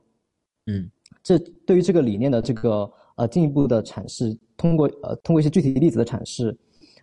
[0.66, 0.88] 嗯，
[1.22, 6.54] 这对于这个理念的这个呃进一步的阐释，通过呃通过一些具体例子的阐释，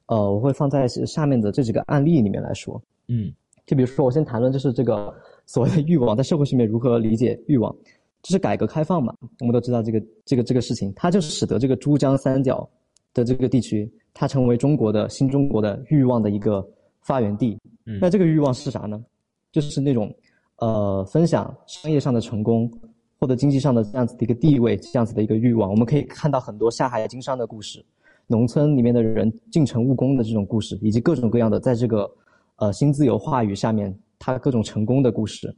[0.05, 3.33] 呃，我会放在下面的这几个案例里面来说，嗯，
[3.65, 5.13] 就比如说我先谈论就是这个
[5.47, 7.75] 所谓的欲望在社会上面如何理解欲望，
[8.21, 12.69] 这是改革开放嘛，我们都知道这个这个这个事情，它就使得这个珠江三角
[13.13, 16.63] 的这个地区，它成为中国的新中国的欲望的一个
[17.01, 19.03] 发源地，嗯，那这个欲望是啥呢？
[19.51, 20.15] 就是那种。
[20.59, 22.71] 呃，分享商业上的成功，
[23.19, 27.85] 获得经济上的这样子的一个地位，这样子的一个欲望，我们可以看到很多下海经商的故事，
[28.25, 32.09] 农村里面的人进城务工的这种故事，以及各种各样的在这个
[32.55, 35.55] 呃新自由话语下面，他各种成功的故事。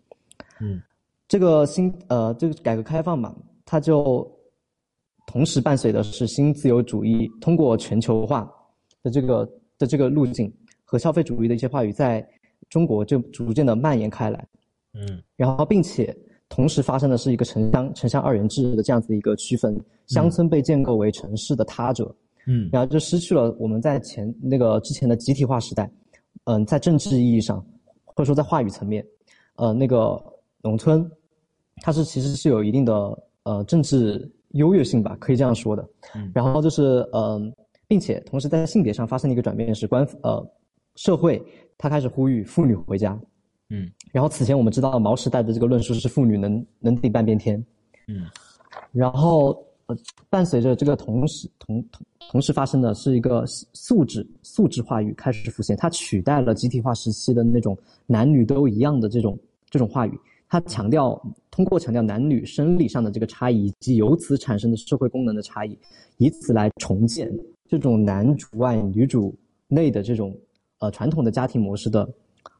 [0.60, 0.82] 嗯，
[1.30, 3.34] 这个新呃这个改革开放嘛，
[3.66, 4.30] 它就
[5.26, 8.52] 同时伴随的是新自由主义通过全球化
[9.02, 10.54] 的这个的这个路径
[10.84, 12.28] 和消费主义的一些话语，在
[12.70, 14.46] 中国就逐渐的蔓延开来。
[14.94, 16.16] 嗯，然后并且
[16.50, 22.14] 同时发生的是一个城乡城乡二元制的这样子的一个区分，乡村被建构为城市的他者，
[22.48, 25.90] 嗯，然后就失去了我们在前那个之前的集体化时代，
[26.46, 27.64] 嗯，在政治意义上
[28.04, 29.06] 或者说在话语层面，
[29.58, 30.20] 呃，那个
[30.64, 31.08] 农村
[31.82, 37.54] 它是其实是有一定的呃政治优越性吧，可以这样说的，嗯，然后就是嗯，
[37.88, 40.44] 并且同时在性别上发生了一个转变，是官呃
[40.96, 41.40] 社会
[41.78, 43.18] 它开始呼吁妇女回家。
[43.70, 47.64] 嗯，然后此前我们知道毛时代的这个论述是妇女能能顶半边天，
[48.08, 48.26] 嗯，
[48.92, 49.96] 然后呃，
[50.30, 57.78] 伴随着这个同时同同同时发生的是一个素质素质话语开始浮现，它取代了集体化时期的那种
[58.08, 59.38] 男女都一样的这种
[59.70, 60.20] 这种话语。
[60.52, 61.22] 它强调
[61.52, 65.78] 通过强调男女生理上的这个差异，以及由此产生的社会功能的差异，
[66.18, 67.32] 以此来重建
[67.68, 69.38] 这种男主外女主
[69.68, 70.36] 内的这种
[70.80, 72.10] 呃传统的家庭模式的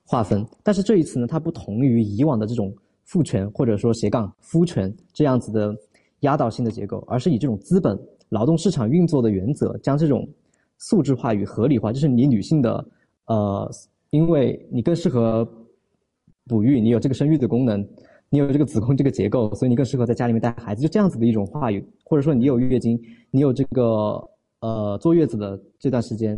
[0.10, 0.44] 划分。
[0.64, 2.74] 但是这一次呢，它不同于以往的这种
[3.04, 5.76] 父权或者说斜杠夫权这样子的。
[6.24, 10.28] 压倒性的结构，而是以这种资本劳动市场运作的原则，将这种
[10.78, 12.86] 素质化与合理化，就是你女性的，
[13.28, 13.72] 呃，
[14.10, 15.48] 因为你更适合
[16.46, 17.80] 哺育，你有这个生育的功能，
[18.30, 24.22] 你有这个子宫这个结构，所以你更适合在家里面带孩子，就这样子的一种话语，或者说你有月经，你有这个
[24.60, 26.38] 呃坐月子的这段时间，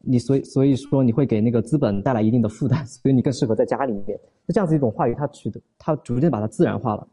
[0.00, 7.06] 你所以所以说你会给那个资本带来一定的负担， 所以你更适合在家里面，那这样子一种话语，它取得它逐渐把它自然化了。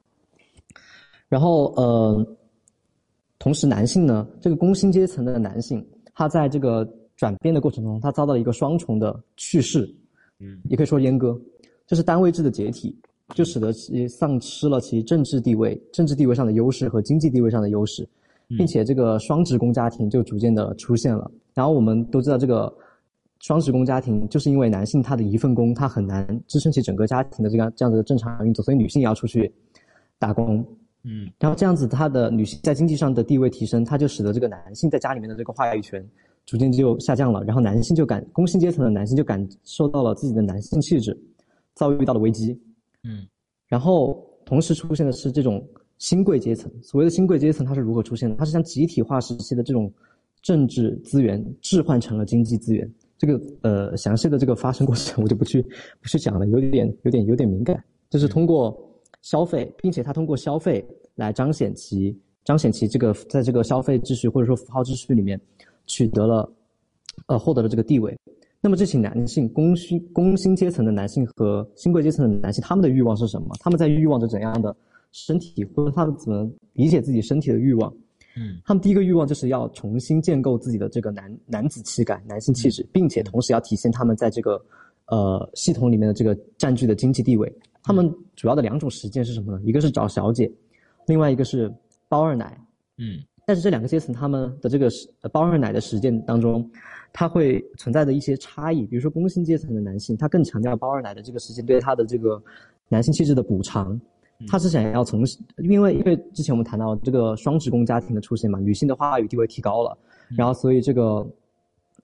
[1.28, 2.38] 然后，呃，
[3.40, 5.84] 同时，男性呢，这个工薪阶层的男性，
[6.14, 9.92] 他在这个转变的过程中，他遭到了一个双重的去世，
[10.40, 11.36] 嗯，也可以说阉割，
[11.88, 12.96] 就是单位制的解体，
[13.34, 18.08] 就使得其丧失了其政治地位、政治地位上的优势和经济地位上的优势，
[18.50, 21.30] 并且这个双职工家庭就逐渐的出现了。
[21.56, 22.72] 然后我们都知道，这个
[23.40, 29.52] 双职工家庭就是因为男性他的一份工，他很难支撑起整个家庭的这样这样子的正常运作，所以女性也要出去
[30.20, 30.64] 打工。
[31.04, 36.04] 嗯，然后这样子，他的女性在经济上的地位提升，他就使得这个男性在家里面的这个话语权
[36.46, 37.44] 逐渐就下降了。
[37.44, 41.16] 然后男性就感工薪阶层的男性就感受到了自己的男性气质
[41.76, 42.60] 遭遇到了危机。
[43.04, 43.26] 嗯，
[43.68, 45.64] 然后同时出现的是这种
[46.00, 46.72] 新贵阶层。
[46.82, 48.36] 所谓的新贵阶层，它是如何出现的？
[48.36, 49.94] 它是像集体化时期的这种
[50.46, 52.90] 政治资源置换成了经济资源。
[53.18, 55.62] 这个呃详细的这个发生过程 我就不去
[56.00, 57.84] 不去讲了，有点有点有点敏感。
[58.10, 58.80] 就是通过。
[59.22, 60.86] 消费，并且他通过消费
[61.16, 65.42] 来彰显其彰显其这个在这个消费秩序或者说符号秩序里面
[65.88, 66.54] 取得了
[67.26, 68.16] 呃获得了这个地位。
[68.62, 73.48] 那么这群男性工薪工薪阶层的男性和新贵阶层的男性，他们的欲望是什么？
[73.60, 74.78] 他们在欲望着怎样的
[75.12, 77.92] 身体，或者他们怎么理解自己身体的欲望？
[78.38, 84.62] 嗯，他们第一个欲望就是要重新建构自己的这个男男子气概、男性气质，并且同时要体现他们在这个
[85.08, 87.52] 呃系统里面的这个占据的经济地位。
[87.82, 89.62] 他们主要的两种实践是什么呢？
[89.64, 90.52] 一个是找小姐，
[91.08, 91.72] 另外一个是
[92.10, 92.60] 包二奶。
[92.98, 94.90] 嗯，但是这两个阶层他们的这个
[95.32, 96.70] 包二奶的实践当中，
[97.14, 98.86] 它会存在的一些差异。
[98.88, 102.42] 比如说工薪阶层的男性，他更强调包二奶的这个实践对他的这个
[102.90, 103.98] 男性气质的补偿。
[104.48, 105.24] 他是想要从，
[105.58, 109.98] 因为因为之前我们谈到这个双职工家庭的出现嘛，女性的话语地位提高了，
[110.38, 111.26] 然后所以这个。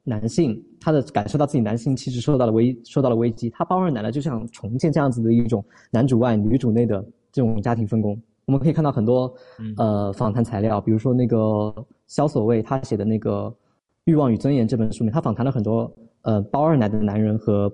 [0.03, 8.19] 男性，他的感受到自己男性气质受到了危受到了危机，他包二奶奶就想重建这样子的一种男主外女主内的这种家庭分工。
[8.45, 9.31] 我们可以看到很多
[9.77, 11.71] 呃访谈材料，比如说那个
[12.07, 13.43] 萧所谓他写的那个
[14.05, 15.93] 《欲望与尊严》这本书里面，他访谈了很多
[16.23, 17.71] 呃包二奶的男人和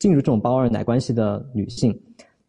[0.00, 1.96] 进入这种包二奶关系的女性。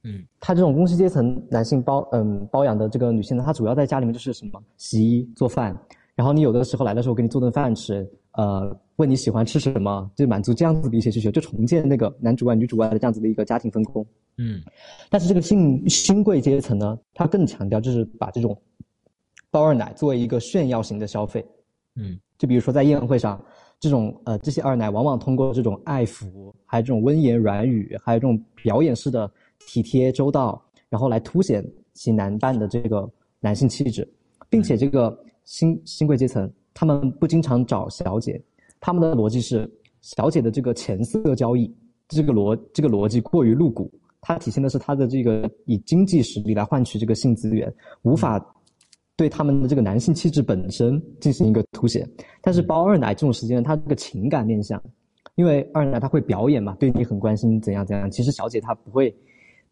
[0.03, 5.75] 嗯，他这种工薪阶层男性包嗯包养的这个女性呢，她主要在家里面就是什么洗衣做饭，
[6.15, 8.77] 然后你有的时候来的时候给你做顿饭吃，呃。
[8.97, 14.05] 问你喜欢吃什么，就满足这样子的一些需求，就重建那个男主外女主外的这样子的一个家庭分工。
[14.37, 14.61] 嗯，
[15.09, 18.55] 但是这个新新贵阶层呢，他更强调就是把这种
[19.49, 21.43] 包二奶作为一个炫耀型的消费。
[21.95, 23.43] 嗯，就比如说在宴会上，
[23.79, 29.29] 这种呃这些二奶往往通过这种爱抚，还有这种温言软语，还有这种表演式的
[29.67, 31.63] 体贴周到，然后来凸显
[31.93, 33.09] 其男伴的这个
[33.39, 34.07] 男性气质，
[34.49, 38.41] 并且这个新新贵阶层他们不经常找小姐。
[38.79, 39.69] 他们的逻辑是，
[40.01, 41.73] 小姐的这个钱色交易，
[42.09, 48.43] 这个逻这个逻辑过于露骨，它体现的是他的这个以经济实力来换取这个性资源，无法
[49.15, 52.05] 对他们的这个男性气质本身进行一个凸显。
[52.41, 54.81] 但是包二奶这种时间，它这个情感面向，
[55.35, 58.11] 因为二奶她会表演嘛，对你很关心，怎样怎样。
[58.11, 59.15] 其实小姐她不会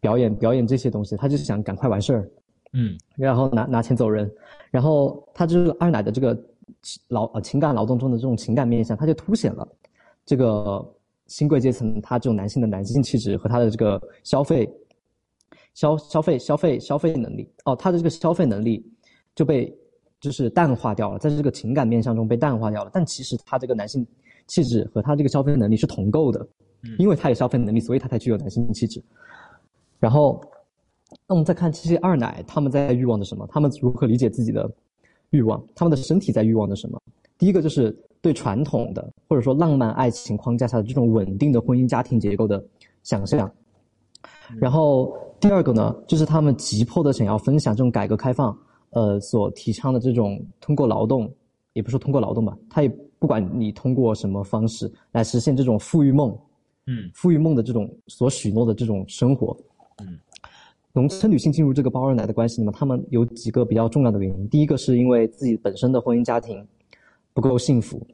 [0.02, 2.30] 表演表演这些东西，他就是想赶快完事儿，
[2.74, 4.30] 嗯，然后拿拿钱走人，
[4.70, 6.38] 然后他就是二奶的这个。
[7.08, 9.68] 劳呃情感劳动中的这种情感面向，他就凸显了
[10.24, 10.84] 这个
[11.28, 14.68] 新贵阶层他这种男性的男性气质和他的这个消费
[15.74, 18.84] 消消费消费消费能力哦，他的这个消费能力
[19.34, 19.72] 就被
[20.20, 22.90] 就是淡化掉了，在这个情感面向中被淡化掉了。
[22.92, 24.04] 但其实他这个男性
[24.48, 26.44] 气质和他这个消费能力是同构的，
[26.98, 29.00] 因为他有消费能力，所以他才具有男性气质。
[30.02, 30.42] 然后，
[31.28, 33.46] 那我们再看这些二奶他们在欲望的什么？
[33.48, 34.68] 他们如何理解自己的？
[35.30, 37.00] 欲望，他们的身体在欲望的什么？
[37.38, 42.62] 第一个就是对传统的或者说浪漫爱情框架下的这种稳定的婚姻家庭结构的
[43.04, 43.48] 想象。
[44.58, 48.58] 然后第二个呢，就是他们急迫的想要分享这种改革开放，
[48.90, 51.32] 呃所提倡的这种通过劳动，
[51.74, 52.88] 也不是说通过劳动吧，他也
[53.20, 56.36] 不管你通过什么方式来实现这种富裕梦，
[56.88, 59.56] 嗯富裕梦的这种所许诺的这种生活。
[59.98, 60.18] 嗯，
[60.92, 64.48] 农村女性进入这个包二奶的关系，那么她们有几个比较重要的原因。
[64.48, 66.66] 第一个是因为自己本身的婚姻家庭
[67.32, 68.04] 不够幸福，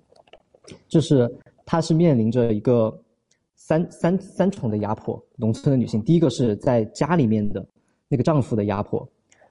[0.89, 1.31] 就是
[1.65, 2.97] 她是面临着一个
[3.55, 5.23] 三三三重的压迫。
[5.37, 7.67] 农村的女性，第一个是在家里面的
[8.09, 9.09] 那个丈夫的压迫，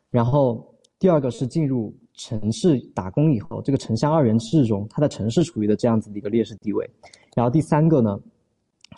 [0.09, 0.65] 然后
[0.99, 6.89] 第二个是进入城市打工以后，这个城乡二元制中，她在城市处于的这样子的一个劣势地位。
[7.35, 8.19] 然后第三个呢，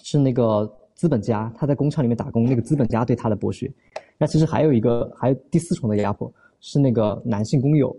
[0.02, 3.72] 是那个资本家，他在工厂里面打工，那个资本家对他的剥削。
[4.18, 7.96] 那其实还有一个，还有第四重的压迫，是那个男性工友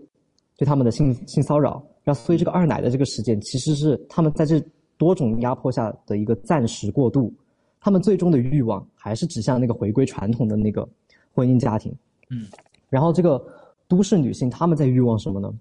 [0.55, 1.83] 对他们的性性骚扰。
[2.03, 4.63] 然后，所以这个二奶的这个事件，其实是他们在这
[4.99, 7.33] 多种压迫下的一个暂时过渡。
[7.79, 10.87] 他们最终的欲望还是指向那个回归传统的那个
[11.33, 11.91] 婚姻家庭。
[12.29, 12.45] 嗯，
[12.87, 13.43] 然后这个
[13.87, 15.51] 都市女性，她们在欲望什么呢？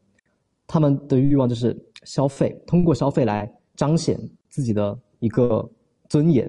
[0.67, 5.67] 她们的欲望就是消费，通过消费来彰显自己的一个
[6.07, 6.47] 尊严。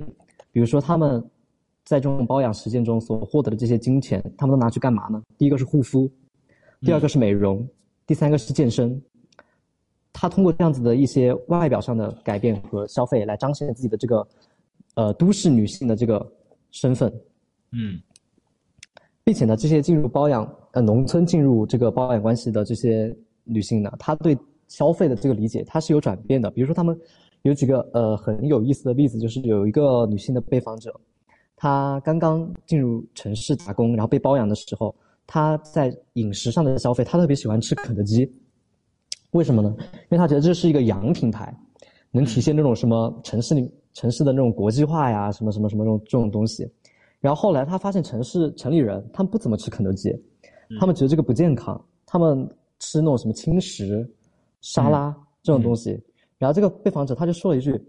[0.52, 1.24] 比如说，她们
[1.84, 5.22] 在这种包养实践中所获得的这些金钱，她们都拿去干嘛呢？
[5.38, 6.10] 第一个是护肤，
[6.82, 7.68] 第二个是美容，
[8.06, 9.02] 第三个是健身。
[10.14, 14.28] 她通过这样子的一些外表上的改变和消费，来彰显自己的这个
[14.96, 16.32] 呃都市女性的这个
[16.72, 17.12] 身份。
[17.72, 18.00] 嗯
[19.24, 24.38] 并且呢，这些进入包养呃农村进入这个包养关系的这些女性呢，她对
[24.68, 26.50] 消费的这个理解，她是有转变的。
[26.52, 27.00] 比如说，她们
[27.44, 30.94] 有几个呃很有意思的例子，就是有一个女性的被访者，
[31.56, 34.94] 她刚刚进入城市打工，然后被包养的时候，
[35.26, 38.32] 她在饮食上的消费，她特别喜欢吃肯德基。
[39.32, 39.76] 为什么呢？
[39.80, 41.56] 因为她觉得这是一个洋品牌，
[42.12, 46.70] 能体现那种什么城市里城市的那种国际化呀，什么什么什么这种这种东西。
[47.20, 50.12] 然后后来她发现城市城里人他们不怎么吃肯德基，
[50.80, 52.48] 他们觉得这个不健康，他们
[52.80, 54.08] 吃那种什么轻食、
[54.62, 56.00] 沙拉这种东西。
[56.42, 57.80] 然后这个被访者他就说了一句：“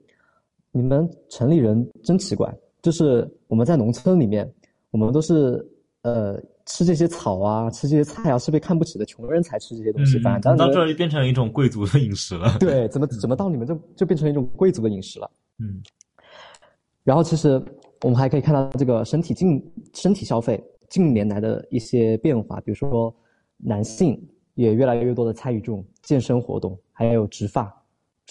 [0.72, 4.46] 你们城里人真奇怪，就是我们在农村里面，
[4.90, 5.66] 我们都是
[6.02, 12.58] 呃吃这些草啊，吃这些菜啊，是被看不起的穷人才吃这些东西，反正到这儿就变成一种贵族的饮食了。
[12.60, 15.30] 对，怎么怎么到你们这就变成一种贵族的饮食了？
[15.58, 15.80] 嗯
[17.04, 17.60] 然后其实
[18.02, 19.60] 我们还可以看到这个身体近
[19.94, 23.12] 身体消费近年来的一些变化，比如说
[23.56, 24.16] 男性
[24.54, 27.74] 也越来越多的参与这种健身活动，还有植发。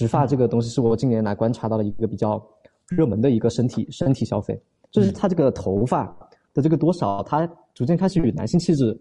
[0.02, 2.44] 植发这个东西是我近年来观察到的一个比较
[2.88, 4.60] 热门的一个身体身体消费，
[4.90, 6.06] 就是它这个头发
[6.56, 9.00] 的这个多少，它逐渐开始与男性气质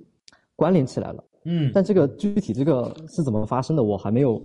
[0.54, 1.24] 关联起来了。
[1.46, 4.38] 嗯但这个具体这个是怎么发生的，我还没有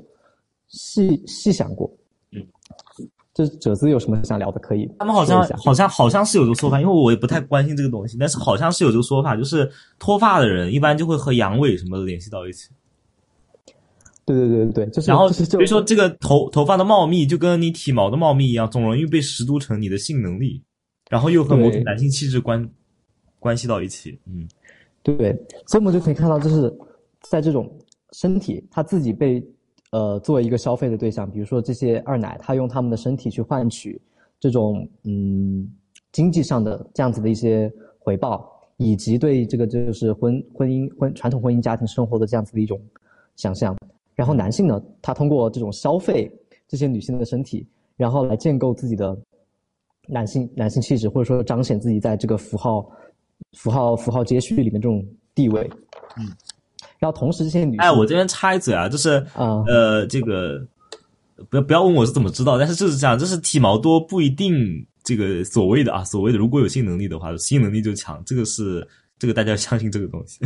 [0.70, 1.92] 细细想过。
[2.32, 2.42] 嗯，
[3.34, 4.90] 这褶子有什么想聊的可以？
[4.98, 9.70] 他们好像好像好像是有这个说法，因为我也不太关心这个东西，但是好像是有这个说法，就是
[10.00, 12.70] 脱发的人一般就会和阳痿什么的联系到一起。
[14.26, 20.64] 对对对对对，就是然后就是就比如说这个头头发的茂密，就跟你体毛的茂密一样，总容易被识读成你的性能力，
[21.10, 22.68] 然后又和某种男性气质关
[23.40, 24.20] 关系到一起。
[24.26, 24.48] 嗯
[25.04, 25.32] 对，
[25.68, 26.76] 所以我们就可以看到，就是
[27.22, 27.72] 在这种
[28.14, 29.40] 身体他自己被
[29.92, 34.02] 呃作为一个消费的对象，比如说这些二奶，他用他们的身体去换取
[34.40, 35.70] 这种嗯
[36.12, 42.82] 经济上的这样子的一些回报，以及对这个就是婚婚姻婚传统婚姻家庭生活的这样子的一种
[43.36, 43.78] 想象。
[44.16, 46.32] 然后男性呢，他通过这种消费
[46.68, 47.68] 这些女性的身体，
[47.98, 49.18] 然后来建构自己的
[50.08, 52.90] 男性男性气质，或者说彰显自己在这个符号
[53.54, 55.70] 符号符号接续里面这种地位。
[56.18, 56.26] 嗯，
[56.98, 60.66] 然后同时这些女性，哎，我这边插一嘴啊，就是啊呃，这个
[61.50, 64.56] 不要不要问我是怎么知道，但是就是这样，就是体毛多不一定
[65.04, 68.88] 这个所谓的啊，所谓的如果有性能力的话，性能力就强，这个是
[69.20, 70.40] 这个大家要相信这个东西。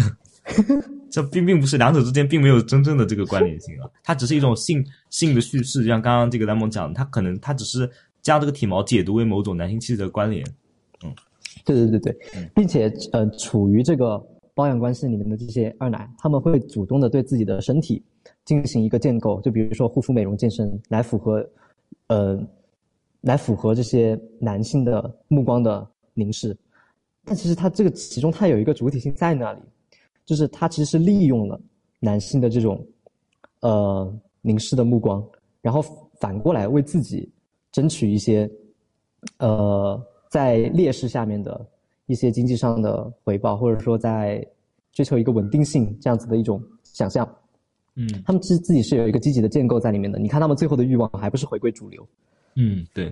[1.12, 7.90] 这并并不是两者之间并没有真正的这个关联性啊，它只是一种性性的叙事，就像刚刚这个蓝蒙讲的，它可能他只是
[8.22, 10.46] 将这个体毛解读为某种男性气质的关联。
[11.04, 11.14] 嗯
[11.66, 14.18] 对对对对嗯，并且呃，处于这个
[14.56, 18.02] 包养关系里面的这些二奶，他们会主动的对自己的身体
[18.46, 21.48] 进行一个建构，就比如说护肤、美容、健身，来符合
[22.08, 22.42] 呃，
[23.22, 26.58] 来符合这些男性的目光的凝视。
[27.26, 29.60] 但其实它这个其中它有一个主体性在那里，
[30.30, 31.60] 就是他其实是利用了
[32.00, 32.86] 男性的这种
[33.62, 35.28] 呃凝视的目光，
[35.60, 35.84] 然后
[36.20, 37.28] 反过来为自己
[37.72, 38.48] 争取一些
[39.40, 40.00] 呃
[40.30, 41.68] 在劣势下面的
[42.06, 44.48] 一些经济上的回报，或者说在
[44.92, 47.28] 追求一个稳定性这样子的一种想象。
[47.96, 50.20] 嗯他们自自己是有一个积极的建构在里面的。
[50.20, 52.08] 你看他们最后的欲望还不是回归主流？
[52.54, 53.12] 嗯，对。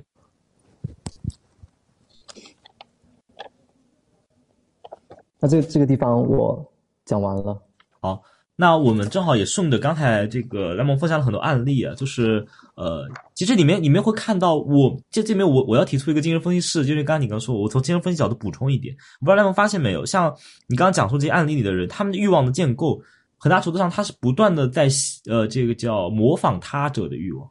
[5.40, 6.64] 那这这个地方我
[7.08, 7.58] 讲完了。
[8.00, 8.22] 好，
[8.56, 20.32] 那我们正好也顺着刚才这个莱蒙分享了很多案例啊，就是呃，其实里面里面会看到我这这边我我要提出一个精神分析师，就是刚刚你刚说，我从精神分析角度补充一点，不知道莱蒙发现没有，像
[20.68, 23.02] 你刚刚讲述这些案例里的人，他们的欲望的建构，
[23.38, 24.88] 很大程度上他是不断的在
[25.30, 27.50] 呃这个叫模仿他者的欲望，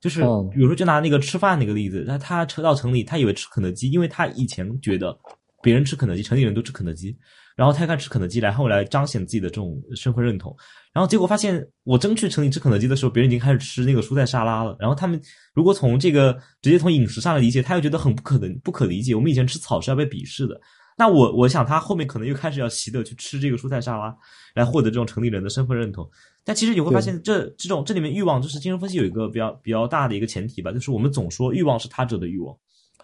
[0.00, 0.22] 就是
[0.52, 5.16] 比如说就拿那个吃饭那个例子，他他车到城里，他以为吃肯德基，因为他以前觉得
[5.62, 7.16] 别人吃肯德基，城里人都吃肯德基。
[7.60, 10.56] 然后他开始吃肯德基，然后来彰显自己的这种身份认同。
[10.94, 14.74] 然后结果发现，我真去城里吃肯德基的时候，别人已经开始吃那个蔬菜沙拉了。
[14.80, 15.20] 然后他们
[15.52, 16.32] 如果从这个
[16.62, 19.14] 直接从饮食上来理解，他又觉得很不可能、不可理解。
[19.14, 20.58] 我们以前吃草是要被鄙视的。
[20.96, 24.16] 那我我想他后面可能又开始要习得去吃这个蔬菜沙拉，
[24.54, 26.08] 来获得这种城里人的身份认同。
[26.46, 32.56] 但其实你会发现，这这种这里面欲望，就是精神分析有一个比较比较大的一个前提吧，就是我们总说欲望是他者的欲望。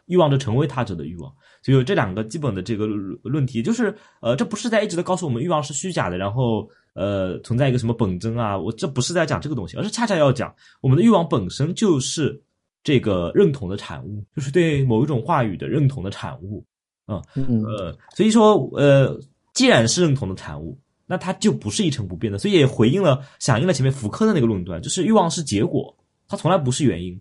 [0.07, 12.41] 欲望着成为他者的欲望，就有这两个基本的这个论题，就是呃，这不是在一直的告诉我们欲望是虚假的，然后呃存在一个什么本真啊，我这不是在讲这个东西，而是恰恰要讲我们的欲望本身就是
[12.85, 16.65] 这个认同的产物，就是对某一种话语的认同的产物，
[17.07, 19.19] 啊，呃，所以说呃，
[19.55, 25.93] 既然是认同的产物，那它就不是一成不变的，所以也回应了响应了前面福柯的那个论断，就是欲望是结果，
[26.28, 27.20] 它从来不是原因，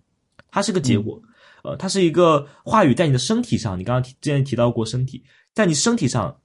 [0.52, 1.20] 它是个结果。
[1.66, 5.24] 呃，它是一个话语在你的身体上，你刚刚提之前提到过身体，
[5.54, 6.36] 在你身体上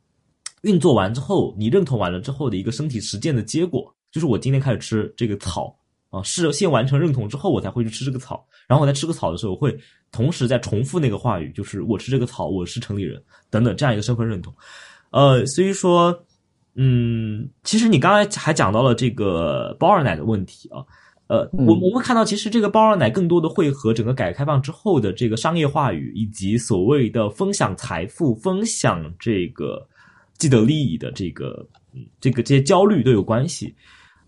[0.62, 5.76] 运作完之后，你认同完了之后的一个身体实践的结果，就是我今天开始吃这个草
[6.08, 9.78] 啊，是先完成认同之后，我才会去吃这个草，然后我在吃个草的时候，我会
[10.10, 14.54] 同时在重复那个话语，就是我吃这个草，我是城里人等等这样一个身份认同。
[15.10, 16.18] 呃，所以说，
[16.74, 20.84] 嗯，其实你刚才还讲到了这个包二奶的问题啊。
[21.30, 29.86] 呃，我我们看到，其实这个包二奶更多的会和整个改革开放之后的这个商业话语，以及所谓的分享财富、分享这个
[30.38, 33.72] 既得利益的这个，嗯，这个这些焦虑都有关系。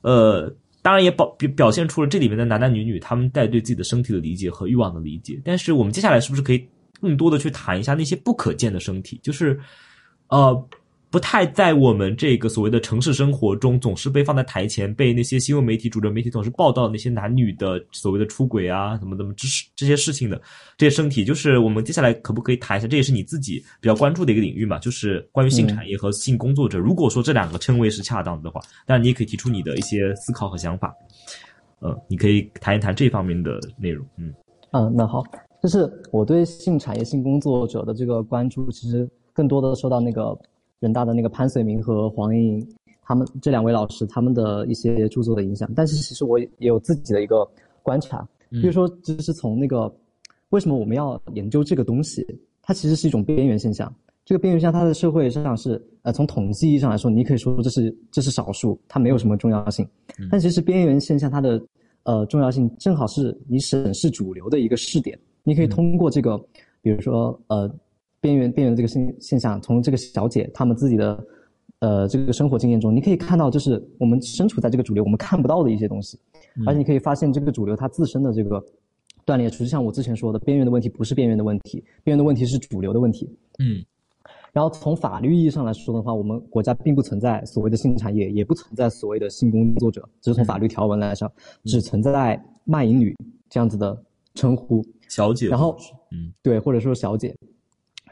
[0.02, 0.48] 呃，
[0.80, 5.42] 当然也表表表现出了这里面的男男女女他们在对自己的身体的理解和欲望的理解。
[5.44, 6.64] 但是我们接下来是不是可以
[7.00, 9.18] 更多的去谈一下那些不可见的身体？
[9.24, 9.58] 就是，
[10.28, 10.68] 呃。
[11.12, 20.40] 不太在我们这个所谓的城市生活中，总是被放在台前，被那些新闻媒体、主流媒体总是报道那些男女的所谓的出轨啊，什么什么这这些事情的
[20.78, 22.86] 这些身体，就是我们接下来可不可以谈一下？
[22.88, 26.78] 这也是你自己比较关注的一个领域嘛，就是关于性产业和性工作者。
[26.78, 30.94] 如果说这两个称谓是恰当的话，当然你也可以提出你的一些思考和想法。
[31.80, 34.02] 呃，你可以谈一谈这方面的内容。
[34.16, 34.32] 嗯，
[34.70, 35.22] 嗯，那好，
[35.62, 40.34] 就是我对性产业、性工作者的这个关注，其实更多的受到那个。
[40.82, 42.68] 人大的那个潘绥铭和黄莹莹，
[43.02, 47.48] 他们这两位老师他们的一些著作的影响，但是其实我也有自己的一个
[47.84, 49.94] 观察，比如说，就是从那个
[50.50, 52.26] 为什么我们要研究这个东西，
[52.60, 53.94] 它其实是一种边缘现象。
[54.24, 59.88] 这个边缘现象，它的社会上是呃，从统计意义上来说，你可以说这是这是少数，它没有什么重要性。
[60.32, 61.62] 但其实边缘现象它的
[62.02, 65.16] 呃重要性，正好是你审视主流的一个试点。
[65.44, 66.36] 你可以通过这个，
[66.82, 67.72] 比如说呃。
[68.22, 71.24] 边缘边缘的这个现现象，从这个小姐她们自己的，
[71.80, 76.16] 呃，这个生活经验中，你可以看到，就是我们身处在这个主流，我们看不到的一些东西，
[76.64, 78.64] 而且你可以发现这个主流它自身的这个
[79.24, 83.28] 断裂，就像我之前说的，边缘的问题不是边缘的问题，边缘的问题是主流的问题。
[83.58, 83.84] 嗯。
[84.52, 91.32] 然后从法律意义上来说的话，我们国家并不存在所谓的性产业，也不存在所谓的性工作者，只是从法律条文来说，
[91.64, 93.16] 只存在卖淫女
[93.48, 94.00] 这样子的
[94.34, 94.84] 称呼。
[95.08, 95.48] 小姐。
[95.48, 95.76] 然后，
[96.10, 97.34] 嗯，对，或者说小姐。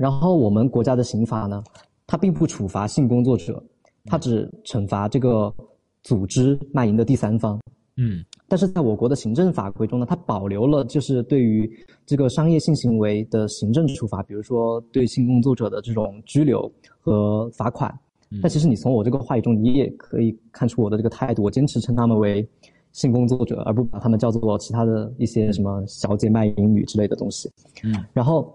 [0.01, 1.63] 然后我们国家的刑法呢，
[2.07, 3.63] 它并不处罚性工作者，
[4.07, 5.55] 它只惩罚这个
[6.03, 7.61] 组织卖淫的第三方。
[7.99, 11.71] 嗯，但是在我国的行政法规中呢，它保留了就是对于
[12.07, 17.95] 这个商业性行为的行政处罚，比如说对性工作者的这种拘留和罚款。
[18.41, 22.49] 但其实你从我这个话语中，你也可以看出我的这个态度，我坚持称他们为
[22.93, 27.51] 性工作者，而不把他们叫做其他的一些什么小姐、卖淫女之类的东西。
[27.85, 28.51] 嗯，然后。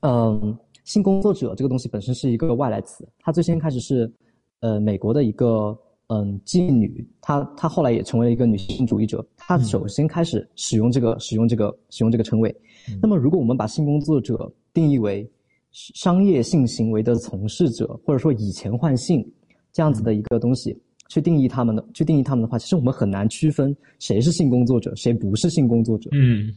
[0.00, 4.12] 嗯，性工作者这个东西本身是一个外来词，它最先开始是，
[4.60, 5.76] 呃，美国的一个
[6.08, 12.54] 嗯妓女，她她后来也成为了一个女性主义者，她首先开始使用这个使用这个使用这个称谓。
[13.00, 15.28] 那么，如果我们把性工作者定义为
[15.70, 19.24] 商业性行为的从事者，或者说以前换性
[19.72, 20.76] 这样子的一个东西，
[21.08, 26.10] 去定义他们的去定义他们的话，其实我们很难区分谁是性工作者，谁不是性工作者。
[26.12, 26.52] 嗯。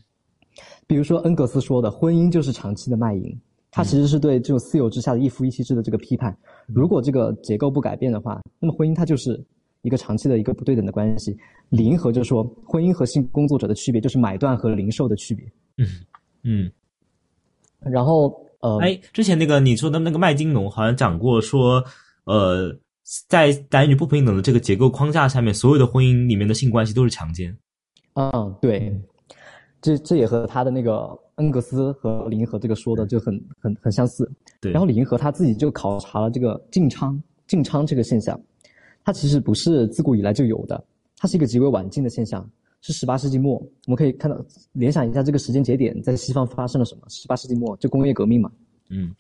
[0.88, 3.38] 比如说恩格斯说的，婚姻就是长期的卖淫，
[3.72, 6.36] 他其实是对这种私有制下的一夫一妻制的这个批判。
[6.68, 9.44] 如果这个结构不改变的话，那么婚姻它就是
[9.82, 11.38] 一个长期的一个不对等的关系。
[11.70, 15.46] 李银河就说，婚姻和性工作者的区别就是买断和零售的区别。
[15.78, 15.88] 嗯
[16.44, 16.72] 嗯。
[17.80, 21.84] 然后呃，哎，之前那个你说的那个麦金农好像讲过说，
[22.24, 22.76] 呃，
[23.28, 27.56] 在男女不平等的这个结构框架下面，所有的婚姻里面的性关系都是强奸。
[28.14, 28.92] 嗯，对，
[29.86, 34.28] 这这也和他的那个恩格斯和李银河这个说的就很很很相似。
[34.60, 38.40] 对，然后李银河他自己就考察了这个禁娼禁娼这个现象，
[39.04, 40.84] 它其实不是自古以来就有的，
[41.18, 42.50] 它是一个极为晚近的现象，
[42.82, 43.58] 是十八世纪末。
[43.86, 44.44] 我们可以看到
[44.74, 47.02] 联想一下这个时间节点，在西方发生了什么？
[47.08, 48.52] 十八世纪末就工业革命嘛。
[48.90, 49.14] 嗯，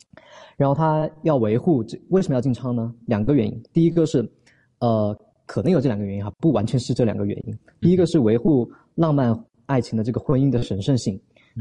[0.57, 2.91] 然后他要维护这为什么要禁娼呢？
[3.05, 4.27] 两个原因，第一个是，
[4.79, 5.15] 呃，
[5.45, 7.55] 可能有这两个原因哈，不完全是这两个原因。
[7.79, 9.31] 第一个是维护浪漫
[9.67, 11.19] 爱情的这个婚姻的神圣性，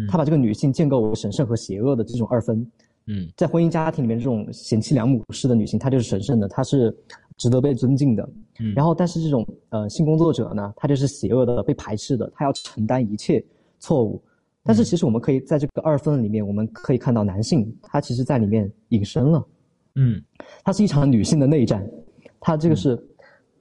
[0.08, 2.66] 他把这个女性建构为神圣和邪恶的这种二分。
[3.06, 6.96] 嗯，在婚姻家庭里面，这种贤妻良母式的女性，她就是神圣的，她是
[7.36, 8.26] 值得被尊敬的。
[8.60, 13.44] 嗯，然后但是这种呃性工作者呢，她就是邪恶的，被排斥的，她要承担一切
[13.78, 14.22] 错误。
[14.66, 19.46] 但是其实我们可以在这个二分里面，我们可以看到男性他其实在里面隐身了。
[19.96, 20.18] 嗯，
[20.64, 21.86] 它是一场女性的内战，
[22.40, 22.98] 他这个是，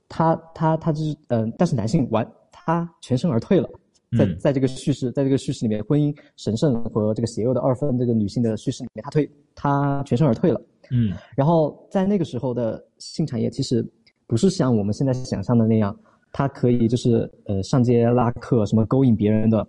[0.08, 3.70] 他他他就是嗯，但是男性完他全身而退了，
[4.18, 10.62] 在在这个叙事在这个叙事里面，婚姻神圣和这个邪恶的二分这个女性的叙事里面，她退她全身而退了。
[10.92, 13.86] 嗯，然后在那个时候的性产业其实
[14.28, 15.98] 不是像我们现在想象的那样，
[16.32, 19.68] 它可以就是呃上街拉客什么勾引别人的。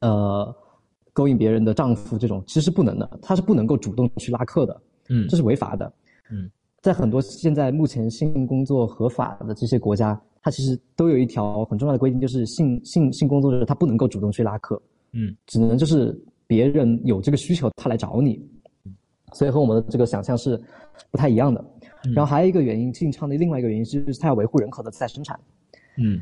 [0.00, 0.52] 呃，
[1.12, 5.92] 勾引别人的丈夫这种其实是不能的，他是不能够主动去拉客的，嗯，这是违法的，
[6.28, 14.80] 嗯，在很多现在目前性工作合法的这些国家，它其实都有一条很重要的规定，就是性性性工作者他不能够主动去拉客，
[15.12, 18.44] 嗯，只能就是别人有这个需求他来找你，
[19.32, 20.60] 所以和我们的这个想象是
[21.10, 21.64] 不太一样的。
[22.14, 25.38] 然后还有一个原因，性娼的另外一个原因就是他要维护人口的再生产，
[25.96, 26.20] 嗯。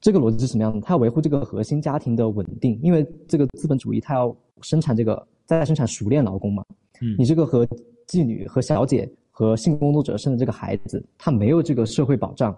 [0.00, 0.80] 这个逻辑是什么样的？
[0.80, 4.32] 他要维护这个核心家庭的稳定，因为这个资本主义它要
[4.62, 6.64] 生产这个再生产熟练劳工嘛。
[7.00, 7.66] 嗯，你这个和
[8.06, 12.56] 妓女和小姐和性工作者生的这个孩子，他没有这个社会保障，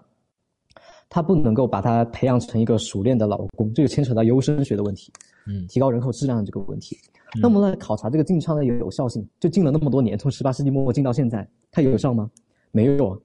[1.13, 5.11] 他不能够把他培养成一个熟练的劳工，这个牵扯到优生学的问题，
[5.45, 6.97] 嗯，提高人口质量的这个问题。
[7.41, 12.31] 那我们来考察这个禁娼的有效性，就禁了那么多年，从十八世纪末禁到现在，它有效吗？
[12.71, 13.21] 没有，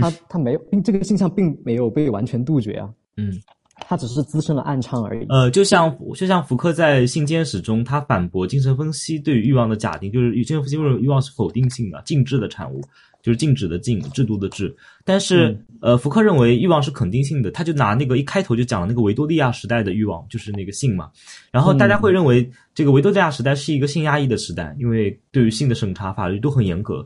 [0.00, 2.92] 它它没有，并这个现象并没有被完全杜绝啊。
[3.16, 3.32] 嗯，
[3.76, 5.26] 它只是滋生了暗娼而已。
[5.28, 12.80] 呃，就像就像福克在《性监史》中，他反驳精神分析对于欲望的假定，就是精神分析认为欲望是否定性的、静制的产物，
[13.26, 14.72] 就是禁止的禁、制度的制。
[15.04, 21.10] 但是，呃，福克认为欲望是肯定性的，他就拿那个一开头就讲了那个维多利亚时代的欲望，就是那个性嘛。
[21.50, 27.04] 然后大家会认为这个维多利亚时代是一个性压抑的时代，因为对于性的审查法律都很严格。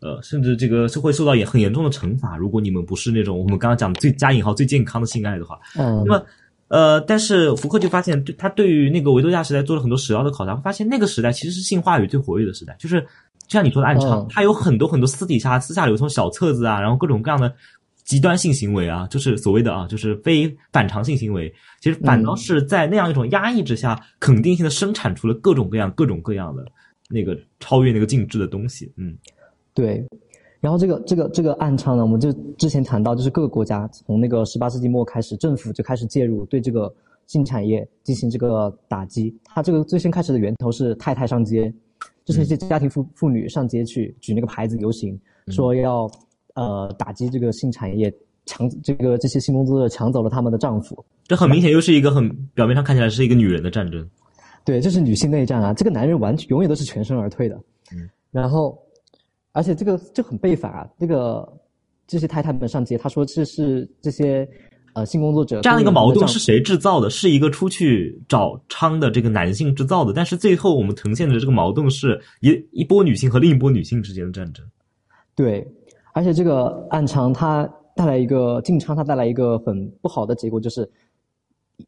[0.00, 2.36] 呃，甚至这个是会受到也很严重的惩罚。
[2.36, 6.26] 如果你们不是那种我们刚刚讲的最加引号最健康的性爱的话，嗯，那么
[6.68, 13.06] 呃，但是福克就发现，对他对于那个维多利亚时代做了很多史料的考察，发现那个时代其实是性话语最活跃的时代，就是
[13.52, 17.52] 就像你说的暗娼，它有很多很多私底下私下流通小册子啊，然后各种各样的
[18.02, 21.52] 极端性行为啊，就是所谓的啊，就是非反常性行为，
[21.82, 26.64] 其实反倒是在那样一种压抑之下，肯定性的生产出了各种各样各种各样的
[27.10, 29.14] 那个超越那个禁制的东西，嗯。
[29.74, 30.02] 对，
[30.60, 36.90] 然后这个这个这个暗娼呢，我们就之前谈到，就是各个国家从那个十八世纪末开始，政府就开始介入，对这个
[37.26, 39.36] 性产业进行这个打击。
[39.44, 41.70] 它这个最先开始的源头是太太上街，
[42.24, 45.18] 就是一些家庭妇妇女上街去举那个牌子游行，
[45.48, 46.10] 说要
[46.54, 48.12] 呃打击这个性产业，
[48.46, 51.04] 抢这个这些性工作者抢走了他们的丈夫。
[51.26, 54.08] 这很明显又是一个很表面上看起来是一个女人的战争。
[54.64, 55.72] 对，这是女性内战啊！
[55.74, 57.56] 这个男人完全永远都是全身而退的。
[57.94, 58.78] 嗯，然后。
[59.54, 60.88] 而且这个就很背反啊！
[60.98, 61.46] 这个
[62.06, 64.48] 这些太太们上街，他说这是这些
[64.94, 67.08] 呃性工作者这样的一个矛盾是谁制造的？
[67.10, 70.12] 是一个出去找娼的这个男性制造的。
[70.12, 74.64] 但是最后我们呈现的这个矛盾是一一波女性和另一波女性之间的战争。
[75.34, 75.66] 对，
[76.12, 80.88] 而且这个暗娼它带来一个禁娼，它带来一个很不好的结果，就是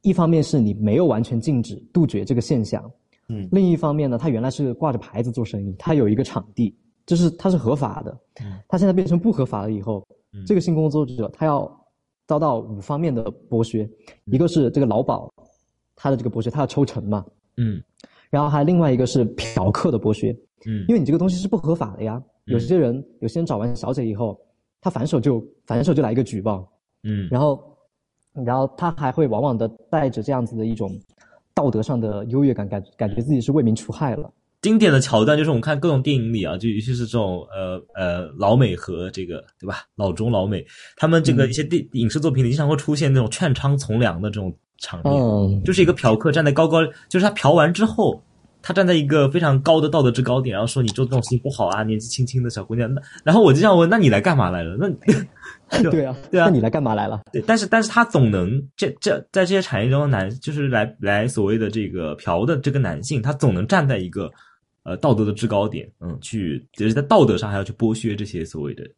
[0.02, 2.90] 一方面是你没有完全禁止杜绝这个现象，
[3.28, 6.74] 嗯，另一方面呢，它原来是挂着牌子做生意，它有一个场地。
[7.06, 8.18] 就是它是合法的，
[8.66, 10.02] 它现在变成不合法了以后，
[10.32, 11.70] 嗯这个性工作者他要
[12.26, 13.88] 遭到五方面的剥削，
[14.26, 15.32] 一个是这个劳保，
[15.94, 17.24] 他的这个剥削，他要抽成嘛，
[17.56, 17.82] 嗯，
[18.30, 20.30] 然后还另外一个是嫖客的剥削，
[20.66, 24.38] 嗯，因为你这个东西是不合法的呀，有些人有些人找完小姐以后，
[24.80, 26.66] 他反手就反手就来一个举报，
[27.02, 27.76] 嗯，然后
[28.32, 30.90] 然后他还会往往的带着这样子的一种
[31.55, 34.32] 道德上的优越感，感感觉自己是为民除害了。
[34.64, 40.64] 经典的桥段就是我们看各种电影里啊，就尤其是这种呃呃老美和这个对吧老中老美，
[40.96, 46.78] 他们这个一些电影视作品里经常会出现那种劝娼从良的这种场面，就是一个嫖客站在高高，
[47.10, 48.18] 就是他嫖完之后，
[48.62, 52.90] 他站在一个非常高的道德制高点，然后说你做这种事情不好啊，年纪轻轻的小姑娘。
[52.92, 54.76] 那 然后我就想问，那你来干嘛来了？
[54.78, 54.88] 那
[55.90, 57.20] 对啊，对啊那你来干嘛来了？
[57.32, 64.30] 对，但是但是他总能这这在这些产业中的男，就是来来所谓的这个嫖的这个男性，他总能站在一个
[64.85, 68.89] 呃道德的制高点，嗯，去就是在道德上还要去剥削这些所谓的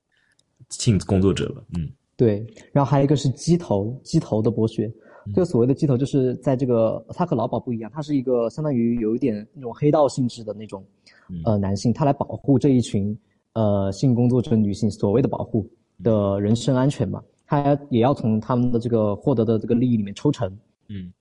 [0.69, 1.89] 性工作者吧，嗯。
[2.17, 4.91] 对，然后还有一个是鸡头，鸡头的剥削。
[5.35, 10.87] 这个所谓的鸡头，就是在这个他和劳保不一样，他是一个相当于有一点那种黑道性质的那种
[11.29, 11.43] 嗯。
[11.45, 13.19] 呃男性，他来保护这一群
[13.55, 15.69] 呃性工作者女性所谓的保护
[16.03, 20.49] 的人身安全嘛，他也要从他们的这个获得的这个利益里面抽成。
[20.89, 21.13] 嗯。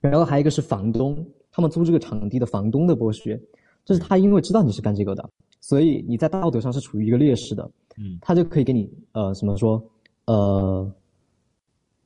[0.00, 3.38] 然后还有一个是房东，他们租这个场地的房东的剥削，
[3.84, 5.30] 就是他因为知道你是干这个的，
[5.60, 8.18] 所以你在道德上是处于一个劣势的，嗯。
[8.20, 9.82] 他就可以给你呃怎么说
[10.26, 10.92] 呃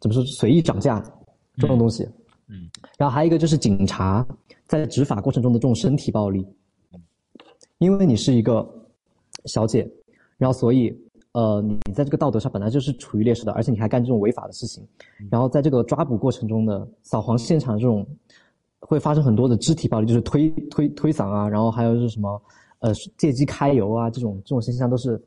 [0.01, 1.03] 怎么说随意涨价
[1.57, 2.03] 这种东西。
[2.49, 2.69] 嗯。
[2.97, 4.27] 然后还有一个就是警察
[4.67, 6.47] 在执法过程中的这种身体暴力，
[7.79, 8.67] 因为你是一个
[9.45, 9.89] 小姐，
[10.39, 10.91] 然后所以
[11.33, 14.83] 呃你你在这个道德上本来就是处于劣势的，而且你还干这种违法的事情，
[15.31, 18.07] 然后在这个抓捕过程中的扫黄现场这种
[18.87, 22.41] 会发生很多的肢体暴力，就是推推推搡啊，然后还有是什么
[22.79, 25.21] 呃借机揩油啊这种这种现象都是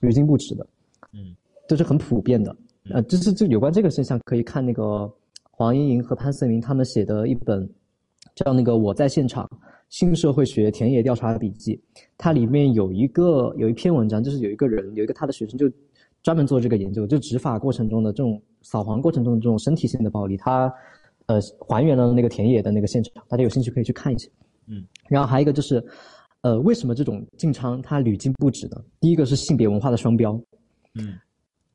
[0.00, 0.66] 屡禁不止的，
[1.12, 1.36] 嗯，
[1.68, 2.56] 都是很普遍的。
[2.90, 5.08] 呃，就是这有关这个现象，可以看那个
[5.50, 7.68] 黄莹莹和潘思明他们写的一本
[8.34, 9.48] 叫那个《我在现场：
[9.88, 11.76] 新社会学田野调查笔记》，
[12.18, 15.70] 它里面有一个有一篇文章，就是有一个人有一个他的学生就
[16.22, 20.72] 专门做这个研究，就执法过程中的这种扫黄过程中的这种身体性的暴力，他
[21.32, 24.28] 呃还原了那个田野的那个现场，大家有兴趣可以去看一下。
[24.66, 25.84] 嗯，然后还有一个就是，
[26.42, 28.76] 呃，为什么这种进仓它屡禁不止呢？
[29.00, 30.32] 第一个是性别文化的双标，
[30.94, 31.14] 嗯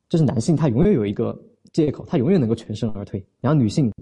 [0.08, 1.38] 就是男性他永远有一个
[1.72, 3.92] 借口，他永远能够全身而退，然后女性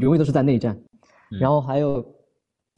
[0.00, 0.76] 永远都是在内战，
[1.30, 2.04] 嗯然后还有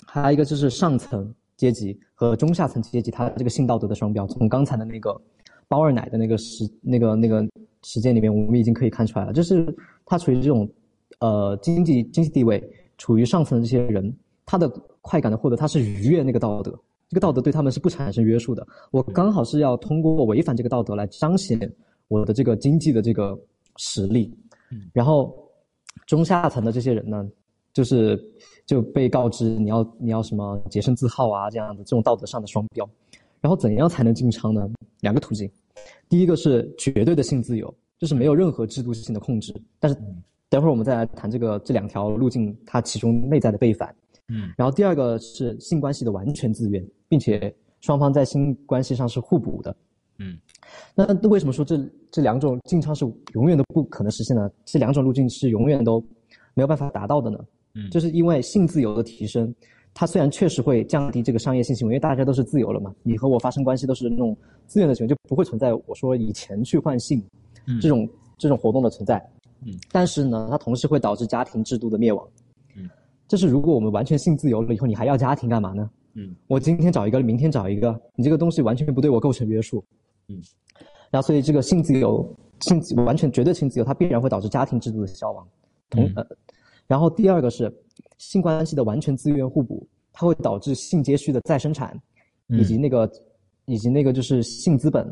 [0.06, 5.18] 还有一个就是上层阶级和中下层阶级，他这个性道德的双标，从刚才的那个
[5.68, 7.42] 包二奶的那个时那个那个
[7.82, 9.74] 时间里面，我们已经可以看出来了，就是
[10.04, 10.68] 他处于这种
[11.18, 12.62] 呃经济经济地位
[12.98, 14.14] 处于上层的这些人，
[14.46, 14.68] 他的
[15.00, 16.70] 快感的获得，他是逾越那个道德。
[17.08, 18.66] 这个道德对他们是不产生约束的。
[18.90, 21.70] 我刚好是要通过违反这个道德来彰显
[22.08, 23.38] 我的这个经济的这个
[23.76, 24.34] 实力，
[24.70, 25.36] 嗯然后
[26.06, 27.28] 中下层的这些人呢，
[27.74, 28.18] 就是
[28.64, 32.88] 就被告知你要你要什么洁身自好啊这样的这种道德上的双标，
[33.42, 34.66] 然后怎样才能进仓呢？
[35.00, 35.50] 两个途径，
[36.08, 39.98] 第一个是绝对的性自由，就是没有任何制度性的控制，但是
[40.52, 43.88] 等会儿我们再来谈这个这两条路径它其中内在的背反。
[44.28, 49.74] 嗯然后第二个是性关系的完全自愿，并且双方在性关系上是互补的。
[50.18, 50.38] 嗯
[50.94, 51.78] 那那为什么说这
[52.10, 54.52] 这两种进仓是永远都不可能实现的？
[54.66, 55.98] 这两种路径是永远都
[56.52, 57.38] 没有办法达到的呢？
[57.74, 59.54] 嗯就是因为性自由的提升，
[59.94, 67.24] 它虽然确实会降低这个商业性行为，因为大家都是自由了嘛，你和我发生关系都是那种自愿的行为，就不会存在我说以钱去换性
[67.66, 68.06] 嗯这种
[68.36, 69.18] 这种活动的存在。
[69.64, 72.26] 嗯，但是呢，它同时会导致家庭制度的灭亡。
[72.76, 72.88] 嗯，
[73.28, 75.88] 就是如果我们完全性自由了以后，你还要家庭干嘛呢？
[76.14, 79.82] 嗯我今天找一个，明天找一个，你这个东西完全不对我构成约束。
[80.28, 80.38] 嗯，
[81.10, 82.28] 然后所以这个性自由、
[82.60, 85.48] 性自完全绝对性自由，它必然会导致家庭制度的消亡。
[85.88, 86.26] 同、嗯呃，
[86.86, 87.72] 然后第二个是
[88.18, 91.98] 性关系的完全资源互补，它会导致性接续的再生产，
[92.48, 93.10] 嗯以及那个、
[93.64, 95.10] 以及那个就是性资本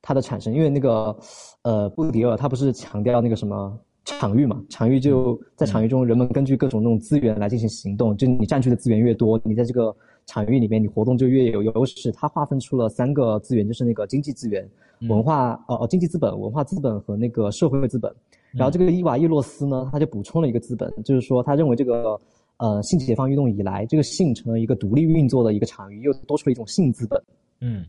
[0.00, 1.14] 它的产生，因为那个
[1.62, 3.78] 呃布迪厄他不是强调那个什么。
[4.18, 8.16] 场域嘛，场域就在场域中，人们根据各种那种资源来进行行动。
[8.16, 9.94] 就你占据的资源越多，你在这个
[10.26, 12.10] 场域里面，你活动就越有优势。
[12.12, 14.66] 它划分出了三个资源，就是那个经济资源、
[15.08, 18.12] 文化呃呃经济资本、文化资本和那个社会资本。
[18.52, 22.18] 然后这个伊瓦伊洛斯呢，他就补充了一个资本，就是说他认为这个
[22.56, 27.22] 呃性解放运动以来，这个性成了一个独立运作的一个场域，又多出了一种性资本。
[27.60, 27.84] 嗯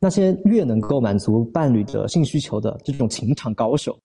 [0.00, 3.96] 那些越能够满足伴侣的性需求的这种情场高手，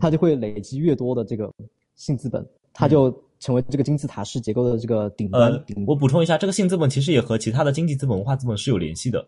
[0.00, 1.52] 他就会累积越多的这个
[1.94, 5.50] 性资本，他就成为这个金字塔式结构的这个顶端。
[5.50, 9.26] 呃顶，我补充一下，这个性资本其实也和其他的经济资本、文化资本是有联系的。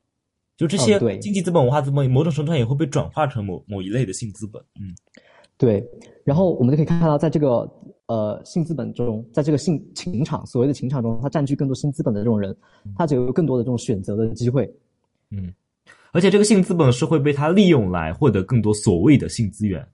[0.56, 4.60] 就这些经济资本、文化资本，某种程度上也会被转化成某某一类的性资本。
[4.80, 4.94] 嗯
[5.56, 5.84] 对，
[6.22, 7.68] 然后我们就可以看到，在这个
[8.06, 12.56] 呃性资本中，在这个性情场所谓的情场中，它占据更多性资本的这种人，
[12.96, 14.72] 他就有更多的这种选择的机会。
[15.30, 15.52] 嗯，
[16.12, 19.84] 而且这个性资本是会被他利用来获得更多所谓的性资源。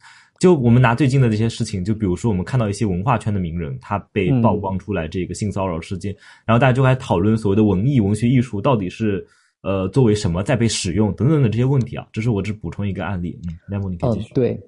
[0.45, 6.15] 就我们拿最近的这些事情，就比如说我们看到一些文化圈的名人，他被嗯曝光出来这个性骚扰事件，
[6.45, 9.27] 然后大家就开始讨论所谓的文艺、文学艺术到底是
[9.63, 12.07] 呃作为什么在被使用等等的这些问题啊。
[12.13, 13.41] 这是我只补充一个案例。
[13.49, 14.61] 嗯，梁博你可以嗯继续。，对。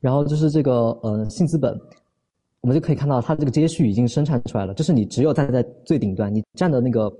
[0.00, 1.76] 然后就是这个呃性资本，
[2.60, 4.72] 我们就可以看到，它这个接续已经生产出来了。
[4.72, 7.12] 就是你只有站在最顶端，你站的那个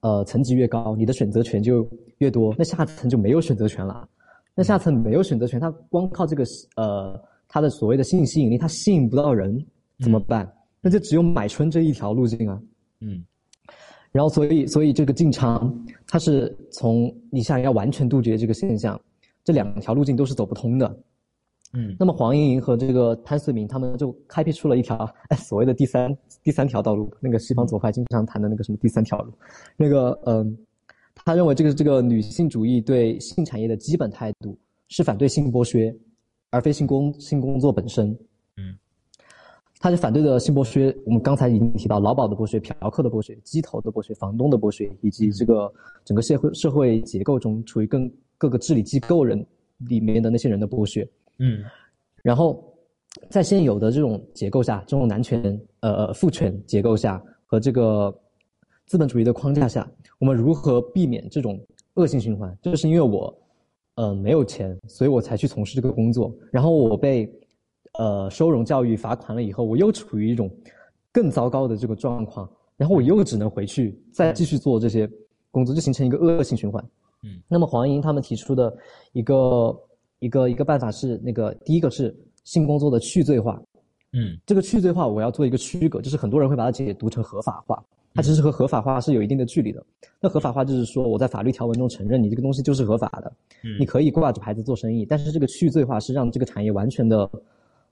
[0.00, 1.88] 呃层级越高，你的选择权就
[2.18, 2.54] 越多。
[2.58, 4.06] 那下层就没有选择权了。
[4.54, 6.44] 那下层没有选择权，它光靠这个
[6.76, 9.64] 呃它的所谓的性吸引力，它吸引不到人
[10.00, 10.50] 怎么办？
[10.80, 12.60] 那就只有买春这一条路径啊。
[13.00, 13.24] 嗯。
[14.12, 15.70] 然后，所以，所以这个进场，
[16.06, 18.98] 它是从你想要完全杜绝这个现象，
[19.44, 20.98] 这两条路径都是走不通的。
[21.74, 24.96] 嗯，那么黄莹莹和这个潘绥铭他们就开辟出了一条
[25.28, 29.32] 哎 所谓的第三第三条道路，那个西方左派经常谈的那个什么第三条路，
[29.76, 30.56] 那个嗯，
[31.14, 34.56] 他认为这个这个女性主义对性产业的基本态度
[34.88, 35.94] 是反对性剥削，
[36.56, 38.08] 而非性工性工作本身。
[38.56, 38.74] 嗯。
[39.78, 45.70] 他就反对的性剥削，我们刚才已经提到劳保的剥削、嫖客的剥削、鸡头的剥削、房东的剥削，以及这个
[46.02, 49.46] 整个社会社会结构中处于更各个治理机构人
[49.80, 51.06] 里面的那些人的剥削。
[51.38, 51.62] 嗯，
[52.22, 52.64] 然后
[53.28, 58.12] 在现有的这种结构下，这种男权呃父权结构下和这个
[58.86, 59.86] 资本主义的框架下，
[60.18, 61.60] 我们如何避免这种
[61.94, 62.56] 恶性循环？
[62.62, 63.32] 就是因为我
[63.96, 67.30] 呃没有钱，所以我才去从事这个工作，然后我被。
[67.98, 70.50] 呃，收容教育罚款了以后，我又处于一种
[71.10, 72.46] 更糟糕的这个状况，
[72.76, 75.10] 然后我又只能回去再继续做这些
[75.50, 76.84] 工作，就形成一个恶性循环。
[77.22, 78.76] 嗯，那么黄莹他们提出的
[79.14, 79.74] 一个
[80.18, 82.14] 一个一个办法是，那个第一个是
[82.44, 83.58] 性工作的去罪化。
[84.12, 87.82] 嗯，这个去罪化我要做一个区隔，就是很多人会把它解读成合法化，
[88.16, 89.84] 它其实和合法化是有一定的距离的。
[90.20, 93.32] 那合法化就是说我在法律条文中承认你这个东西就是合法的，
[93.62, 97.30] 嗯，你可以挂着牌子做生意，但是这个去罪化是让这个产业完全的。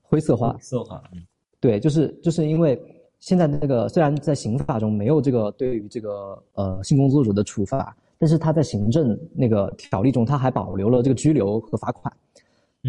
[0.07, 1.25] 灰色化，色化，嗯，
[1.59, 2.79] 对，就是就是因为
[3.19, 12.13] 现在那个虽然在刑法中没有这个对于这个呃性工作者的处罚，但是他在行政那个条例中，他还保留了这个拘留和罚款。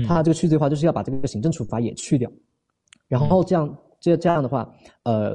[0.07, 2.31] 他这个去罪化就是要把这个行政处罚也去掉，
[3.09, 4.71] 然后这样这这样的话，
[5.05, 5.35] 呃，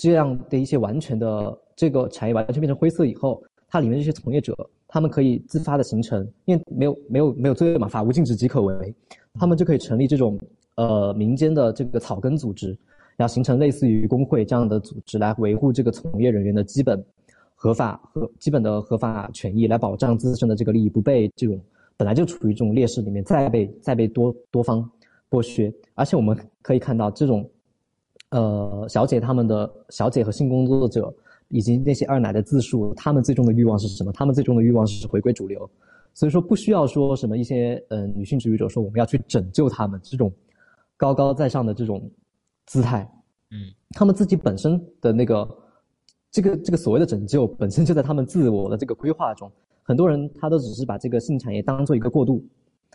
[0.00, 4.56] 这样的一些完全的这个产业完全变成灰色以后，它里面这些从业者，
[4.88, 8.94] 他们可以自发的形成，因为没有没有没有罪嘛，法无禁止即可为，
[9.34, 10.38] 他们就可以成立这种。
[10.76, 12.68] 呃，民间的这个草根组织，
[13.14, 17.04] 然后形成类似于工会这样的组织，来维护这个从业人员的基本
[17.54, 21.60] 合法和基本的合法权益，来保障自身的这个利益不被这种
[21.98, 24.88] 本来就处于这种劣势里面再被再被多多方
[25.28, 25.70] 剥削。
[25.94, 27.46] 而且我们可以看到，这种
[28.30, 31.12] 呃小姐他们的小姐和性工作者
[31.48, 34.12] 以及那些二奶的自述，他们最终的欲望是什么？
[34.12, 35.68] 他们最终的欲望是回归主流。
[36.14, 40.32] 所以说，不需要说什么一些嗯女性主义者说我们要去拯救他们这种。
[40.96, 42.10] 高高在上的这种
[42.66, 43.10] 姿态，
[43.52, 45.48] 嗯，他们自己本身的那个
[46.30, 49.50] 这个这个所谓的拯救，本身就在他们自我的这个规划中。
[49.82, 52.44] 很多人他都只是把这个性产业当做一个过渡，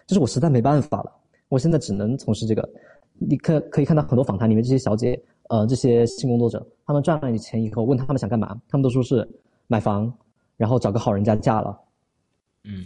[0.05, 1.11] 就是我实在没办法了，
[1.49, 2.69] 我现在只能从事这个。
[3.17, 9.27] 你可可以看到很多访谈里面这些小姐，呃，这些性工作者，他们赚了你钱以后，问他们想干嘛，他们都说是
[9.67, 10.11] 买房，
[10.57, 11.79] 然后找个好人家嫁了，
[12.63, 12.85] 嗯，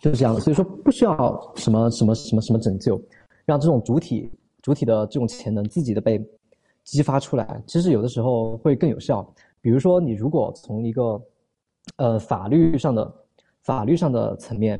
[0.00, 0.40] 就是这样的。
[0.40, 3.00] 所以说不需要什么什么什么什么拯救，
[3.44, 4.30] 让这种主体。
[4.60, 6.20] 主体的这种潜能自己的被
[6.82, 9.24] 激发出来，其实有的时候会更有效。
[9.60, 11.18] 比如说，你如果从一个
[11.96, 13.10] 呃法律上的
[13.62, 14.78] 法律上的层面，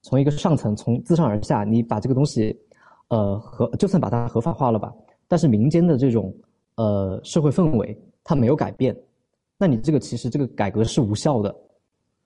[0.00, 2.56] 从一个上层从自上而下，你把这个东西
[3.10, 4.92] 呃合，就算把它合法化了吧，
[5.28, 6.34] 但是民间的这种
[6.74, 8.96] 呃社会氛围它没有改变，
[9.56, 11.54] 那你这个其实这个改革是无效的，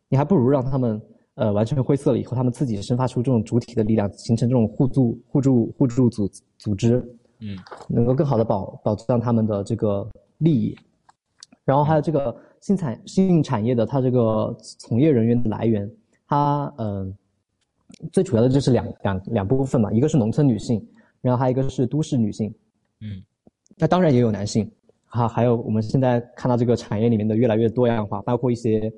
[0.08, 0.98] 你还不如让他们。
[1.36, 7.04] 呃，完全灰色了以后，他们自己生发出这种主体的力量，形成这种互助、互助、互助组组织，
[7.40, 7.58] 嗯，
[7.88, 10.08] 能够更好的保保障他们的这个
[10.38, 10.78] 利益。
[11.64, 15.90] 然后还有这个新产性产业的它这个从业人员的来源，
[16.28, 17.12] 它嗯，
[18.12, 20.84] 最主要的就是两两两部分嘛，一个是农村女性，
[21.20, 22.52] 然后还有一个是都市女性，
[23.00, 23.22] 嗯，
[23.76, 24.70] 那当然也有男性，
[25.06, 28.92] 哈，还有我们现在看到这个产业里面的越来越多样化，包括一些。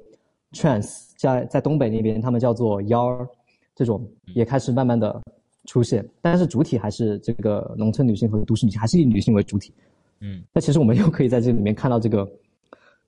[0.52, 3.28] trans 在在东北那边，他们叫做幺儿，
[3.74, 5.20] 这种也开始慢慢的
[5.66, 9.74] 出现，但是主体还是这个农村女性和都市女性，还是以女性为主体。
[10.20, 12.32] 嗯，那其实我们又可以在这里面看到这个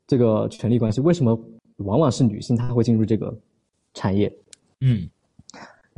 [0.06, 1.40] 这个权力关系，为什么
[1.77, 3.35] 往往是女性她会进入这个
[3.94, 4.31] 产业？
[4.81, 5.09] 嗯。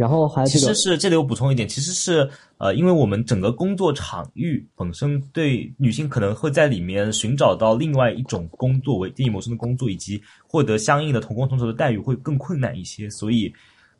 [0.00, 10.18] 然后还其实是这里我补充一点，其实是呃，因为我们整个工作场域本身对女性可能会在里面寻找到另外一种工作为经营谋生的工作，以及
[10.48, 13.52] 获得相应的同工同酬的待遇会更困难一些，所以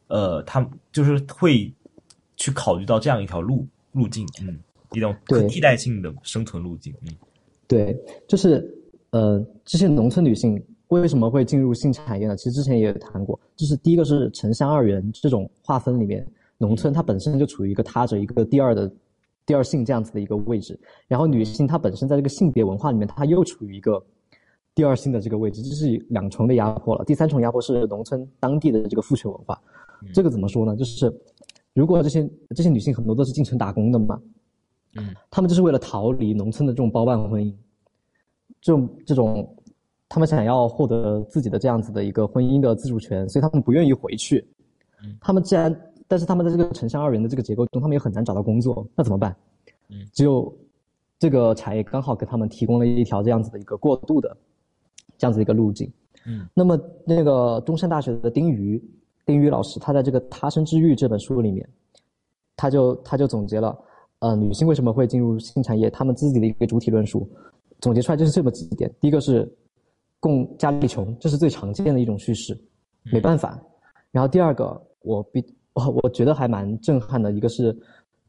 [0.09, 1.70] 呃，他就是会
[2.39, 4.59] 去考虑到这样一条路路径，嗯，
[4.93, 7.12] 一种可替代性的生存路径，嗯，
[7.68, 7.94] 对，
[8.27, 8.66] 就是
[9.10, 10.59] 呃，这些农村女性。
[10.91, 12.37] 为什么会进入性产业呢？
[12.37, 16.27] 其实之前也有谈过，就是第一个是城乡二元这种划分里面，
[16.59, 18.93] 农村它本身就处于一个他者一个第二的
[19.47, 20.79] 第二性这样子的一个位置。
[21.07, 24.05] 然后女性她本身在这个性别文化里面，她又处于一个
[24.75, 27.05] 第二性的这个位置，这是两重的压迫了。
[27.05, 29.57] 第三重压迫是农村当地的这个父权文化，
[30.12, 30.75] 这个怎么说呢？
[30.75, 31.12] 就是
[31.73, 34.21] 如果这些这些女性很多都是进城打工的嘛，
[34.97, 37.55] 嗯，她们就是为了逃离农村的这种包办婚姻，
[38.61, 39.57] 这种这种。
[40.11, 44.45] 他们想要获得自己的这样子的一个婚姻的自主权，所以他们不愿意回去。
[45.20, 45.74] 他们既然，
[46.09, 49.35] 但是他们在这个城乡二元的这个结构中，他们也很难找到工作，那怎么办？
[49.89, 50.53] 嗯，只有
[51.16, 54.37] 这个产业刚好给他们提供了一条这样子的一个过渡的
[55.16, 55.89] 这样子一个路径。
[56.27, 56.77] 嗯，那么
[57.07, 58.82] 那个中山大学的丁瑜，
[59.24, 61.66] 丁瑜老师，他在这个《他生之欲》这本书里面，
[62.57, 63.78] 他就他就总结了，
[64.19, 67.31] 呃，女性为什么会进入性产业，他们自己的一个主体论述，
[67.81, 68.93] 总结出来就是这么几点。
[69.01, 69.49] 第一个是。
[70.20, 72.55] 供家里穷，这是最常见的一种叙事，
[73.10, 73.59] 没办法。
[74.10, 75.42] 然后第二个，我比
[75.72, 77.74] 我 我觉得还蛮震撼的，一个是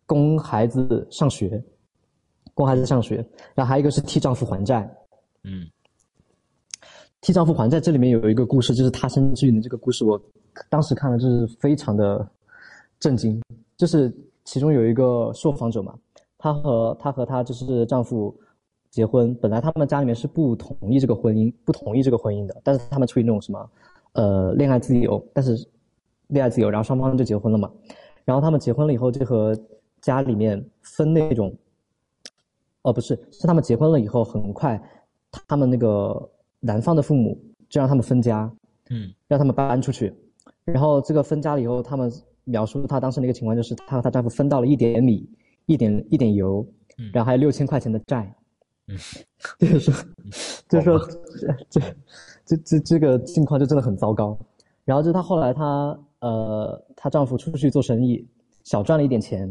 [0.05, 1.61] 供孩子上学，
[2.53, 3.18] 供孩子上学，
[3.53, 4.89] 然后还有一个是替丈夫还债。
[5.43, 5.68] 嗯，
[7.19, 10.18] 替丈夫还债，这里面有一个故事，就是他生之孕的这个故事，我
[10.69, 12.26] 当时看了就是非常的
[12.99, 13.41] 震惊。
[13.76, 14.09] 就是
[14.45, 15.93] 其中有一个受访者嘛，
[16.38, 18.34] 她和她和她就是丈夫。
[18.91, 23.69] 结婚本来他们家里面是不同意这个婚姻，不同意这个婚姻的，但是他们出于那种什么，
[24.11, 25.68] 呃，恋爱自由，但是
[26.27, 27.72] 恋爱自由，然后双方就结婚了嘛。
[28.26, 29.57] 然后他们结婚了以后就和
[30.01, 31.55] 家里面分那种，
[32.81, 34.80] 哦不是，是他们结婚了以后很快，
[35.47, 38.51] 他们那个男方的父母就让他们分家，
[38.89, 40.13] 嗯，让他们搬出去。
[40.65, 42.11] 然后这个分家了以后，他们
[42.43, 45.30] 描述他当时那个情况就是她和她丈夫分到了一点米，
[45.65, 46.65] 一点一点油，
[47.13, 48.35] 然后还有六千块钱的债。
[48.88, 48.98] 嗯，
[49.60, 49.94] 就是说，
[50.70, 50.99] 就是说，
[51.70, 51.82] 这
[52.45, 54.38] 这这这个境况就真的很糟糕。
[54.84, 58.28] 然后就她后来她呃，她丈夫出去做生意，
[58.64, 59.41] 小赚了一点钱，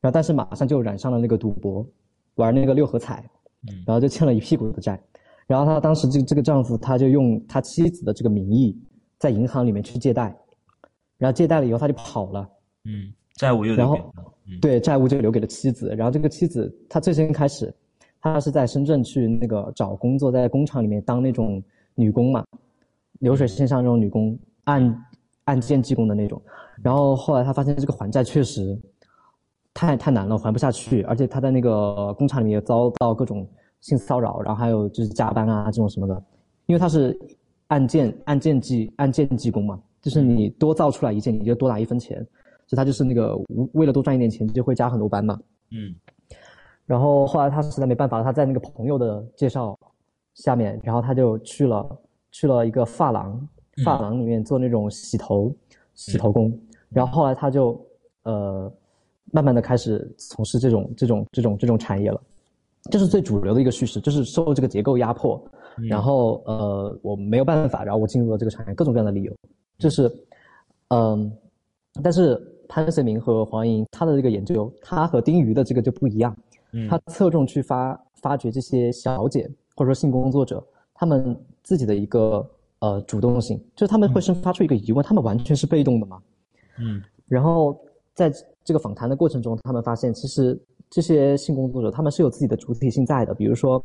[0.00, 1.86] 然后但是马上就染上了那个赌博，
[2.34, 3.24] 玩那个六合彩，
[3.86, 5.00] 然后就欠了一屁股的债。
[5.46, 8.76] 然后她当时这这个丈夫他就用他妻子的这个名义，
[9.18, 10.36] 在银行里面去借贷，
[11.16, 12.48] 然后借贷了以后他就跑了。
[12.84, 14.12] 嗯，债务又然后
[14.60, 15.94] 对债务就留给了妻子。
[15.96, 17.72] 然后这个妻子她最先开始。
[18.32, 21.62] 她是在深圳去那个找工作，在工厂里面当那种
[21.94, 22.44] 女工嘛，
[23.20, 25.04] 流水线上那种女工，按
[25.44, 26.40] 按件计工的那种。
[26.82, 28.78] 然后后来她发现这个还债确实
[29.72, 33.48] 太太难了，还不下去，而且她在那个工厂里面也遭到各种
[33.80, 36.22] 性骚扰，然后还有就是加班啊这种什么的。
[36.66, 37.18] 因为她是
[37.68, 42.18] 按件按件计按件计工嘛，就是你多造出来一件，你就多拿一分钱，
[42.66, 43.38] 所以她就是那个
[43.72, 45.38] 为了多赚一点钱，就会加很多班嘛。
[45.70, 45.94] 嗯。
[46.86, 49.76] 然后后来他实在没办法，他在那个朋友的介绍
[50.34, 51.98] 下面，然后他就去了
[52.30, 53.48] 去了一个发廊，
[53.84, 55.52] 发廊里面做那种洗头
[55.94, 56.56] 洗头工。
[56.88, 57.84] 然后后来他就
[58.22, 58.72] 呃
[59.32, 62.20] 慢慢的开始从事这种这种这种这种产业了，
[62.90, 65.42] 这是最主流的一个叙事，就是受这个结构压迫，
[65.88, 69.32] 然后呃我没有办法，然后我进入了这个产业，各种各样的理由，
[69.76, 70.08] 就是
[70.90, 71.32] 嗯，
[72.00, 76.34] 但是潘绥铭和黄莹他的这个研究，他和丁瑜的这个就不一样。
[76.88, 80.62] 他侧重去发发掘这些小姐或者说性工作者
[80.94, 82.46] 他们自己的一个
[82.80, 86.20] 呃主动性，就是他们会生发出一个疑问：他们完全是被动的吗？
[86.78, 87.02] 嗯。
[87.26, 87.78] 然后
[88.14, 88.32] 在
[88.64, 90.58] 这个访谈的过程中，他们发现其实
[90.90, 93.34] 这些性工作者他们是有自己的主体性在的。
[93.34, 93.82] 比如说，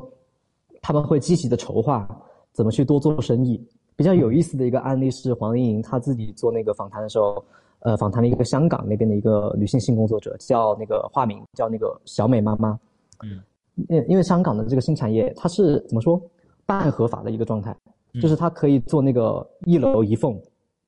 [0.82, 2.08] 他们会积极的筹划
[2.52, 3.64] 怎么去多做生意。
[3.96, 7.44] 比较有意思的一个案例是黄莹莹她自己做那个访谈的时候。
[7.82, 12.80] 呃，访谈了一个香港那边的一个女性性工作者，叫那个化名叫那个小美妈妈。
[13.24, 13.42] 嗯，
[13.90, 16.22] 因因为香港的这个性产业，它是怎么说
[16.66, 17.76] 半合法的一个状态，
[18.22, 20.40] 就是它可以做那个一楼一凤。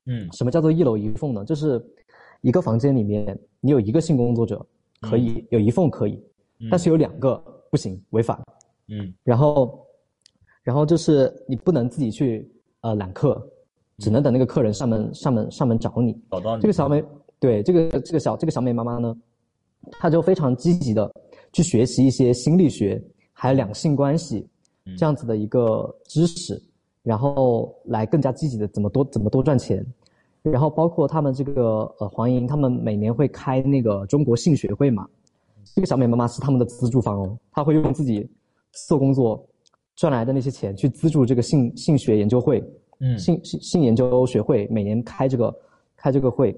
[0.06, 1.44] 嗯，什么叫做一楼一凤呢？
[1.44, 1.84] 就是
[2.41, 4.64] 一个房间里面你有一个性工作者
[5.02, 6.24] 可以有一凤可以，
[6.70, 7.41] 但是有两个
[7.72, 8.40] 不行，违法。
[8.90, 9.84] 嗯，然后，
[10.61, 12.48] 然后就是你不能自己去
[12.82, 13.41] 呃揽客。
[13.98, 16.18] 只能等那个客人上门上门上门找你。
[16.32, 16.61] 找到你。
[16.61, 17.03] 这个小美，
[17.40, 19.15] 对这个这个小这个小美妈妈呢，
[19.99, 21.14] 她就非常积极的
[21.52, 23.02] 去学习一些心理学，
[23.32, 24.48] 还有两性关系
[24.98, 26.61] 这样子的一个知识，
[27.03, 29.86] 然后来更加积极的怎么多怎么多赚钱。
[30.41, 35.07] 然后包括他们这个呃黄莹，他们每年会开那个中国性学会嘛，
[35.74, 38.30] 这个小美妈妈是他们的资助方哦，她会用自己
[38.88, 39.41] 做工作
[39.95, 42.61] 赚来的那些钱去资助这个性性学研究会。
[43.17, 45.53] 性性性研究学会每年开这个
[45.95, 46.55] 开这个会，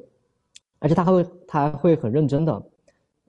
[0.80, 2.63] 而且他还会他还会很认真的，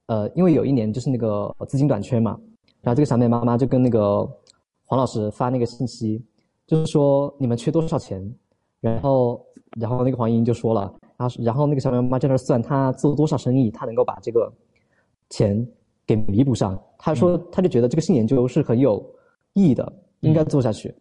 [0.06, 2.38] 呃，因为有一年就是那个资金短缺嘛，
[2.82, 4.24] 然后这个小美妈妈就跟那个
[4.84, 6.22] 黄老师发那个信息，
[6.66, 8.22] 就是说你们缺多少钱，
[8.80, 9.44] 然后
[9.78, 14.52] 然后那个黄莹就说了，然后然后那个小美妈妈在那算她做多少生意，她能够把这个
[15.30, 15.66] 钱
[16.06, 16.80] 给弥补上。
[16.98, 19.05] 她说，她就觉得这个性研究是很有
[19.55, 20.88] 意义的，应该做下去。
[20.88, 20.94] 嗯，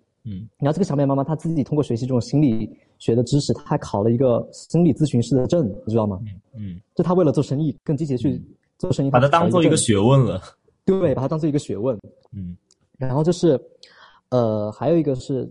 [0.57, 6.19] 然后这个小美妈妈她自己通过学习这种心理学的知识，她还考了一个心理咨询师的证，你知道吗？
[6.53, 8.41] 嗯，就她为了做生意，更积极地去
[8.77, 10.41] 做生意，把它当做一个学，学问了。
[10.83, 11.97] 对，把它当做一个学问。
[12.33, 12.55] 嗯
[12.97, 13.59] 然后就是，
[14.29, 15.45] 呃，还有一个是，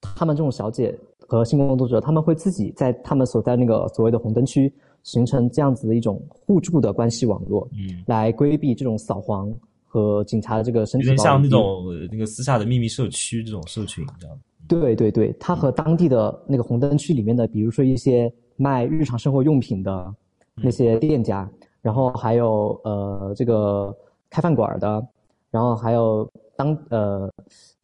[0.00, 4.70] 他们这种小姐和性工作者，他们会自己在他们所在那个所谓的红灯区
[5.02, 9.50] 形成这样子的一种互助的关系网络，嗯，来规避这种扫黄
[9.94, 14.36] 和警察的这个身有体暴力点像那种呃那个私下的秘密社区这种社群，这样。
[14.66, 20.12] 对对对，它和当地的那个红灯区里面的，比如说一些卖日常生活用品的
[20.56, 21.48] 那些店家，
[21.80, 23.96] 然后还有呃这个
[24.30, 25.06] 开饭馆的，
[25.52, 27.30] 然后还有当呃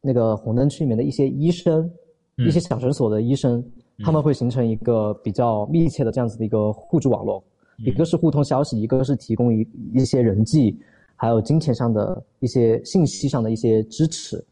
[0.01, 1.89] 那个红灯区里面的一些医生，
[2.37, 3.63] 嗯一些小诊所的医生，
[4.03, 7.41] 他们会形成一个比较密切的这样子的一个互助网络，
[7.77, 10.77] 一个是互通消息，一个是提供一一些人际，
[11.21, 14.43] 还有金钱上的一些信息上的一些支持。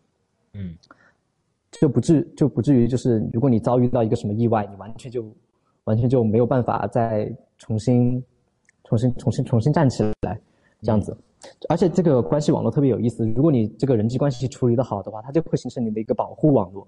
[0.54, 0.78] 嗯
[1.72, 5.26] 就不至就不至于就是如果你遭遇到一个什么意外，你完全就
[5.86, 8.24] 完全就没有办法再重新
[8.84, 10.40] 重新重新重新站起来
[10.84, 11.18] 这样子。
[11.70, 16.88] 而且这个关系网络特别有意思，如果你这个人际关系处理的好的话，它就会形成你的一个保护网络。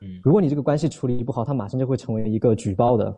[0.00, 3.14] 嗯如果你这个关系处理不好，它马上就会成为一个举报的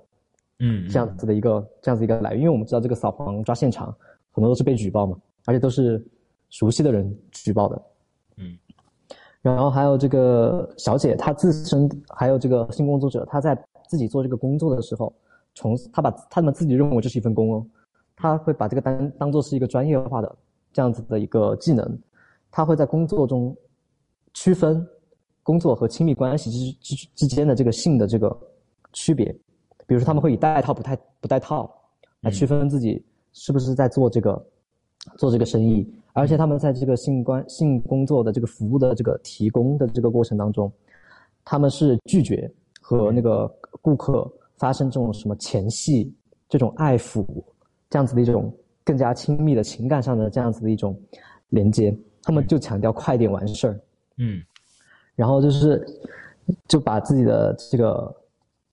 [0.58, 3.94] 嗯，这样子的一个这样子一个来源，因为我们知道这个扫黄抓现场
[4.32, 5.16] 很多都是被举报嘛，
[5.50, 6.00] 而且都是
[6.48, 7.82] 熟悉的人举报的。
[8.36, 8.56] 嗯，
[9.42, 15.12] 然后还有这个小姐，她自身还有这个性工作者，她在自己做这个工作的时候，
[15.56, 17.66] 从她把他们自己认为这是一份工哦，
[18.14, 20.36] 她会把这个当当做是一个专业化的
[20.72, 21.98] 这样子的一个技能，
[22.48, 23.52] 她会在工作中
[24.32, 24.86] 区分
[25.42, 28.40] 工作和亲密关系之之之间的这个性的这个
[28.92, 29.26] 区别，
[29.84, 31.68] 比如说他们会以带套不带不带套
[32.20, 34.46] 来区分自己是不是在做这个
[35.16, 40.70] 做这个生意，而且他们在这个性关性工作的这个服务的这个提供的这个过程当中，
[41.44, 42.50] 他们是拒绝
[42.80, 43.46] 和那个
[43.80, 46.12] 顾客发生这种什么前戏、
[46.48, 47.24] 这种爱抚
[47.88, 48.52] 这样子的一种
[48.84, 50.98] 更加亲密的情感上的这样子的一种
[51.48, 53.80] 连接，他们就强调快点完事儿。
[54.16, 54.42] 嗯
[55.16, 55.84] 然后就是
[56.66, 58.14] 就把自己的这个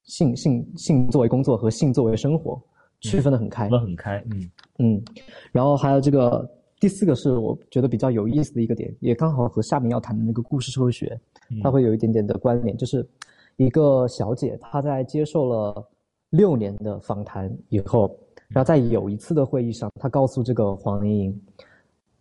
[0.04, 2.62] 性性性作为工作和性作为生活
[3.02, 3.70] 区分得很开。
[3.70, 4.24] 分得很开。
[4.32, 5.04] 嗯嗯，
[5.52, 6.50] 然后还有这个
[6.80, 11.20] 第四个是我觉得比较有意思的一个点，也刚好和下面要谈的那个故事社会学，
[11.64, 13.08] 它会有一点点的关联，就是
[13.56, 15.90] 一个小姐她在接受了
[16.30, 18.16] 六年的访谈以后，
[18.50, 21.42] 然后在有一次的会议上，她告诉这个黄莹莹，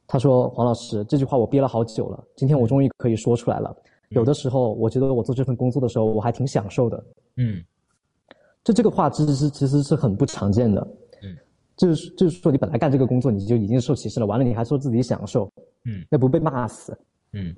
[0.07, 3.77] 她说：“黄老师，这句话我憋了好久了，今天我终于可以说出来了。
[4.11, 7.05] 有的时候，我觉得我做这份工作的时候，我还挺享受的。
[7.37, 7.63] 嗯
[8.67, 10.81] 就这个话其实是其实是很不常见的。
[11.23, 11.37] 嗯，
[11.77, 15.49] 就是就是说，你本来干这个工作你就已经受歧视了，完了你还说自己享受，
[15.85, 16.99] 嗯，那不被骂死？
[17.33, 17.55] 嗯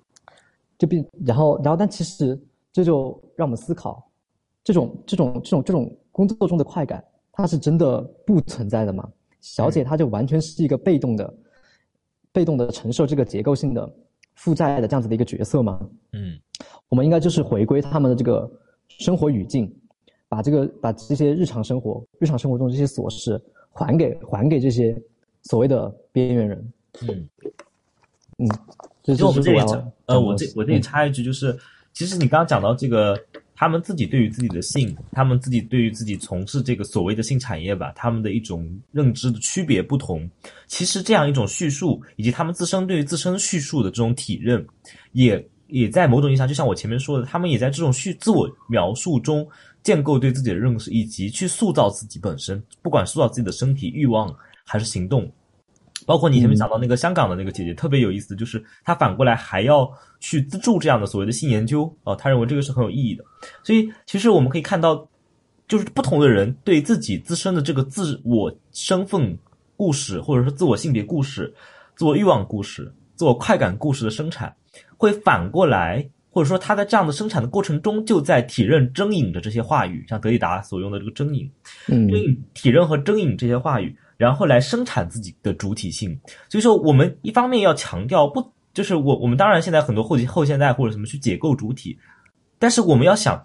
[0.76, 2.38] 就变，然后然后，但其实
[2.70, 4.06] 这就让我们思考，
[4.62, 7.02] 这种这种这种这种工作中的快感，
[7.32, 9.08] 它是真的不存在的吗？
[9.40, 11.34] 小姐她就完全是一个被动的，
[12.32, 13.90] 被动的承受这个结构性的
[14.34, 15.80] 负债的这样子的一个角色吗？
[16.12, 16.38] 嗯
[16.90, 18.50] 我们应该就是回归他们的这个
[18.88, 19.72] 生活语境，
[20.28, 23.40] 把这个把这些日常生活、日常生活中这些琐事
[23.72, 24.96] 还给还给这些
[25.42, 26.72] 所谓的边缘人。
[27.02, 27.28] 嗯。
[28.40, 28.46] 嗯，
[29.02, 31.58] 这其实我们这里讲，呃，我这我这里嗯插一句，就是、
[31.92, 33.20] 其实你刚刚讲到这个，
[33.56, 40.30] 他们自己对于自己的性，他们自己对于自己从事这个所谓的性产业吧，他们的一种认知的区别不同。
[40.68, 44.64] 其实这样一种叙述，以及他们自身对于自身叙述的这种体认，
[45.10, 49.44] 也也在某种意义上，就像我前面说的，他们也在这种叙自我描述中
[49.82, 54.34] 建构对自己的认识，以及去塑造自己本身，不管塑造自己的身体、欲望
[54.64, 55.30] 还是行动。
[56.06, 59.90] 包括你前面讲到那个香港的那个姐姐，特别有意思，就是她反过来还要
[60.20, 63.24] 去资助这样的所谓的性研究哦，她认为这个是很有意义的。
[63.62, 65.06] 所以其实我们可以看到，
[65.66, 69.36] 就是不同的人对自己自身的这个自我身份
[69.76, 71.52] 故事，或者说自我性别故事、
[71.96, 74.54] 自我欲望故事、自我快感故事的生产，
[74.96, 81.50] 会反过来，或者说他在这样的生产的过程中，就在体认、征引着这些话语，像德里达所用的这个征引，
[81.88, 86.16] 嗯征引、体认和征引这些话语，然后来生产自己的主体性。
[86.48, 91.98] 所以说，我们一方面要强调不，就是我我们当然现在很多后后现代或者什么去解构主体，
[92.56, 93.42] 但是我们要想，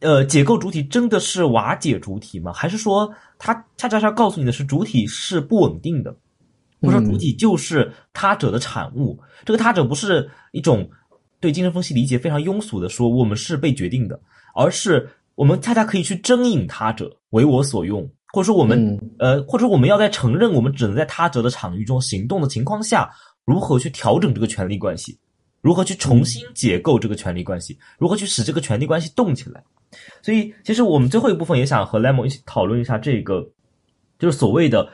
[0.00, 2.50] 呃，解构主体真的是瓦解主体吗？
[2.50, 6.16] 还是说它恰恰是要告诉你的是主体是不稳定的，
[6.80, 9.20] 或者说主体就是他者的产物？
[9.44, 10.88] 这个他者不是一种
[11.40, 14.18] 对精神分析理解非常庸俗的说我们是被决定的，
[14.54, 18.02] 而是我们恰恰可以去征引他者为我所用，
[18.32, 23.10] 或者说我们、嗯呃，或者我们要在承认我们只能在他者的场域中行动的情况下，
[23.44, 25.16] 如何去调整这个权力关系，
[25.60, 29.62] 如何去重新解构这个权力关系，如何去使这个权力关系动起来。
[30.22, 33.48] 所以，其实我们最后一部分也想和 Lemon 一起讨论一下这个，
[34.18, 34.86] 就是所谓的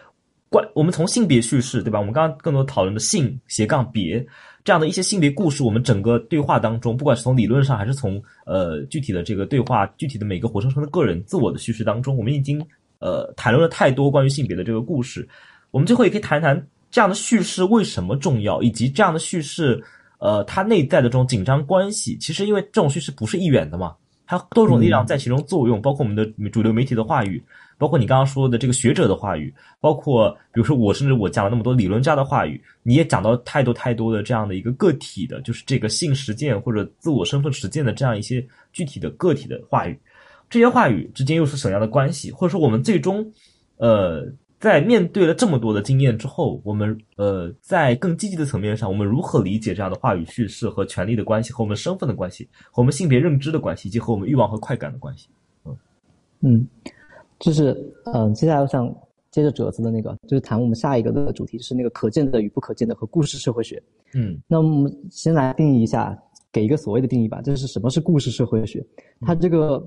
[0.48, 1.98] 关，我们从性别叙事，对吧？
[1.98, 4.24] 我们刚刚更多讨论的性斜杠别
[4.65, 12.59] 这样的一些性别故事，我们整个对话当中，不管是从理论上还是从呃具体的这个对话，具体的每个活生生的个人自我的叙事当中，我们已经
[12.99, 15.28] 呃谈论了太多关于性别的这个故事。
[15.70, 19.85] 我们最后也可以谈谈这样的叙事为什么重要，以及这样的叙事，
[20.19, 22.16] 呃，它内在的这种紧张关系。
[22.19, 23.95] 其实因为这种叙事不是一元的嘛，
[24.27, 27.45] 它多种力量在其中作用，包括我们的主流媒体的话语，
[27.78, 39.98] 包括你刚刚说的这个学者的话语，包括比如说我，甚至我讲了那么多理论家的话语，你也讲到太多太多的这样的一个个体的，就是这个性实践或者自我身份实践的这样一些具体的个体的话语，
[40.48, 42.30] 这些话语之间又是什么样的关系？
[42.30, 43.26] 或者说我们最终，
[43.76, 44.24] 呃，
[44.60, 55.28] 在面对了这么多的经验之后，我们呃在更积极的层面上，我们如何理解这样的话语叙事和权力的关系，和我们身份的关系，和我们性别认知的关系，以及和我们欲望和快感的关系？
[55.64, 55.76] 嗯，
[56.40, 56.66] 嗯
[57.44, 57.72] 就是
[58.06, 58.90] 嗯、呃接下来我想
[59.30, 63.82] 接着褶子的那个，就是谈我们下一个的主题是那个可见的与不可见的和故事社会学。
[64.14, 66.18] 嗯那我们先来定义一下，
[66.50, 68.82] 给一个所谓的定义吧，就是什么是故事社会学？
[69.20, 69.86] 它这个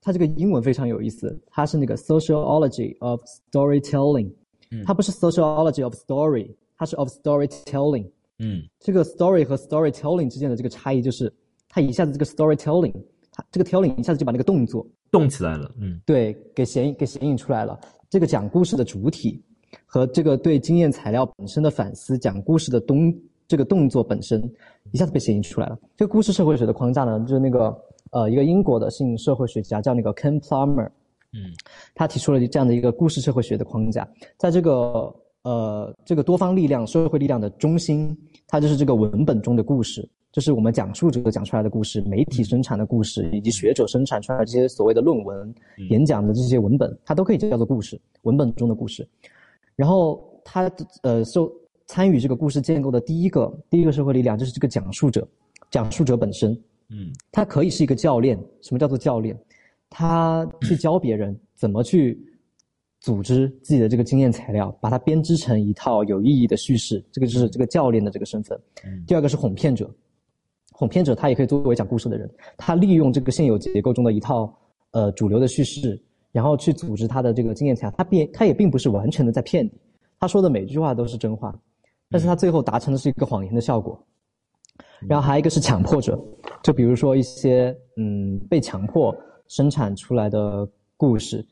[0.00, 3.20] 它这个英文非常有意思，它是那个 sociology of
[3.52, 4.28] storytelling，
[4.72, 8.10] 嗯它不是 sociology of story，它是 of storytelling。
[8.40, 11.32] 嗯这个 story 和 storytelling 之间的这个差异就是，
[11.68, 12.92] 它一下子这个 storytelling，
[13.30, 16.00] 它这个 telling 一下子就把那个动作动起来了，嗯。
[16.04, 17.78] 对给显给显影出来了。
[18.08, 19.42] 这个讲故事的主体
[19.84, 23.14] 和这个对经验材料本身的反思，讲故事的东
[23.48, 24.42] 这个动作本身
[24.92, 25.78] 一下子被显影出来了。
[25.96, 27.76] 这个故事社会学的框架呢，就是那个
[28.10, 30.86] 呃一个英国的性社会学家叫那个 Ken Plummer，
[31.32, 31.52] 嗯。
[31.94, 38.16] 他提出了这样的一个故事社会学的框架，在这个呃这个多方力量、社会力量的中心，
[38.46, 45.54] 它就是这个文本中的故事，就是我们讲述者讲出来的故事，媒体生产的故事，以及学者生产出来的这些所谓的论文、
[45.88, 49.08] 演讲的这些文本，它都可以叫做故事，文本中的故事。
[49.76, 51.50] 然后他呃受
[51.86, 55.26] 参与这个故事建构的第一个第一个社会力量就是这个讲述者，
[55.70, 56.52] 讲述者本身。
[56.90, 58.38] 嗯他可以是一个教练。
[58.60, 59.34] 什么叫做教练？
[59.88, 62.22] 他去教别人怎么去
[63.00, 67.02] 组织自己的这个经验材料，把它编织成一套有意义的叙事。
[67.10, 68.60] 这个就是这个教练的这个身份。
[68.84, 69.90] 嗯第二个是哄骗者，
[70.78, 74.54] 哄骗者他也可以作为讲故事的人，他利用这个现有结构中的一套
[74.90, 75.98] 呃主流的叙事，
[76.32, 77.94] 然后去组织他的这个经验材料。
[77.96, 79.72] 他并他也并不是完全的在骗你，
[80.20, 81.58] 他说的每句话都是真话，
[82.10, 83.98] 但是他最后达成的是一个谎言的效果。
[85.08, 86.22] 然后还有一个是强迫者，
[86.62, 89.16] 就比如说一些嗯被强迫
[89.48, 91.42] 生产出来的故事，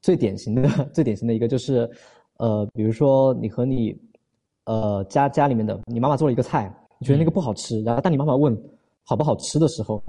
[0.00, 1.90] 最典型的最典型的一个就是，
[2.38, 4.00] 呃，比如说你和你
[4.66, 8.56] 呃家家里面的你妈妈做了一个菜，你觉得那个不好吃，然后当你妈妈问
[9.04, 10.02] 好不好吃的时候，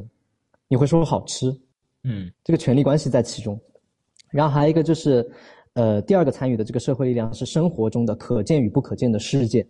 [0.67, 1.49] 你会说好吃，
[2.03, 3.59] 嗯这个权力关系在其中。
[4.29, 5.27] 然后还有一个就是，
[5.73, 9.65] 呃，第二个参与的这个社会力量是生活中的可见与不可见的事件。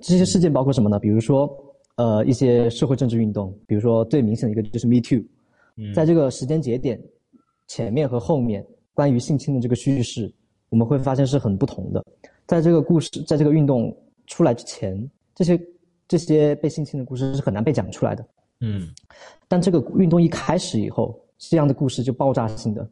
[0.00, 0.98] 这些事件包括什么呢？
[0.98, 1.48] 比如说，
[1.96, 5.24] 呃，一些社会政治运动，比如说最明显的一个就是 Me Too，
[5.76, 7.00] 嗯在这个时间节点
[7.68, 8.64] 前面和后面
[8.94, 10.32] 关于性侵的这个叙事，
[10.68, 12.04] 我们会发现是很不同的。
[12.46, 13.96] 在这个故事，在这个运动
[14.26, 15.58] 出来之前，这些
[16.18, 18.26] 这些被性侵的故事是很难被讲出来的。
[18.60, 18.86] 嗯
[19.48, 22.86] 但这个运动一开始以后，这样的故事就爆炸性的、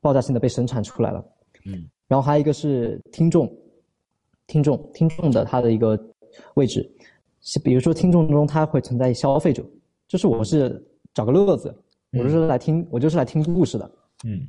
[0.00, 1.24] 爆炸性的被生产出来了。
[1.64, 3.48] 嗯然后还有一个是听众，
[4.48, 5.96] 听众听众的他的一个
[6.54, 6.90] 位置，
[7.42, 9.64] 是比如说听众中他会存在消费者，
[10.08, 11.72] 就是我是找个乐子，
[12.10, 13.88] 我就是来听，我就是来听故事的。
[14.24, 14.48] 嗯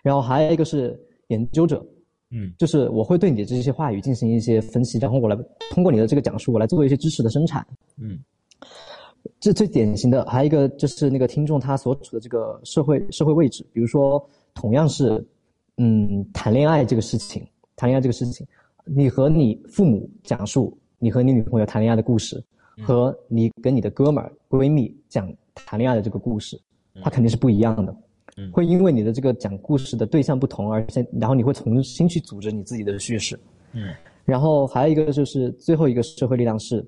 [0.00, 0.96] 然后还有一个是
[1.26, 1.84] 研究者，
[2.36, 5.34] 嗯就是我会对你的这些话语进行一些分析，然后我来
[5.70, 7.66] 通过你的这个讲述，我来做一些知识的生产。
[7.96, 8.18] 嗯
[9.40, 15.24] 这最典型的还有一个就是那个听众他所处的这个社会社会位置，比如说同样是
[15.78, 17.44] 嗯谈恋爱这个事情，
[17.74, 18.46] 谈恋爱这个事情，
[18.84, 22.40] 你和你父母讲述你和你女朋友谈恋爱的故事，
[22.84, 26.60] 和你跟你的哥们儿闺蜜讲谈恋爱的这个故事，
[27.02, 27.92] 它肯定是不一样的。
[27.92, 28.02] 嗯
[28.52, 33.38] 会因为你的这个讲故事的对象不同，而且然后你会重新去组织你自己的叙事。
[33.72, 33.88] 嗯。
[34.24, 36.84] 然后还有一个就是最后一个社会力量是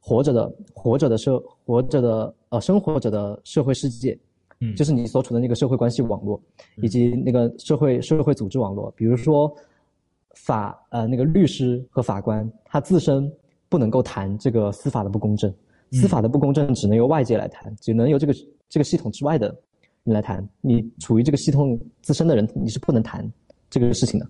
[0.00, 4.18] 活着的活着的社活着的呃生活着的社会世界，
[4.60, 4.74] 嗯。
[4.74, 6.40] 就是你所处的那个社会关系网络，
[6.76, 9.54] 以及那个社会社会组织网络，比如说
[10.34, 13.30] 法呃那个律师和法官，他自身
[13.68, 15.52] 不能够谈这个司法的不公正，
[15.92, 18.34] 司法的不公正只能由外界来谈，只能由这个
[18.68, 19.54] 这个系统之外的
[20.08, 23.30] 人来谈，你处于这个系统自身的人你是不能谈
[23.70, 24.26] 这个事情的。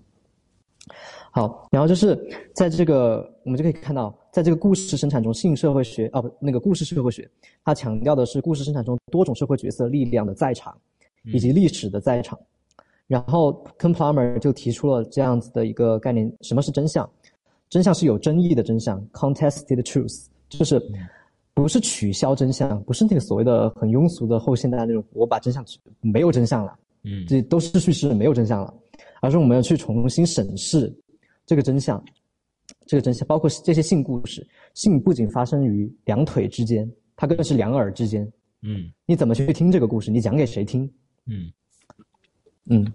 [1.31, 2.17] 好，然后就是
[2.55, 7.29] 在这个我们就可以看到，在这个故事生产中，性社会学哦不，那个故事社会学，
[7.63, 10.75] 它强调的是故事生产中多种社会角色力量的在场，
[11.25, 12.37] 以及历史的在场。
[13.05, 17.07] 然后 e Plummer 就提出了这样子的一个概念：什么是真相？
[17.69, 20.81] 真相是有争议的真相 （contested truth），就是
[21.53, 25.65] 不是取消真相，不是那个所谓的很庸俗的后现代那种我把真相
[26.01, 28.73] 没有真相了，嗯，这都是叙事没有真相了，
[29.21, 30.93] 而是我们要去重新审视。
[31.45, 32.03] 这个真相，
[32.85, 34.47] 这个真相包括这些性故事。
[34.75, 38.31] 性不仅发生于两腿之间，它更是两耳之间。
[38.61, 40.11] 嗯，你怎么去听这个故事？
[40.11, 40.83] 你讲给谁听？
[41.25, 41.51] 嗯
[42.69, 42.93] 嗯，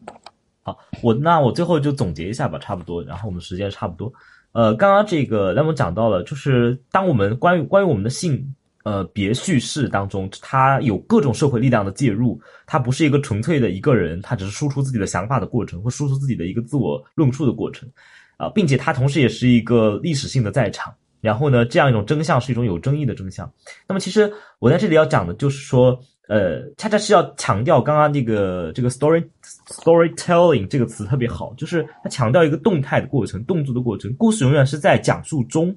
[0.63, 3.03] 好，我那我最后就总结一下吧，差不多。
[3.03, 4.13] 然后我们时间差不多。
[4.55, 8.55] 呃，刚刚这个那么讲到了，就是当我们关于关于我们的性
[8.85, 17.89] 呃别叙事当中，它有各种社会力量的介入，它不是一个纯粹的一个人，他只是输出自己的想法的过程，或输出自己的一个自我论述的过程。
[18.37, 20.93] 啊，并且它同时也是一个历史性的在场。
[21.21, 23.51] 然后呢，这样一种真相是一种有争议的真相。
[23.89, 29.23] 那么，其实我在这里要讲的就是说，呃，恰恰是要强调刚刚这个这个 story
[29.69, 34.11] storytelling 这个词特别好，就是它强调一个动态的过程，动作的过程。
[34.15, 35.77] 故事永远是在讲述中，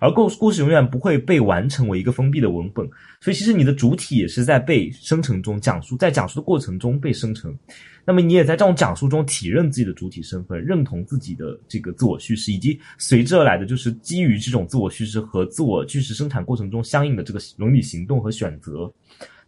[0.00, 2.84] 而故故事永远不会被完成为一个封闭的文本。
[3.20, 7.56] 所以，其实你的主体也是在被生成中讲述，在讲述的过程中被生成。
[8.06, 18.92] 那么你也在这种讲述中体认自己的主体身份，认同自己的这个自我叙事，以及随之而来的就是基于这种自我叙事和自我叙事生产过程中相应的这个伦理行动和选择。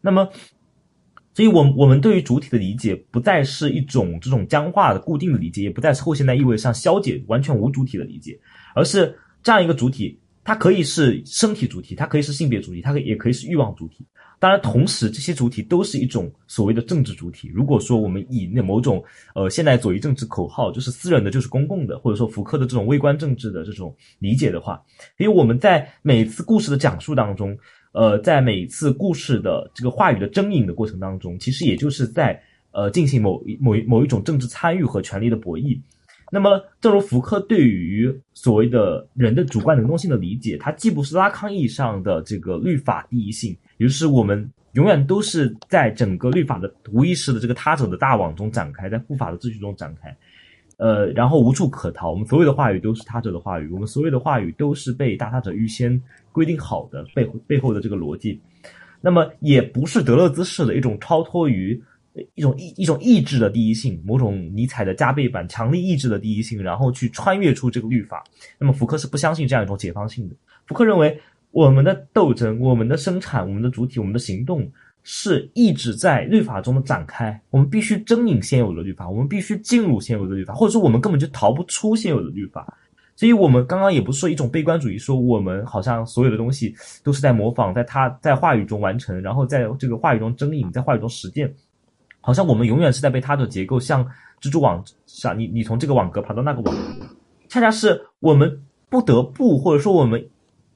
[0.07, 0.29] 那么，
[1.35, 8.39] 所以我我们对于主体的理解不再是一种这种僵化的固定的理解，也不再是后现代意味上消解完全无主体的理解，
[8.77, 9.13] 而是
[9.43, 14.07] 这样一个主体，它可以是身体主体，它可以是性别主体，它可也可以是欲望主体。
[14.39, 17.51] 当然，同时这些主体都是一种所谓的政治主体。
[17.55, 19.03] 如果说我们以那某种
[19.35, 24.79] 呃现代左翼政治口号，就是私人的就是公共的，或者说福柯的这种微观政治的这种理解的话，
[25.17, 27.57] 因为我们在每次故事的讲述当中，
[27.97, 32.39] 呃，在每次故事的这个话语的争引的过程当中，其实也就是在
[32.71, 35.81] 呃进行某某某一种政治参与和权力的博弈。
[36.31, 43.57] 那么，正如福柯对于所谓的人的主观能动性的理解，它既不是拉康意义上的这个律法第一性。
[43.79, 50.15] 也就是我们永远都是在整个律法的无意识的这个他者的大网中展开，在不法的秩序中展开，
[50.77, 52.11] 呃，然后无处可逃。
[52.11, 55.99] 我们所有的话语都是他者的话语，我们所有的话语都是被大他者预先
[56.37, 58.39] 规定好的背背后的这个逻辑。
[59.01, 61.83] 那么，也不是德勒兹式的一种超脱于
[62.35, 68.23] 一种意一种意志的第一性，某种尼采的加倍版强力意志的第一性，然后去穿越出这个律法。
[68.59, 70.37] 那么，福柯是不相信这样一种解放性的。
[70.67, 71.19] 福柯认为。
[71.53, 74.71] 我们的斗争，我们的生产，我们的主体，我们的行动，
[75.03, 77.41] 是意志在律法中的展开。
[77.49, 82.77] 我们必须争引现有的律法，我们必须进入现有的律法，或者说我们根本就逃不出现有的律法。
[83.17, 91.53] 所以，我们刚刚也不是说一种悲观主义，说我们好像所有的东西都是在模仿，在他在话语中完成，然后在这个话语中征引，在话语中实践，
[92.21, 94.07] 好像我们永远是在被他的结构像
[94.41, 97.07] 蜘蛛网像，你你从这个网格爬到那个网格，
[97.49, 100.25] 恰恰是我们不得不，或者说我们。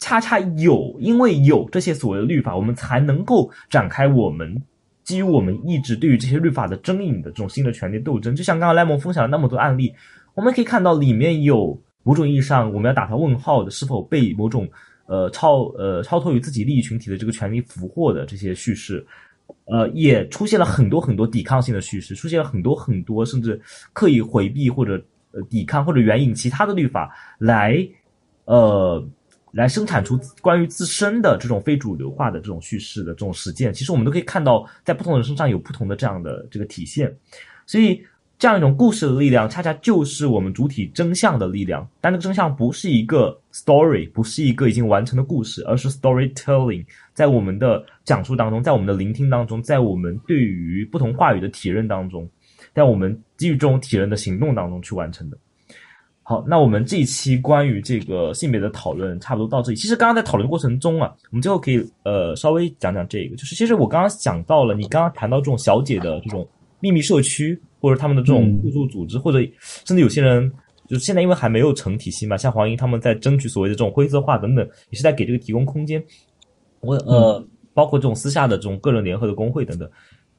[0.02, 4.56] 恰恰有，因为有这些所谓的律法，我们才能够展开我们
[5.04, 8.34] 基于我们意志对于这些律法的争议的这种新的权力斗争。
[8.34, 9.94] 就像刚刚莱蒙分享了那么多案例，
[10.34, 14.68] 我们可以看到里面有某种意义上我们要打上问号的，是否被某种
[15.06, 19.04] 呃超呃超脱于自己利益群体的这个权利俘获的这些叙事，
[19.64, 23.60] 呃，也出现了很多很多抵抗性的叙事，出现了很多很多甚至
[23.92, 27.86] 刻意回避或者呃抵抗或者援引其他的律法来
[28.44, 29.06] 呃。
[29.52, 37.12] 来生产出关于自身的这种非主流化的这种叙事的这种实践，其实我们都可以看到，在不同人身上有不同的这样的这个体现。
[37.66, 38.00] 所以，
[38.40, 41.86] 这样一种故事的力量，恰恰就是我们主体真相的力量。
[42.00, 52.26] 但这个真相不是一个 story，不是一个已经完成的故事，而是 storytelling，在我们的讲述当中，在我们的聆听当中，在我们对于不同话语的体认当中，
[52.74, 55.36] 在我们基于这种体认的行动当中去完成的。
[56.22, 59.76] 好，那我们这一期关于这个性别的讨论差不多到这里。
[59.76, 69.38] 其实刚刚在讨论过程中啊，我们最后可以呃稍微讲讲这个，就是其实我刚刚想到了，你刚刚谈到这种小姐的这种秘密社区，或者他们的这种互助组织，或者
[69.86, 70.52] 甚至有些人
[70.86, 76.02] 就是现在因为还没有成体系嘛，像黄英他们在争取所谓的这种灰色化等等，也是在给这个提供空间。
[76.80, 79.90] 我呃，包括这种私下的这种个人联合的工会等等。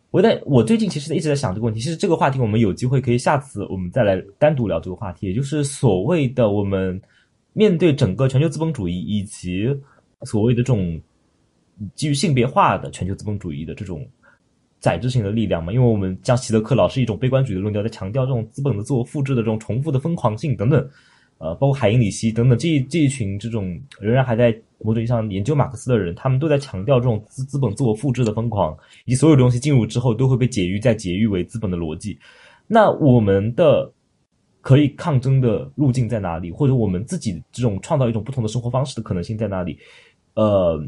[0.10, 7.02] 我在我最近其实一直在想这个问题，其实这个话题我们有机会可以下次我们再来单独聊这个话题，也就是所谓的我们
[7.53, 9.68] 面对整个全球资本主义以及
[10.24, 11.00] 所谓的这种
[11.95, 14.06] 基于性别化的全球资本主义的这种
[14.82, 20.90] 宰制性的力量嘛，因为我们像希德克老是一种悲观主义的论调，在强调这种资本的自我复制的这种重复的疯狂性等等，
[21.38, 32.18] 呃，包括海因里希等等这一这一群这种仍然还在某种意义上研究马克思的人，他们都在强调这种资资本自我复制的疯狂，以及所有东西进入之后都会被解喻再解喻为资本的逻辑。
[32.66, 33.92] 那我们的
[34.61, 36.51] 可以抗争的路径在哪里？
[36.51, 39.77] 或者我们自己这种创造一种不同的生活方式的可能性在哪里？
[40.34, 40.84] 呃，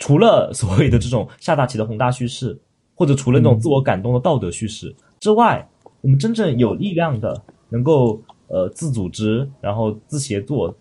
[0.00, 2.60] 除了所谓的这种下大棋的宏大叙事，
[2.94, 5.66] 或者除了那种自我感动的道德叙事之外，
[6.00, 10.74] 我们真正有力量的，能够呃自组织，然后自协作，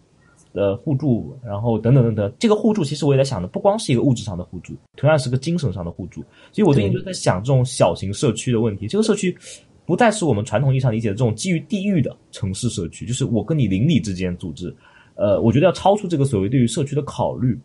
[0.51, 2.31] 呃互助，然后等等等等。
[2.37, 6.21] 这个互助其实我也在想的，不光是一个物质上的互助，同样是个精神上的互助。
[6.51, 8.87] 所以我最近就在想这种小型社区的问题。
[8.87, 9.35] 这个社区
[9.85, 14.75] 不再是我们传统意义上理解的这种基于地域的城市社区，就是我跟你邻里之间组织。
[15.15, 17.57] 呃，我觉得要超出这个所谓对于社区的考虑。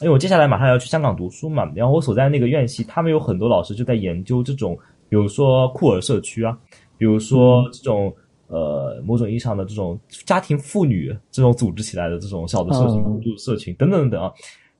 [0.00, 4.76] 因为我接下来马上要去香港读书嘛，然后我所在那个院系，他们有很多老师就在研究这种，
[5.08, 6.58] 比如说库尔社区啊，
[6.98, 8.12] 比如说这种
[8.48, 14.32] 呃某种意义上的这种家庭妇女这种组织起来的这种小的社群、互助社群等等等等啊。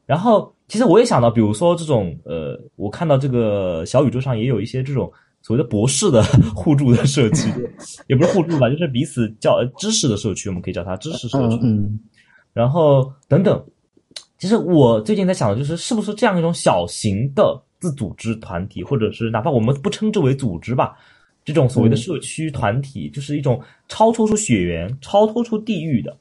[0.06, 5.10] 然后其实我也想到，比如说这种呃，我看到这个小宇宙上也有一些这种
[5.40, 6.20] 所谓的博士的
[6.52, 7.48] 互助的社区，
[8.08, 11.60] 也不是互助吧，就是彼此叫知识的社区，我们可以叫它知识社区。
[11.62, 12.00] 嗯，
[12.52, 13.64] 然后等等。
[14.38, 20.96] 其实我最近在想的就是，是不是这样一种小型的自组织团体，或者是哪怕我们不称之为组织吧，
[21.44, 26.16] 这种所谓的社区团体，就是一种超脱出血缘、超脱出地域的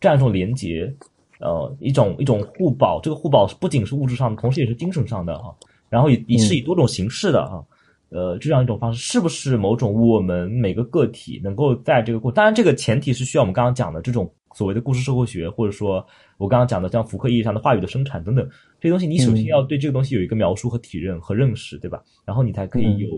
[0.00, 0.92] 这样一种连接，
[1.40, 3.00] 呃，一种一种互保。
[3.00, 5.54] 这个互保不仅是物质上的，同时也是精神上的哈。
[5.88, 7.64] 然后也也是以多种形式的哈，
[8.08, 12.30] 呃，这样一种方式，是不是某种我们每个个体能够在这个过？
[12.30, 16.04] 当然，这个前提是需要我们刚刚讲的这种所谓的故事社会学，或者说。
[16.38, 18.46] 我刚刚讲的像福克意义上的话语的生产等等
[18.78, 22.04] 这些东西，你首先要对这个东西有一个描述和体认和认识，对吧？
[22.26, 23.08] 然后你才可以有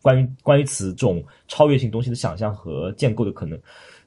[0.00, 3.58] 关于关于此种超越性东西的想象和建构的可能。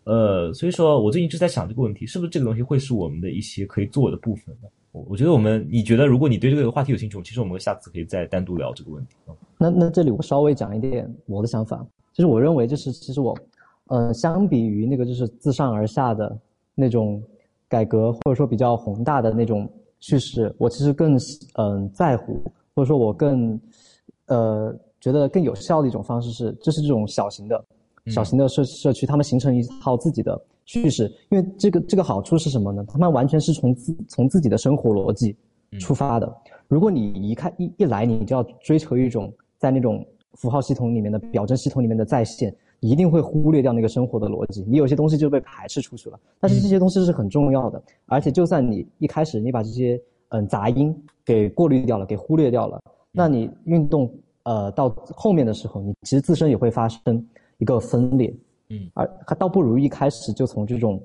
[0.06, 4.70] 呃，所以说我最近一直在想这个问题，是不是这个东西会是我们的一些可以做的部分呢？
[4.94, 9.18] 我我觉得我们，你觉得如果你对这个话题有兴趣，其实我们下次可以再单独聊这个问题。
[9.58, 13.38] 那那这里我稍微讲一点我的想法，就是我认为就是其实我，
[13.88, 16.40] 呃，相比于那个就是自上而下的
[16.82, 17.24] 那种。
[17.72, 19.66] 改革或者说比较宏大的那种
[20.02, 21.18] 叙事，我其实更
[21.54, 22.34] 嗯在乎，
[22.76, 23.58] 或者说我更
[24.26, 27.64] 呃觉得更有效的一种方式是，就是这种小型的、
[28.08, 31.10] 小型的社社区，他们形成一套自己的叙事。
[31.30, 32.84] 因为这个这个好处是什么呢？
[32.90, 35.34] 他们完全是从自从自己的生活逻辑
[35.80, 36.30] 出发的。
[36.68, 42.54] 如果你一看一一来，你就要追求一种在那种符号系统里面的表征系统里面的再现。
[42.82, 46.20] 一定会忽略掉那个生活的逻辑，你有些东西就被排斥出去了。
[46.40, 50.92] 但是这些东西是很重要的，而且就算你一开始你把这些嗯杂音
[51.24, 54.12] 给过滤掉了，给忽略掉了，那你运动
[54.44, 57.24] 呃到后面的时候，你其实自身也会发生
[57.60, 58.34] 一个分裂。
[58.70, 61.00] 嗯，而还倒不如一开始就从这种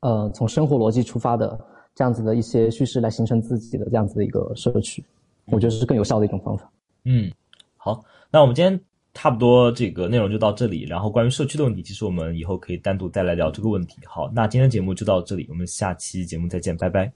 [0.00, 1.56] 呃从生活逻辑出发的
[1.94, 5.04] 这样子的一些叙事来形成自己的这样子的一个社区，
[5.52, 6.68] 我觉得是更有效的一种方法。
[7.04, 7.30] 嗯，
[7.76, 8.80] 好，那我们今天。
[9.18, 13.96] 差不多这个内容就到这里，然后关于社区的问题，其实我们以后可以单独再来聊这个问题。
[14.04, 17.10] 好，那今天节目就到这里，我们下期节目再见，拜拜，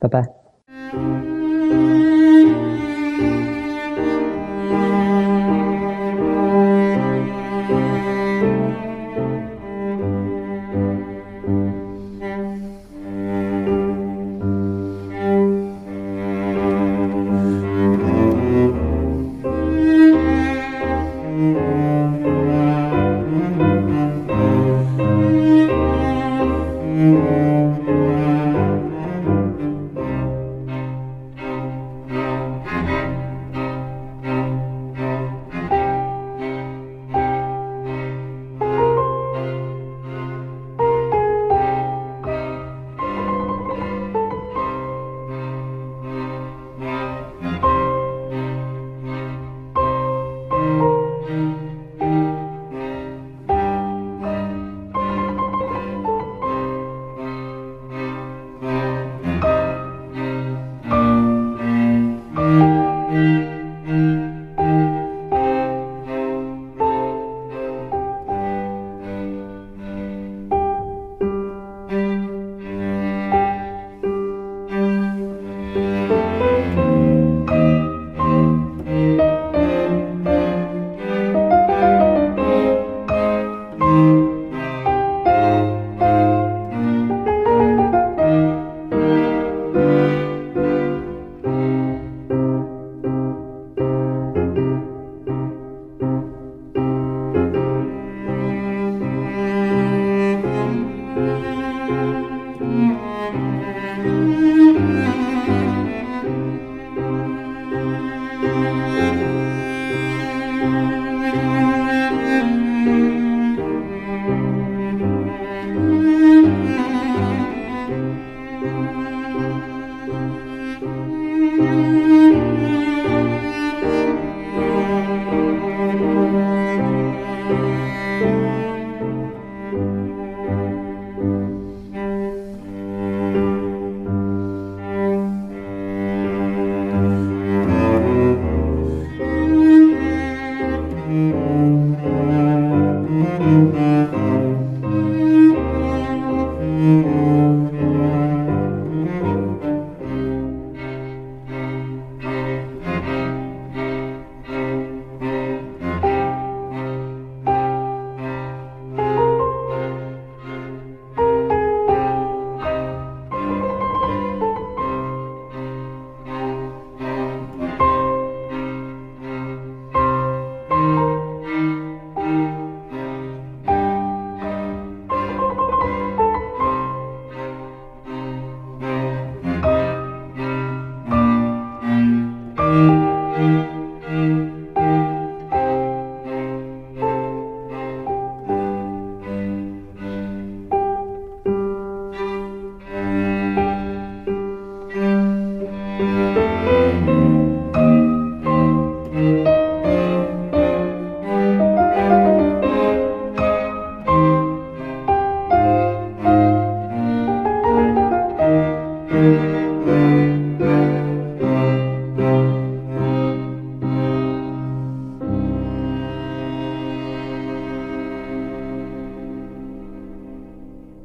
[0.00, 0.26] 拜拜。